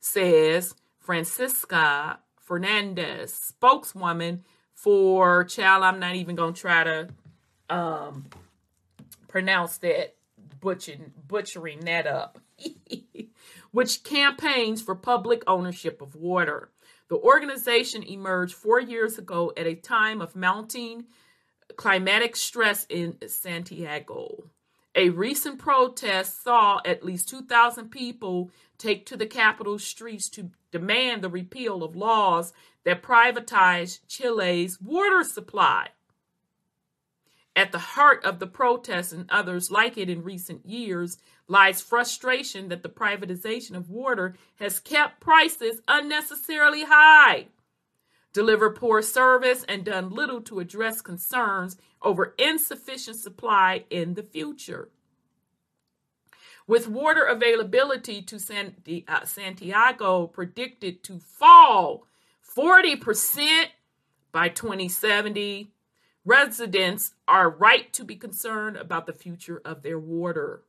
says 0.00 0.74
Francisca 0.98 2.18
Fernandez, 2.40 3.34
spokeswoman 3.34 4.42
for 4.74 5.44
child. 5.44 5.84
I'm 5.84 6.00
not 6.00 6.16
even 6.16 6.34
gonna 6.34 6.54
try 6.54 6.82
to 6.82 7.08
um, 7.70 8.26
pronounce 9.28 9.78
that 9.78 10.16
butchering 10.60 11.12
butchering 11.28 11.84
that 11.84 12.08
up. 12.08 12.40
which 13.70 14.04
campaigns 14.04 14.82
for 14.82 14.94
public 14.94 15.42
ownership 15.48 16.00
of 16.00 16.14
water. 16.14 16.70
The 17.14 17.20
organization 17.20 18.02
emerged 18.02 18.56
four 18.56 18.80
years 18.80 19.18
ago 19.18 19.52
at 19.56 19.68
a 19.68 19.76
time 19.76 20.20
of 20.20 20.34
mounting 20.34 21.04
climatic 21.76 22.34
stress 22.34 22.86
in 22.88 23.16
Santiago. 23.28 24.50
A 24.96 25.10
recent 25.10 25.60
protest 25.60 26.42
saw 26.42 26.80
at 26.84 27.04
least 27.04 27.28
2,000 27.28 27.88
people 27.90 28.50
take 28.78 29.06
to 29.06 29.16
the 29.16 29.26
capital 29.26 29.78
streets 29.78 30.28
to 30.30 30.50
demand 30.72 31.22
the 31.22 31.28
repeal 31.28 31.84
of 31.84 31.94
laws 31.94 32.52
that 32.82 33.04
privatize 33.04 34.00
Chile's 34.08 34.80
water 34.80 35.22
supply. 35.22 35.90
At 37.56 37.70
the 37.70 37.78
heart 37.78 38.24
of 38.24 38.40
the 38.40 38.48
protests 38.48 39.12
and 39.12 39.30
others 39.30 39.70
like 39.70 39.96
it 39.96 40.10
in 40.10 40.24
recent 40.24 40.66
years 40.66 41.18
lies 41.46 41.80
frustration 41.80 42.68
that 42.68 42.82
the 42.82 42.88
privatization 42.88 43.76
of 43.76 43.90
water 43.90 44.34
has 44.56 44.80
kept 44.80 45.20
prices 45.20 45.80
unnecessarily 45.86 46.84
high, 46.84 47.46
delivered 48.32 48.74
poor 48.74 49.02
service, 49.02 49.64
and 49.68 49.84
done 49.84 50.10
little 50.10 50.40
to 50.42 50.58
address 50.58 51.00
concerns 51.00 51.76
over 52.02 52.34
insufficient 52.38 53.16
supply 53.16 53.84
in 53.88 54.14
the 54.14 54.24
future. 54.24 54.88
With 56.66 56.88
water 56.88 57.24
availability 57.24 58.22
to 58.22 59.04
uh, 59.06 59.24
Santiago 59.26 60.26
predicted 60.26 61.04
to 61.04 61.20
fall 61.20 62.06
40% 62.56 63.66
by 64.32 64.48
2070, 64.48 65.70
residents 66.24 67.14
are 67.28 67.50
right 67.50 67.92
to 67.92 68.04
be 68.04 68.16
concerned 68.16 68.76
about 68.76 69.06
the 69.06 69.12
future 69.12 69.60
of 69.64 69.82
their 69.82 69.98
water. 69.98 70.62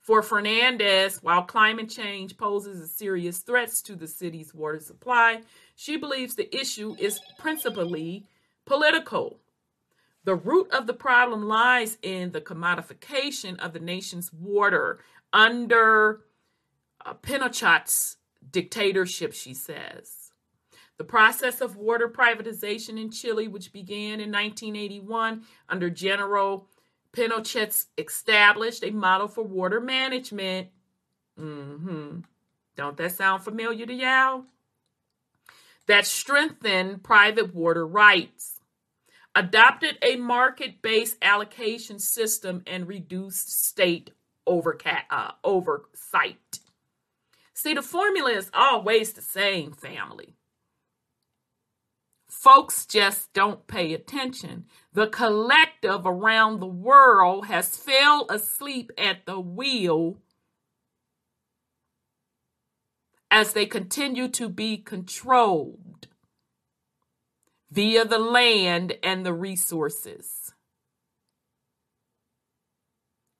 For 0.00 0.22
Fernandez, 0.22 1.22
while 1.22 1.42
climate 1.42 1.90
change 1.90 2.36
poses 2.36 2.80
a 2.80 2.86
serious 2.88 3.38
threats 3.38 3.82
to 3.82 3.94
the 3.94 4.08
city's 4.08 4.54
water 4.54 4.80
supply, 4.80 5.42
she 5.76 5.96
believes 5.96 6.34
the 6.34 6.54
issue 6.54 6.96
is 6.98 7.20
principally 7.38 8.26
political. 8.64 9.38
The 10.24 10.34
root 10.34 10.70
of 10.72 10.86
the 10.86 10.94
problem 10.94 11.44
lies 11.44 11.98
in 12.02 12.32
the 12.32 12.40
commodification 12.40 13.58
of 13.58 13.72
the 13.72 13.80
nation's 13.80 14.32
water 14.32 15.00
under 15.32 16.20
uh, 17.04 17.14
Pinochet's 17.14 18.16
dictatorship, 18.50 19.32
she 19.32 19.54
says. 19.54 20.19
The 21.00 21.04
process 21.04 21.62
of 21.62 21.78
water 21.78 22.10
privatization 22.10 23.00
in 23.00 23.10
Chile, 23.10 23.48
which 23.48 23.72
began 23.72 24.20
in 24.20 24.30
1981 24.30 25.44
under 25.66 25.88
General 25.88 26.68
Pinochet, 27.14 27.86
established 27.96 28.84
a 28.84 28.90
model 28.90 29.26
for 29.26 29.42
water 29.42 29.80
management. 29.80 30.68
Mm-hmm. 31.40 32.18
Don't 32.76 32.96
that 32.98 33.12
sound 33.12 33.42
familiar 33.42 33.86
to 33.86 33.94
y'all? 33.94 34.44
That 35.86 36.04
strengthened 36.04 37.02
private 37.02 37.54
water 37.54 37.86
rights 37.86 38.60
adopted 39.34 39.96
a 40.02 40.16
market 40.16 40.82
based 40.82 41.16
allocation 41.22 41.98
system 41.98 42.62
and 42.66 42.86
reduced 42.86 43.64
state 43.64 44.10
overca- 44.46 45.04
uh, 45.08 45.30
oversight. 45.44 46.58
See, 47.54 47.72
the 47.72 47.80
formula 47.80 48.32
is 48.32 48.50
always 48.52 49.14
the 49.14 49.22
same, 49.22 49.72
family. 49.72 50.34
Folks 52.40 52.86
just 52.86 53.34
don't 53.34 53.66
pay 53.66 53.92
attention. 53.92 54.64
The 54.94 55.08
collective 55.08 56.06
around 56.06 56.58
the 56.58 56.66
world 56.66 57.48
has 57.48 57.76
fell 57.76 58.24
asleep 58.30 58.90
at 58.96 59.26
the 59.26 59.38
wheel 59.38 60.16
as 63.30 63.52
they 63.52 63.66
continue 63.66 64.26
to 64.28 64.48
be 64.48 64.78
controlled 64.78 66.08
via 67.70 68.06
the 68.06 68.18
land 68.18 68.94
and 69.02 69.26
the 69.26 69.34
resources. 69.34 70.54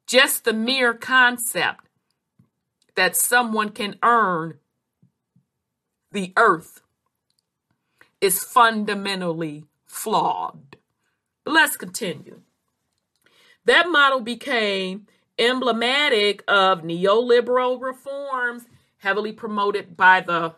Just 0.07 0.45
the 0.45 0.53
mere 0.53 0.93
concept 0.93 1.87
that 2.97 3.17
someone 3.17 3.71
can 3.71 3.97
earn 4.03 4.59
the 6.13 6.35
earth 6.37 6.83
is 8.21 8.43
fundamentally 8.43 9.65
flawed. 9.87 10.77
But 11.45 11.55
let's 11.55 11.77
continue. 11.77 12.41
That 13.65 13.89
model 13.89 14.21
became 14.21 15.07
emblematic 15.39 16.43
of 16.49 16.83
neoliberal 16.83 17.81
reforms 17.81 18.65
heavily 18.99 19.33
promoted 19.33 19.97
by 19.97 20.21
the 20.21 20.55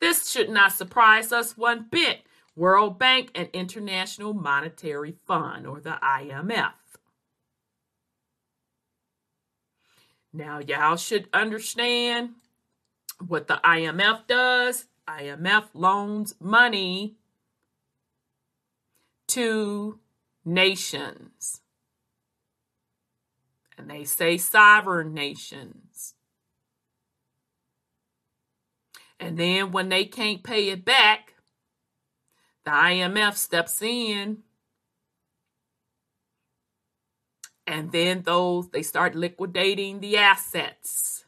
this 0.00 0.30
should 0.30 0.50
not 0.50 0.72
surprise 0.72 1.32
us 1.32 1.56
one 1.56 1.86
bit 1.90 2.20
World 2.56 2.98
Bank 2.98 3.30
and 3.34 3.48
International 3.54 4.34
Monetary 4.34 5.14
Fund 5.26 5.66
or 5.66 5.80
the 5.80 5.96
IMF. 6.02 6.72
Now, 10.32 10.58
y'all 10.58 10.96
should 10.96 11.28
understand 11.32 12.30
what 13.26 13.46
the 13.46 13.60
IMF 13.64 14.26
does 14.26 14.86
IMF 15.08 15.64
loans 15.74 16.34
money 16.40 17.16
to 19.28 19.98
nations. 20.44 21.60
And 23.76 23.90
they 23.90 24.04
say 24.04 24.38
sovereign 24.38 25.12
nations. 25.12 26.14
And 29.18 29.38
then 29.38 29.72
when 29.72 29.88
they 29.88 30.04
can't 30.04 30.42
pay 30.42 30.68
it 30.68 30.84
back, 30.84 31.34
the 32.64 32.70
IMF 32.70 33.36
steps 33.36 33.82
in. 33.82 34.38
And 37.66 37.92
then 37.92 38.22
those 38.22 38.68
they 38.70 38.82
start 38.82 39.14
liquidating 39.14 40.00
the 40.00 40.18
assets. 40.18 41.23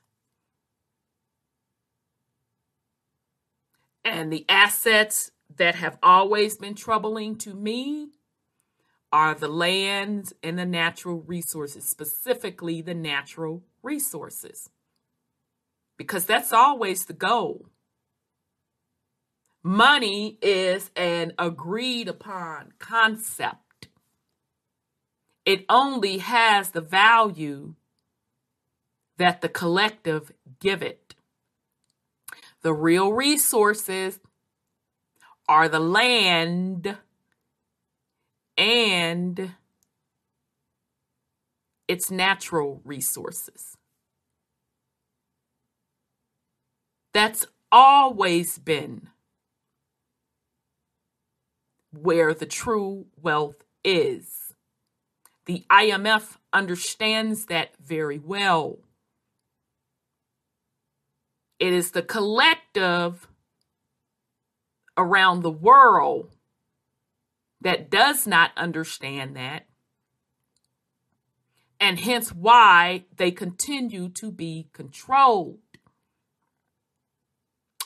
And 4.07 4.33
the 4.33 4.45
assets 4.49 5.33
that 5.57 5.75
have 5.75 5.99
always 6.01 6.57
been 6.57 6.77
troubling 6.77 7.35
to 7.39 7.53
me 7.53 8.11
are 9.13 9.35
the 9.35 9.49
lands 9.49 10.33
and 10.45 10.57
the 10.57 10.65
natural 10.65 11.23
resources, 11.23 11.89
specifically 11.89 12.81
the 12.81 12.95
natural 12.95 13.65
resources. 13.83 14.71
Because 15.97 16.25
that's 16.25 16.53
always 16.53 17.07
the 17.07 17.15
goal. 17.15 17.67
Money 19.65 20.39
is 20.41 20.93
an 20.95 21.33
agreed 21.37 22.07
upon 22.07 22.75
concept. 22.79 23.89
It 25.45 25.65
only 25.69 26.19
has 26.19 26.71
the 26.71 26.81
value 26.81 27.75
that 29.17 29.41
the 29.41 29.49
collective 29.49 30.31
give 30.61 30.81
it. 30.81 31.06
The 32.67 32.75
real 32.75 33.13
resources 33.13 34.19
are 35.49 35.69
the 35.69 35.79
land 35.79 36.99
and 38.59 39.55
its 41.87 42.11
natural 42.11 42.81
resources. 42.85 43.77
That's 47.15 47.47
always 47.71 48.59
been 48.59 49.11
where 51.93 52.35
the 52.35 52.47
true 52.47 53.07
wealth 53.23 53.63
is. 53.85 54.53
The 55.45 55.65
IMF 55.71 56.39
understands 56.53 57.47
that 57.47 57.77
very 57.77 58.19
well. 58.19 58.79
It 61.59 61.73
is 61.73 61.93
the 61.93 62.03
collective 62.03 63.29
around 64.97 65.43
the 65.43 65.51
world 65.51 66.35
that 67.61 67.91
does 67.91 68.27
not 68.27 68.51
understand 68.57 69.37
that, 69.37 69.67
and 71.81 71.99
hence 71.99 72.33
why 72.33 73.05
they 73.17 73.31
continue 73.31 74.09
to 74.11 74.31
be 74.31 74.69
controlled. 74.73 75.59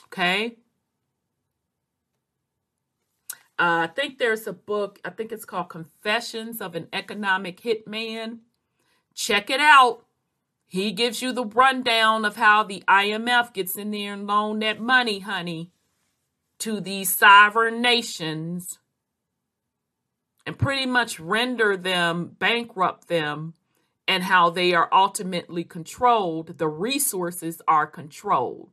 Okay? 0.05 0.57
Uh, 3.57 3.85
I 3.85 3.87
think 3.87 4.17
there's 4.17 4.47
a 4.47 4.53
book, 4.53 4.99
I 5.05 5.11
think 5.11 5.31
it's 5.31 5.45
called 5.45 5.69
Confessions 5.69 6.61
of 6.61 6.75
an 6.75 6.87
Economic 6.91 7.61
Hitman. 7.61 8.39
Check 9.13 9.49
it 9.49 9.59
out. 9.59 10.05
He 10.71 10.93
gives 10.93 11.21
you 11.21 11.33
the 11.33 11.43
rundown 11.43 12.23
of 12.23 12.37
how 12.37 12.63
the 12.63 12.81
IMF 12.87 13.51
gets 13.51 13.75
in 13.75 13.91
there 13.91 14.13
and 14.13 14.25
loan 14.25 14.59
that 14.59 14.79
money, 14.79 15.19
honey, 15.19 15.69
to 16.59 16.79
these 16.79 17.13
sovereign 17.13 17.81
nations 17.81 18.79
and 20.45 20.57
pretty 20.57 20.85
much 20.85 21.19
render 21.19 21.75
them, 21.75 22.37
bankrupt 22.39 23.09
them, 23.09 23.53
and 24.07 24.23
how 24.23 24.49
they 24.49 24.73
are 24.73 24.87
ultimately 24.93 25.65
controlled. 25.65 26.57
The 26.57 26.69
resources 26.69 27.61
are 27.67 27.85
controlled. 27.85 28.71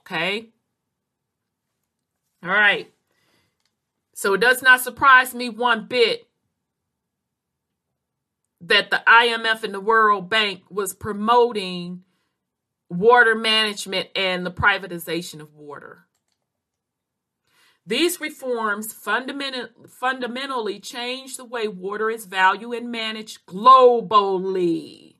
Okay? 0.00 0.48
All 2.42 2.50
right. 2.50 2.92
So 4.14 4.34
it 4.34 4.40
does 4.40 4.62
not 4.62 4.80
surprise 4.80 5.32
me 5.32 5.48
one 5.48 5.86
bit 5.86 6.27
that 8.60 8.90
the 8.90 9.02
IMF 9.06 9.62
and 9.62 9.72
the 9.72 9.80
World 9.80 10.28
Bank 10.28 10.62
was 10.70 10.94
promoting 10.94 12.02
water 12.90 13.34
management 13.34 14.08
and 14.16 14.44
the 14.44 14.50
privatization 14.50 15.40
of 15.40 15.54
water. 15.54 16.06
These 17.86 18.20
reforms 18.20 18.92
fundament, 18.92 19.88
fundamentally 19.88 20.78
change 20.78 21.36
the 21.36 21.44
way 21.44 21.68
water 21.68 22.10
is 22.10 22.26
valued 22.26 22.74
and 22.74 22.90
managed 22.90 23.46
globally. 23.46 25.16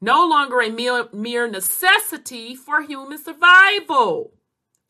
No 0.00 0.26
longer 0.26 0.60
a 0.60 0.70
mere, 0.70 1.08
mere 1.12 1.48
necessity 1.48 2.54
for 2.54 2.82
human 2.82 3.18
survival. 3.18 4.32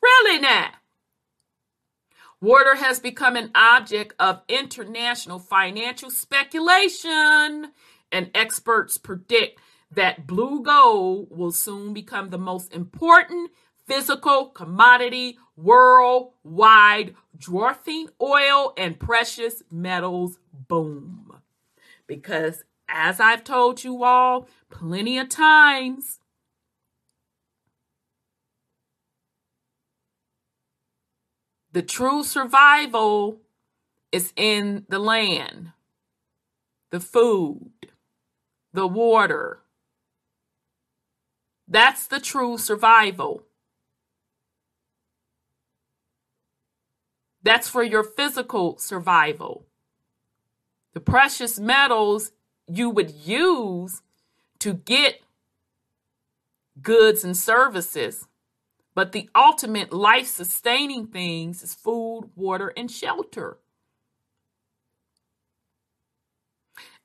Really 0.02 0.40
now. 0.40 0.70
Water 2.40 2.76
has 2.76 3.00
become 3.00 3.34
an 3.34 3.50
object 3.54 4.14
of 4.20 4.42
international 4.48 5.40
financial 5.40 6.10
speculation, 6.10 7.72
and 8.12 8.30
experts 8.32 8.96
predict 8.96 9.60
that 9.90 10.26
blue 10.26 10.62
gold 10.62 11.28
will 11.30 11.50
soon 11.50 11.92
become 11.92 12.30
the 12.30 12.38
most 12.38 12.72
important 12.72 13.50
physical 13.86 14.46
commodity 14.46 15.36
worldwide, 15.56 17.16
dwarfing 17.36 18.08
oil 18.22 18.72
and 18.76 19.00
precious 19.00 19.62
metals 19.72 20.38
boom. 20.52 21.40
Because 22.06 22.62
as 22.88 23.18
I've 23.18 23.42
told 23.42 23.82
you 23.82 24.04
all 24.04 24.48
plenty 24.70 25.18
of 25.18 25.28
times, 25.28 26.20
the 31.72 31.82
true 31.82 32.24
survival 32.24 33.40
is 34.10 34.32
in 34.36 34.86
the 34.88 34.98
land, 34.98 35.72
the 36.90 37.00
food, 37.00 37.70
the 38.72 38.86
water. 38.86 39.60
That's 41.66 42.06
the 42.06 42.20
true 42.20 42.56
survival. 42.56 43.42
That's 47.42 47.68
for 47.68 47.82
your 47.82 48.02
physical 48.02 48.78
survival. 48.78 49.66
The 50.94 51.00
precious 51.00 51.58
metals 51.58 52.32
you 52.66 52.90
would 52.90 53.10
use 53.10 54.02
to 54.60 54.74
get 54.74 55.20
goods 56.82 57.24
and 57.24 57.36
services. 57.36 58.26
But 58.98 59.12
the 59.12 59.30
ultimate 59.32 59.92
life 59.92 60.26
sustaining 60.26 61.06
things 61.06 61.62
is 61.62 61.72
food, 61.72 62.30
water, 62.34 62.72
and 62.76 62.90
shelter. 62.90 63.58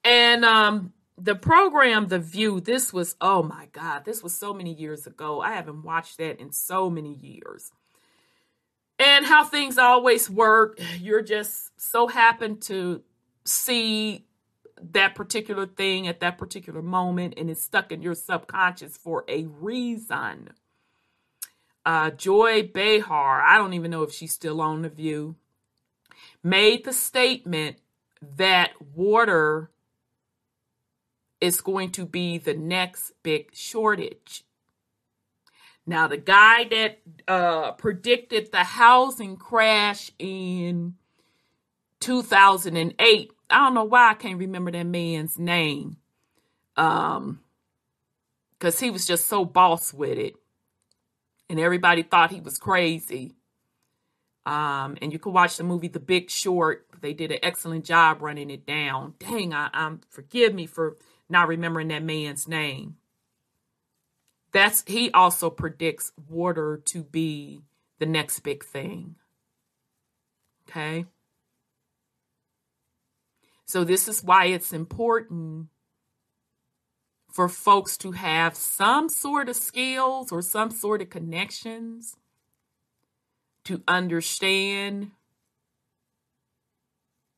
And 0.04 0.44
um, 0.44 0.94
the 1.20 1.36
program, 1.36 2.08
The 2.08 2.18
View, 2.18 2.60
this 2.62 2.92
was, 2.94 3.16
oh 3.22 3.44
my 3.44 3.68
God, 3.74 4.06
this 4.06 4.24
was 4.24 4.36
so 4.36 4.56
many 4.56 4.74
years 4.74 5.06
ago. 5.06 5.40
I 5.40 5.52
haven't 5.52 5.84
watched 5.84 6.18
that 6.18 6.40
in 6.40 6.52
so 6.52 6.90
many 6.90 7.14
years 7.14 7.72
and 8.98 9.24
how 9.24 9.44
things 9.44 9.78
always 9.78 10.28
work. 10.32 10.80
You're 11.00 11.22
just 11.22 11.80
so 11.80 12.08
happen 12.08 12.60
to 12.62 13.04
see 13.46 14.26
that 14.82 15.14
particular 15.14 15.68
thing 15.68 16.08
at 16.08 16.22
that 16.22 16.40
particular 16.40 16.82
moment 16.82 17.36
and 17.38 17.52
it's 17.52 17.62
stuck 17.62 17.92
in 17.92 18.02
your 18.02 18.16
subconscious 18.16 18.98
for 18.98 19.24
a 19.28 19.44
reason. 19.44 20.50
Uh, 21.86 22.12
Joy 22.12 22.64
Behar, 22.64 23.42
I 23.42 23.58
don't 23.58 23.74
even 23.74 23.92
know 23.92 24.04
if 24.04 24.14
she's 24.14 24.34
still 24.34 24.62
on 24.62 24.82
The 24.82 24.90
View, 24.90 25.36
made 26.42 26.86
the 26.86 26.94
statement 26.94 27.78
that 28.38 28.72
water 28.96 29.70
is 31.42 31.60
going 31.60 31.92
to 31.92 32.06
be 32.06 32.38
the 32.38 32.54
next 32.54 33.12
big 33.22 33.54
shortage. 33.54 34.46
Now, 35.86 36.08
the 36.08 36.18
guy 36.18 36.64
that 36.64 37.00
uh, 37.28 37.74
predicted 37.74 38.52
the 38.52 38.64
housing 38.64 39.36
crash 39.36 40.12
in 40.18 40.96
2008, 42.00 43.32
I 43.50 43.58
don't 43.58 43.74
know 43.74 43.84
why 43.84 44.12
I 44.12 44.14
can't 44.14 44.40
remember 44.40 44.72
that 44.72 44.86
man's 44.86 45.38
name. 45.38 45.98
Um, 46.78 47.42
because 48.58 48.80
he 48.80 48.90
was 48.90 49.06
just 49.06 49.28
so 49.28 49.44
boss 49.44 49.94
with 49.94 50.18
it, 50.18 50.36
and 51.50 51.60
everybody 51.60 52.04
thought 52.04 52.32
he 52.32 52.42
was 52.42 52.58
crazy. 52.58 53.36
Um, 54.46 54.98
and 55.02 55.14
you 55.14 55.20
can 55.20 55.34
watch 55.34 55.58
the 55.58 55.64
movie 55.64 55.88
The 55.88 56.00
Big 56.00 56.30
Short. 56.30 56.86
They 57.02 57.14
did 57.14 57.32
an 57.32 57.40
excellent 57.44 57.86
job 57.86 58.22
running 58.22 58.50
it 58.50 58.66
down. 58.66 59.14
Dang, 59.20 59.54
I, 59.54 59.70
I'm 59.74 60.02
forgive 60.10 60.54
me 60.54 60.66
for 60.66 60.98
not 61.30 61.48
remembering 61.48 61.90
that 61.90 62.04
man's 62.04 62.48
name. 62.48 62.98
That's 64.52 64.84
he 64.86 65.12
also 65.12 65.50
predicts 65.50 66.12
water 66.30 66.82
to 66.86 67.04
be 67.04 67.62
the 68.00 68.06
next 68.06 68.42
big 68.42 68.64
thing. 68.64 69.16
Okay. 70.70 71.06
So 73.66 73.84
this 73.84 74.08
is 74.08 74.24
why 74.24 74.46
it's 74.46 74.74
important 74.74 75.68
for 77.34 77.50
folks 77.50 77.98
to 77.98 78.12
have 78.12 78.56
some 78.56 79.10
sort 79.10 79.50
of 79.50 79.56
skills 79.56 80.32
or 80.32 80.42
some 80.44 80.70
sort 80.70 81.02
of 81.02 81.10
connections 81.10 82.16
to 83.66 83.82
understand 83.88 85.10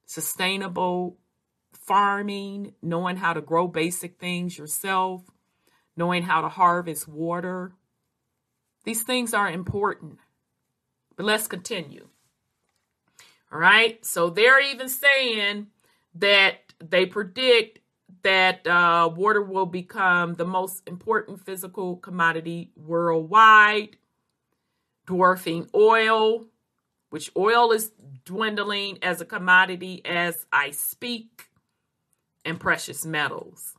sustainable 0.05 1.17
farming, 1.71 2.73
knowing 2.81 3.15
how 3.15 3.31
to 3.31 3.41
grow 3.41 3.69
basic 3.69 4.19
things 4.19 4.57
yourself, 4.57 5.23
knowing 5.95 6.23
how 6.23 6.41
to 6.41 6.49
harvest 6.49 7.07
water. 7.07 7.71
These 8.83 9.03
things 9.03 9.33
are 9.33 9.49
important. 9.49 10.19
But 11.15 11.25
let's 11.25 11.47
continue. 11.47 12.09
All 13.49 13.59
right. 13.59 14.03
So 14.05 14.29
they're 14.29 14.61
even 14.61 14.89
saying 14.89 15.67
that 16.15 16.73
they 16.83 17.05
predict 17.05 17.79
that 18.25 18.65
uh, 18.65 19.07
water 19.15 19.43
will 19.43 19.67
become 19.67 20.33
the 20.33 20.45
most 20.45 20.81
important 20.87 21.39
physical 21.39 21.97
commodity 21.97 22.71
worldwide, 22.75 23.97
dwarfing 25.05 25.69
oil, 25.75 26.47
which 27.11 27.29
oil 27.37 27.71
is 27.71 27.91
dwindling 28.25 28.97
as 29.03 29.21
a 29.21 29.25
commodity 29.25 30.01
as 30.03 30.47
I 30.51 30.71
speak, 30.71 31.49
and 32.43 32.59
precious 32.59 33.05
metals. 33.05 33.75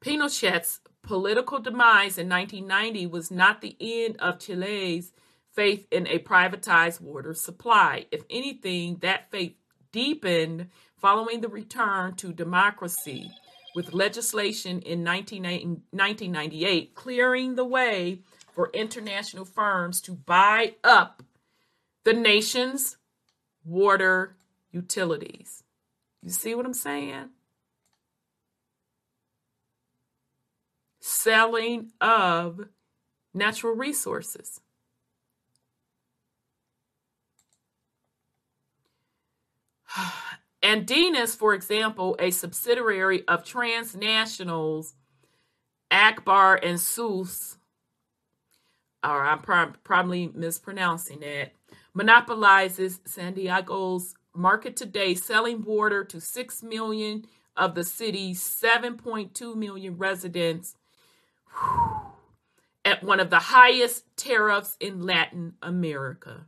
Pinochet's 0.00 0.82
political 1.02 1.58
demise 1.58 2.16
in 2.16 2.28
1990 2.28 3.08
was 3.08 3.32
not 3.32 3.60
the 3.60 3.76
end 3.80 4.18
of 4.20 4.38
Chile's 4.38 5.10
faith 5.52 5.88
in 5.90 6.06
a 6.06 6.20
privatized 6.20 7.00
water 7.00 7.34
supply. 7.34 8.06
If 8.12 8.22
anything, 8.30 8.98
that 9.00 9.32
faith 9.32 9.56
deepened 9.90 10.68
following 11.04 11.42
the 11.42 11.48
return 11.48 12.14
to 12.14 12.32
democracy 12.32 13.30
with 13.74 13.92
legislation 13.92 14.80
in 14.80 15.04
1998 15.04 16.94
clearing 16.94 17.56
the 17.56 17.64
way 17.64 18.20
for 18.54 18.70
international 18.72 19.44
firms 19.44 20.00
to 20.00 20.12
buy 20.12 20.74
up 20.82 21.22
the 22.04 22.14
nation's 22.14 22.96
water 23.66 24.34
utilities. 24.72 25.62
You 26.22 26.30
see 26.30 26.54
what 26.54 26.64
I'm 26.64 26.72
saying? 26.72 27.28
Selling 31.00 31.90
of 32.00 32.68
natural 33.34 33.74
resources. 33.74 34.58
Andinas, 40.64 41.36
for 41.36 41.52
example, 41.52 42.16
a 42.18 42.30
subsidiary 42.30 43.22
of 43.28 43.44
transnationals 43.44 44.94
Akbar 45.90 46.56
and 46.56 46.80
Sus, 46.80 47.58
or 49.04 49.24
I'm 49.26 49.40
pro- 49.40 49.74
probably 49.84 50.32
mispronouncing 50.34 51.20
that, 51.20 51.52
monopolizes 51.92 53.00
San 53.04 53.34
Diego's 53.34 54.14
market 54.34 54.74
today, 54.74 55.14
selling 55.14 55.62
water 55.62 56.02
to 56.04 56.20
6 56.20 56.62
million 56.62 57.26
of 57.56 57.74
the 57.74 57.84
city's 57.84 58.42
7.2 58.42 59.54
million 59.54 59.98
residents 59.98 60.76
at 62.84 63.04
one 63.04 63.20
of 63.20 63.30
the 63.30 63.38
highest 63.38 64.04
tariffs 64.16 64.76
in 64.80 65.02
Latin 65.02 65.54
America. 65.62 66.46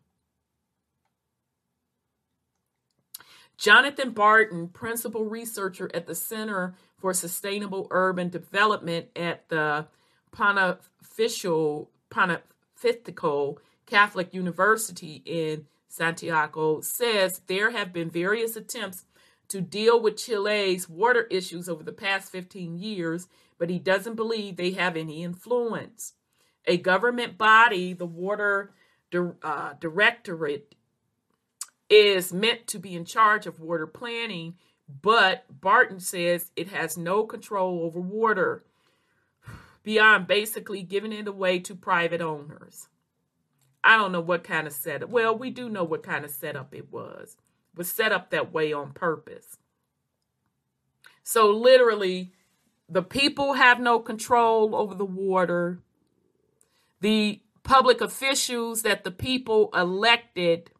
Jonathan 3.58 4.10
Barton, 4.10 4.68
principal 4.68 5.24
researcher 5.24 5.90
at 5.94 6.06
the 6.06 6.14
Center 6.14 6.74
for 6.98 7.14
Sustainable 7.14 7.86
Urban 7.90 8.28
Development 8.28 9.06
at 9.16 9.48
the 9.48 9.86
Pontifical, 10.30 11.90
Pontifical 12.10 13.58
Catholic 13.86 14.34
University 14.34 15.22
in 15.24 15.66
Santiago, 15.88 16.80
says 16.80 17.40
there 17.46 17.70
have 17.70 17.92
been 17.92 18.10
various 18.10 18.56
attempts 18.56 19.04
to 19.48 19.60
deal 19.60 20.00
with 20.00 20.16
Chile's 20.16 20.88
water 20.88 21.22
issues 21.30 21.68
over 21.68 21.82
the 21.82 21.92
past 21.92 22.30
15 22.32 22.76
years, 22.78 23.28
but 23.58 23.70
he 23.70 23.78
doesn't 23.78 24.16
believe 24.16 24.56
they 24.56 24.72
have 24.72 24.96
any 24.96 25.22
influence. 25.22 26.14
A 26.66 26.76
government 26.76 27.38
body, 27.38 27.92
the 27.92 28.06
Water 28.06 28.72
uh, 29.42 29.74
Directorate, 29.80 30.74
is 31.88 32.32
meant 32.32 32.66
to 32.68 32.78
be 32.78 32.94
in 32.94 33.04
charge 33.04 33.46
of 33.46 33.60
water 33.60 33.86
planning, 33.86 34.54
but 35.02 35.44
Barton 35.48 36.00
says 36.00 36.50
it 36.56 36.68
has 36.68 36.96
no 36.96 37.24
control 37.24 37.82
over 37.82 38.00
water 38.00 38.64
beyond 39.82 40.26
basically 40.26 40.82
giving 40.82 41.12
it 41.12 41.28
away 41.28 41.60
to 41.60 41.74
private 41.74 42.20
owners. 42.20 42.88
I 43.84 43.96
don't 43.96 44.10
know 44.10 44.20
what 44.20 44.42
kind 44.42 44.66
of 44.66 44.72
setup. 44.72 45.10
Well, 45.10 45.38
we 45.38 45.50
do 45.50 45.68
know 45.68 45.84
what 45.84 46.02
kind 46.02 46.24
of 46.24 46.30
setup 46.32 46.74
it 46.74 46.90
was. 46.92 47.36
It 47.72 47.78
was 47.78 47.90
set 47.90 48.10
up 48.10 48.30
that 48.30 48.52
way 48.52 48.72
on 48.72 48.92
purpose. 48.92 49.58
So 51.22 51.50
literally, 51.50 52.32
the 52.88 53.02
people 53.02 53.54
have 53.54 53.78
no 53.78 54.00
control 54.00 54.74
over 54.74 54.94
the 54.94 55.04
water. 55.04 55.80
The 57.00 57.42
public 57.62 58.00
officials 58.00 58.82
that 58.82 59.04
the 59.04 59.10
people 59.10 59.70
elected 59.72 60.70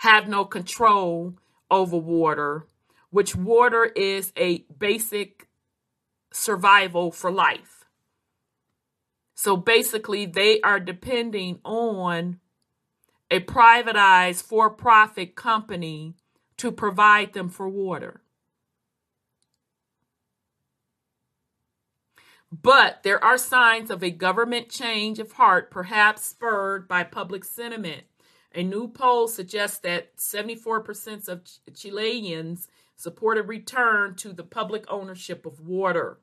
have 0.00 0.26
no 0.26 0.46
control 0.46 1.34
over 1.70 1.96
water, 1.98 2.66
which 3.10 3.36
water 3.36 3.84
is 3.84 4.32
a 4.34 4.64
basic 4.78 5.46
survival 6.32 7.12
for 7.12 7.30
life. 7.30 7.84
So 9.34 9.58
basically, 9.58 10.24
they 10.24 10.58
are 10.62 10.80
depending 10.80 11.60
on 11.66 12.40
a 13.30 13.40
privatized 13.40 14.42
for 14.42 14.70
profit 14.70 15.34
company 15.36 16.14
to 16.56 16.72
provide 16.72 17.34
them 17.34 17.50
for 17.50 17.68
water. 17.68 18.22
But 22.50 23.02
there 23.02 23.22
are 23.22 23.36
signs 23.36 23.90
of 23.90 24.02
a 24.02 24.10
government 24.10 24.70
change 24.70 25.18
of 25.18 25.32
heart, 25.32 25.70
perhaps 25.70 26.24
spurred 26.24 26.88
by 26.88 27.04
public 27.04 27.44
sentiment. 27.44 28.04
A 28.54 28.62
new 28.62 28.88
poll 28.88 29.28
suggests 29.28 29.78
that 29.78 30.16
74% 30.16 31.28
of 31.28 31.42
Chileans 31.74 32.66
support 32.96 33.38
a 33.38 33.42
return 33.42 34.16
to 34.16 34.32
the 34.32 34.42
public 34.42 34.84
ownership 34.88 35.46
of 35.46 35.60
water. 35.60 36.18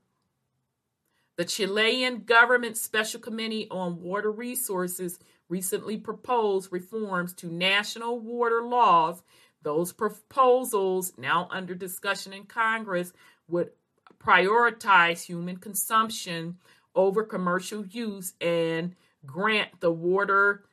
The 1.38 1.46
Chilean 1.46 2.24
government 2.24 2.78
special 2.78 3.20
committee 3.20 3.68
on 3.72 4.02
water 4.02 4.32
resources 4.32 5.20
recently 5.50 5.96
proposed 5.98 6.72
reforms 6.72 7.34
to 7.36 7.48
national 7.48 8.20
water 8.20 8.62
laws. 8.64 9.24
Those 9.62 9.94
proposals, 9.94 11.14
now 11.18 11.48
under 11.52 11.76
discussion 11.76 12.34
in 12.34 12.44
Congress, 12.44 13.14
would 13.48 13.72
prioritize 14.20 15.24
human 15.24 15.58
consumption 15.58 16.58
over 16.96 17.24
commercial 17.24 17.86
use 17.86 18.34
and 18.42 18.96
grant 19.26 19.80
the 19.80 19.92
water 19.92 20.64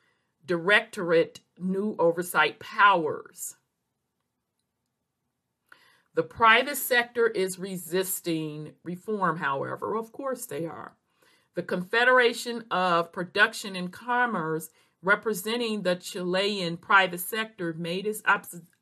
directorate 0.47 1.41
new 1.59 1.97
oversight 1.99 2.59
powers. 2.61 3.57
The 6.15 6.23
private 6.23 6.77
sector 6.77 7.27
is 7.27 7.59
resisting 7.59 8.73
reform, 8.85 9.39
however. 9.39 9.97
Of 9.97 10.12
course, 10.12 10.47
they 10.47 10.65
are. 10.65 10.97
The 11.57 11.62
Confederation 11.62 12.65
of 12.71 13.12
Production 13.12 13.75
and 13.75 13.93
Commerce, 13.93 14.71
representing 15.03 15.83
the 15.83 15.97
Chilean 15.97 16.77
private 16.77 17.21
sector, 17.21 17.73
made 17.73 18.07
its 18.07 18.23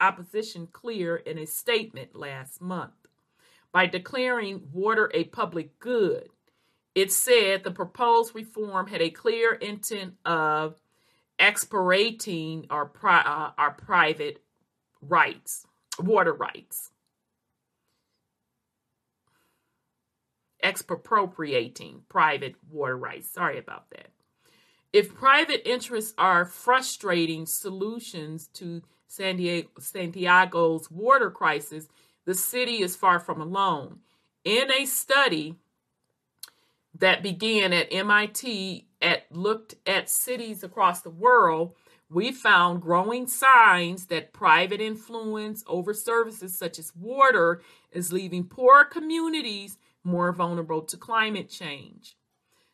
opposition 0.01 0.69
clear 0.73 1.17
in 1.17 1.39
a 1.39 1.47
statement 1.47 2.15
last 2.15 2.61
month. 2.61 2.93
By 3.73 3.87
declaring 3.87 4.69
water 4.71 5.11
a 5.15 5.25
public 5.25 5.79
good, 5.79 6.29
it 6.95 7.11
said 7.11 7.65
the 7.65 7.71
proposed 7.71 8.35
reform 8.35 8.89
had 8.89 9.01
a 9.01 9.09
clear 9.09 9.55
intent 9.55 10.15
of 10.27 10.75
expirating 11.43 12.67
our, 12.71 12.87
pri- 12.87 13.21
uh, 13.21 13.51
our 13.59 13.73
private 13.73 14.41
rights, 15.03 15.67
water 15.99 16.33
rights, 16.33 16.93
expropriating 20.63 22.03
private 22.09 22.55
water 22.71 22.97
rights. 22.97 23.29
Sorry 23.29 23.59
about 23.59 23.91
that. 23.91 24.11
If 24.93 25.15
private 25.15 25.69
interests 25.69 26.15
are 26.17 26.45
frustrating 26.45 27.47
solutions 27.47 28.47
to 28.55 28.83
San 29.09 29.37
Diego, 29.37 29.69
Santiago's 29.81 30.91
water 30.93 31.31
crisis, 31.31 31.89
the 32.25 32.35
city 32.35 32.83
is 32.83 32.95
far 32.95 33.19
from 33.19 33.41
alone. 33.41 33.99
In 34.45 34.71
a 34.71 34.87
study 34.87 35.57
that 37.03 37.21
began 37.21 37.73
at 37.73 37.93
MIT 37.93 38.87
at 39.01 39.25
looked 39.33 39.75
at 39.85 40.09
cities 40.09 40.63
across 40.63 41.01
the 41.01 41.11
world, 41.11 41.75
we 42.09 42.31
found 42.31 42.81
growing 42.81 43.27
signs 43.27 44.07
that 44.07 44.33
private 44.33 44.81
influence 44.81 45.65
over 45.67 45.95
services 45.95 46.57
such 46.57 46.79
as 46.79 46.95
water 46.95 47.61
is 47.91 48.13
leaving 48.13 48.45
poorer 48.45 48.85
communities 48.85 49.79
more 50.05 50.31
vulnerable 50.31 50.81
to 50.83 50.97
climate 50.97 51.49
change. 51.51 52.15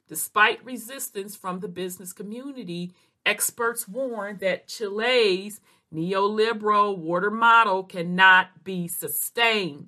Despite 0.08 0.62
resistance 0.62 1.34
from 1.34 1.60
the 1.60 1.68
business 1.68 2.12
community, 2.12 2.92
experts 3.24 3.88
warn 3.88 4.36
that 4.42 4.68
Chile's 4.68 5.58
neoliberal 5.90 6.98
water 6.98 7.30
model 7.30 7.82
cannot 7.82 8.62
be 8.62 8.88
sustained. 8.88 9.86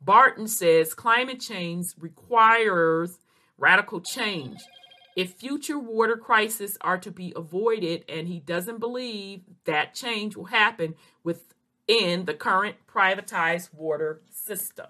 Barton 0.00 0.46
says 0.48 0.94
climate 0.94 1.40
change 1.40 1.94
requires 1.98 3.18
radical 3.56 4.00
change. 4.00 4.60
If 5.16 5.32
future 5.32 5.78
water 5.78 6.16
crises 6.16 6.78
are 6.80 6.98
to 6.98 7.10
be 7.10 7.32
avoided, 7.34 8.04
and 8.08 8.28
he 8.28 8.38
doesn't 8.38 8.78
believe 8.78 9.42
that 9.64 9.94
change 9.94 10.36
will 10.36 10.44
happen 10.44 10.94
within 11.24 12.24
the 12.24 12.34
current 12.34 12.76
privatized 12.86 13.74
water 13.74 14.22
system. 14.30 14.86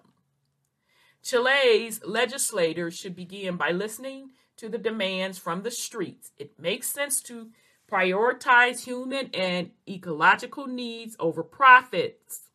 Chile's 1.22 2.04
legislators 2.04 2.94
should 2.94 3.16
begin 3.16 3.56
by 3.56 3.70
listening 3.70 4.30
to 4.58 4.68
the 4.68 4.78
demands 4.78 5.38
from 5.38 5.62
the 5.62 5.70
streets. 5.70 6.32
It 6.38 6.58
makes 6.58 6.88
sense 6.88 7.22
to 7.22 7.48
prioritize 7.90 8.84
human 8.84 9.30
and 9.32 9.70
ecological 9.88 10.66
needs 10.66 11.16
over 11.18 11.42
profits. 11.42 12.47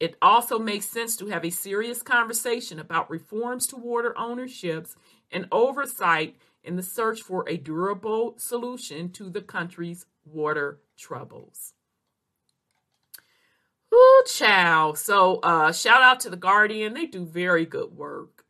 It 0.00 0.16
also 0.22 0.58
makes 0.58 0.86
sense 0.86 1.16
to 1.16 1.26
have 1.26 1.44
a 1.44 1.50
serious 1.50 2.02
conversation 2.02 2.78
about 2.78 3.10
reforms 3.10 3.66
to 3.68 3.76
water 3.76 4.16
ownerships 4.16 4.94
and 5.30 5.48
oversight 5.50 6.36
in 6.62 6.76
the 6.76 6.82
search 6.82 7.20
for 7.22 7.48
a 7.48 7.56
durable 7.56 8.34
solution 8.36 9.10
to 9.12 9.28
the 9.28 9.40
country's 9.40 10.06
water 10.24 10.80
troubles. 10.96 11.74
Ooh, 13.92 14.22
chow. 14.26 14.92
So, 14.92 15.36
uh, 15.38 15.72
shout 15.72 16.02
out 16.02 16.20
to 16.20 16.30
The 16.30 16.36
Guardian. 16.36 16.94
They 16.94 17.06
do 17.06 17.24
very 17.24 17.64
good 17.64 17.96
work. 17.96 18.44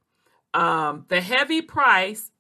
Um, 0.53 1.07
the 1.09 1.21
heavy 1.21 1.63
price 1.63 2.31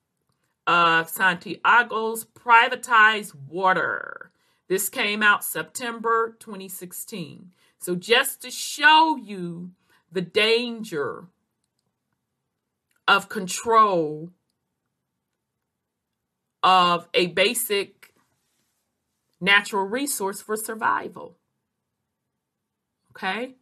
of 0.66 1.09
Santiago's 1.09 2.24
privatized 2.24 3.35
water. 3.35 4.32
This 4.68 4.89
came 4.89 5.22
out 5.22 5.44
September 5.44 6.36
2016. 6.40 7.52
So, 7.80 7.94
just 7.94 8.42
to 8.42 8.50
show 8.50 9.16
you 9.16 9.70
the 10.10 10.20
danger 10.20 11.28
of 13.06 13.28
control 13.28 14.30
of 16.62 17.09
a 17.14 17.28
basic 17.28 18.12
natural 19.40 19.84
resource 19.84 20.42
for 20.42 20.56
survival. 20.56 21.36
Okay? 23.12 23.55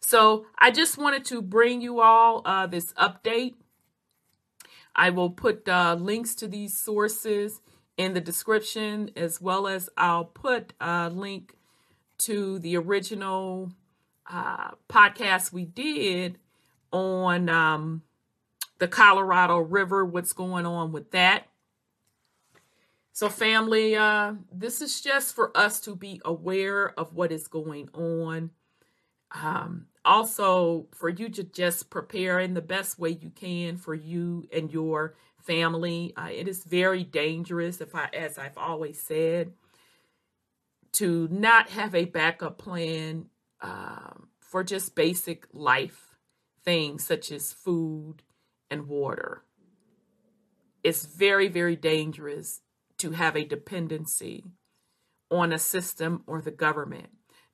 So 0.00 0.46
I 0.58 0.70
just 0.70 0.96
wanted 0.96 1.24
to 1.26 1.42
bring 1.42 1.80
you 1.80 2.00
all 2.00 2.42
uh, 2.44 2.66
this 2.66 2.92
update. 2.94 3.54
I 4.94 5.10
will 5.10 5.30
put 5.30 5.68
uh, 5.68 5.96
links 5.98 6.34
to 6.36 6.48
these 6.48 6.76
sources 6.76 7.60
in 7.96 8.14
the 8.14 8.20
description, 8.20 9.10
as 9.16 9.40
well 9.40 9.66
as 9.66 9.90
I'll 9.96 10.24
put 10.24 10.72
a 10.80 11.10
link 11.10 11.57
to 12.18 12.58
the 12.58 12.76
original 12.76 13.72
uh, 14.30 14.72
podcast 14.88 15.52
we 15.52 15.64
did 15.64 16.38
on 16.92 17.48
um, 17.48 18.02
the 18.78 18.88
Colorado 18.88 19.58
River, 19.58 20.04
what's 20.04 20.32
going 20.32 20.66
on 20.66 20.92
with 20.92 21.10
that. 21.12 21.46
So, 23.12 23.28
family, 23.28 23.96
uh, 23.96 24.34
this 24.52 24.80
is 24.80 25.00
just 25.00 25.34
for 25.34 25.56
us 25.56 25.80
to 25.80 25.96
be 25.96 26.20
aware 26.24 26.98
of 26.98 27.14
what 27.14 27.32
is 27.32 27.48
going 27.48 27.88
on. 27.92 28.50
Um, 29.32 29.86
also, 30.04 30.86
for 30.92 31.08
you 31.08 31.28
to 31.30 31.42
just 31.42 31.90
prepare 31.90 32.38
in 32.38 32.54
the 32.54 32.62
best 32.62 32.98
way 32.98 33.10
you 33.10 33.30
can 33.30 33.76
for 33.76 33.94
you 33.94 34.48
and 34.52 34.72
your 34.72 35.16
family. 35.42 36.12
Uh, 36.16 36.28
it 36.30 36.46
is 36.46 36.62
very 36.62 37.02
dangerous, 37.02 37.80
if 37.80 37.94
I, 37.94 38.08
as 38.12 38.38
I've 38.38 38.56
always 38.56 39.00
said, 39.00 39.52
to 40.92 41.28
not 41.30 41.70
have 41.70 41.94
a 41.94 42.04
backup 42.04 42.58
plan 42.58 43.26
um, 43.60 44.28
for 44.40 44.64
just 44.64 44.94
basic 44.94 45.46
life 45.52 46.16
things 46.64 47.04
such 47.04 47.30
as 47.32 47.52
food 47.52 48.22
and 48.70 48.88
water. 48.88 49.42
It's 50.82 51.04
very, 51.04 51.48
very 51.48 51.76
dangerous 51.76 52.60
to 52.98 53.12
have 53.12 53.36
a 53.36 53.44
dependency 53.44 54.44
on 55.30 55.52
a 55.52 55.58
system 55.58 56.22
or 56.26 56.40
the 56.40 56.50
government. 56.50 57.10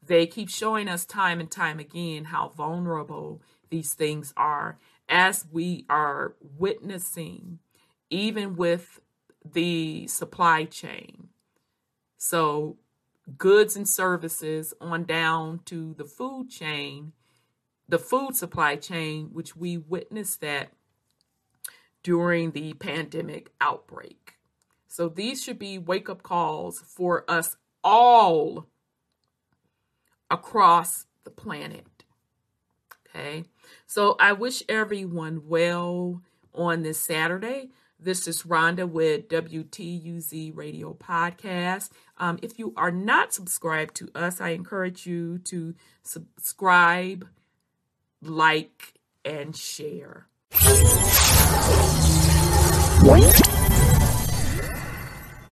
They 0.07 0.27
keep 0.27 0.51
showing 0.51 0.89
us 0.89 1.05
time 1.05 1.41
and 1.41 1.51
time 1.51 1.79
again 1.79 2.25
how 2.25 2.49
vulnerable 2.49 3.43
these 3.71 3.95
things 3.95 4.33
are 4.37 4.79
as 5.09 5.47
we 5.51 5.87
are 5.89 6.35
witnessing, 6.41 7.59
even 8.11 8.57
with 8.57 9.01
the 9.45 10.07
supply 10.07 10.65
chain. 10.65 11.29
So, 12.19 12.79
goods 13.39 13.77
and 13.77 13.89
services 13.89 14.75
on 14.81 15.05
down 15.05 15.61
to 15.67 15.95
the 15.95 16.05
food 16.05 16.51
chain, 16.51 17.13
the 17.89 17.99
food 17.99 18.37
supply 18.37 18.77
chain, 18.77 19.31
which 19.33 19.57
we 19.57 19.79
witnessed 19.79 20.41
that 20.41 20.69
during 22.03 22.51
the 22.51 22.75
pandemic 22.75 23.51
outbreak. 23.61 24.35
So 24.87 25.09
these 25.09 25.43
should 25.43 25.59
be 25.59 25.79
wake 25.79 26.09
up 26.09 26.23
calls 26.23 26.79
for 26.79 27.25
us 27.29 27.57
all 27.83 28.69
across 30.31 31.07
the 31.25 31.31
planet. 31.31 32.05
Okay. 33.09 33.45
So 33.87 34.17
I 34.21 34.33
wish 34.33 34.63
everyone 34.69 35.43
well 35.47 36.23
on 36.55 36.83
this 36.83 37.01
Saturday. 37.01 37.71
This 37.99 38.27
is 38.27 38.43
Rhonda 38.43 38.89
with 38.89 39.29
WTUZ 39.29 40.55
Radio 40.57 40.95
Podcast. 40.95 41.91
Um, 42.19 42.39
if 42.43 42.59
you 42.59 42.75
are 42.77 42.91
not 42.91 43.33
subscribed 43.33 43.95
to 43.97 44.11
us, 44.15 44.41
I 44.41 44.51
encourage 44.51 45.07
you 45.07 45.39
to 45.45 45.75
subscribe, 46.03 47.27
like, 48.21 48.95
and 49.25 49.57
share. 49.57 50.27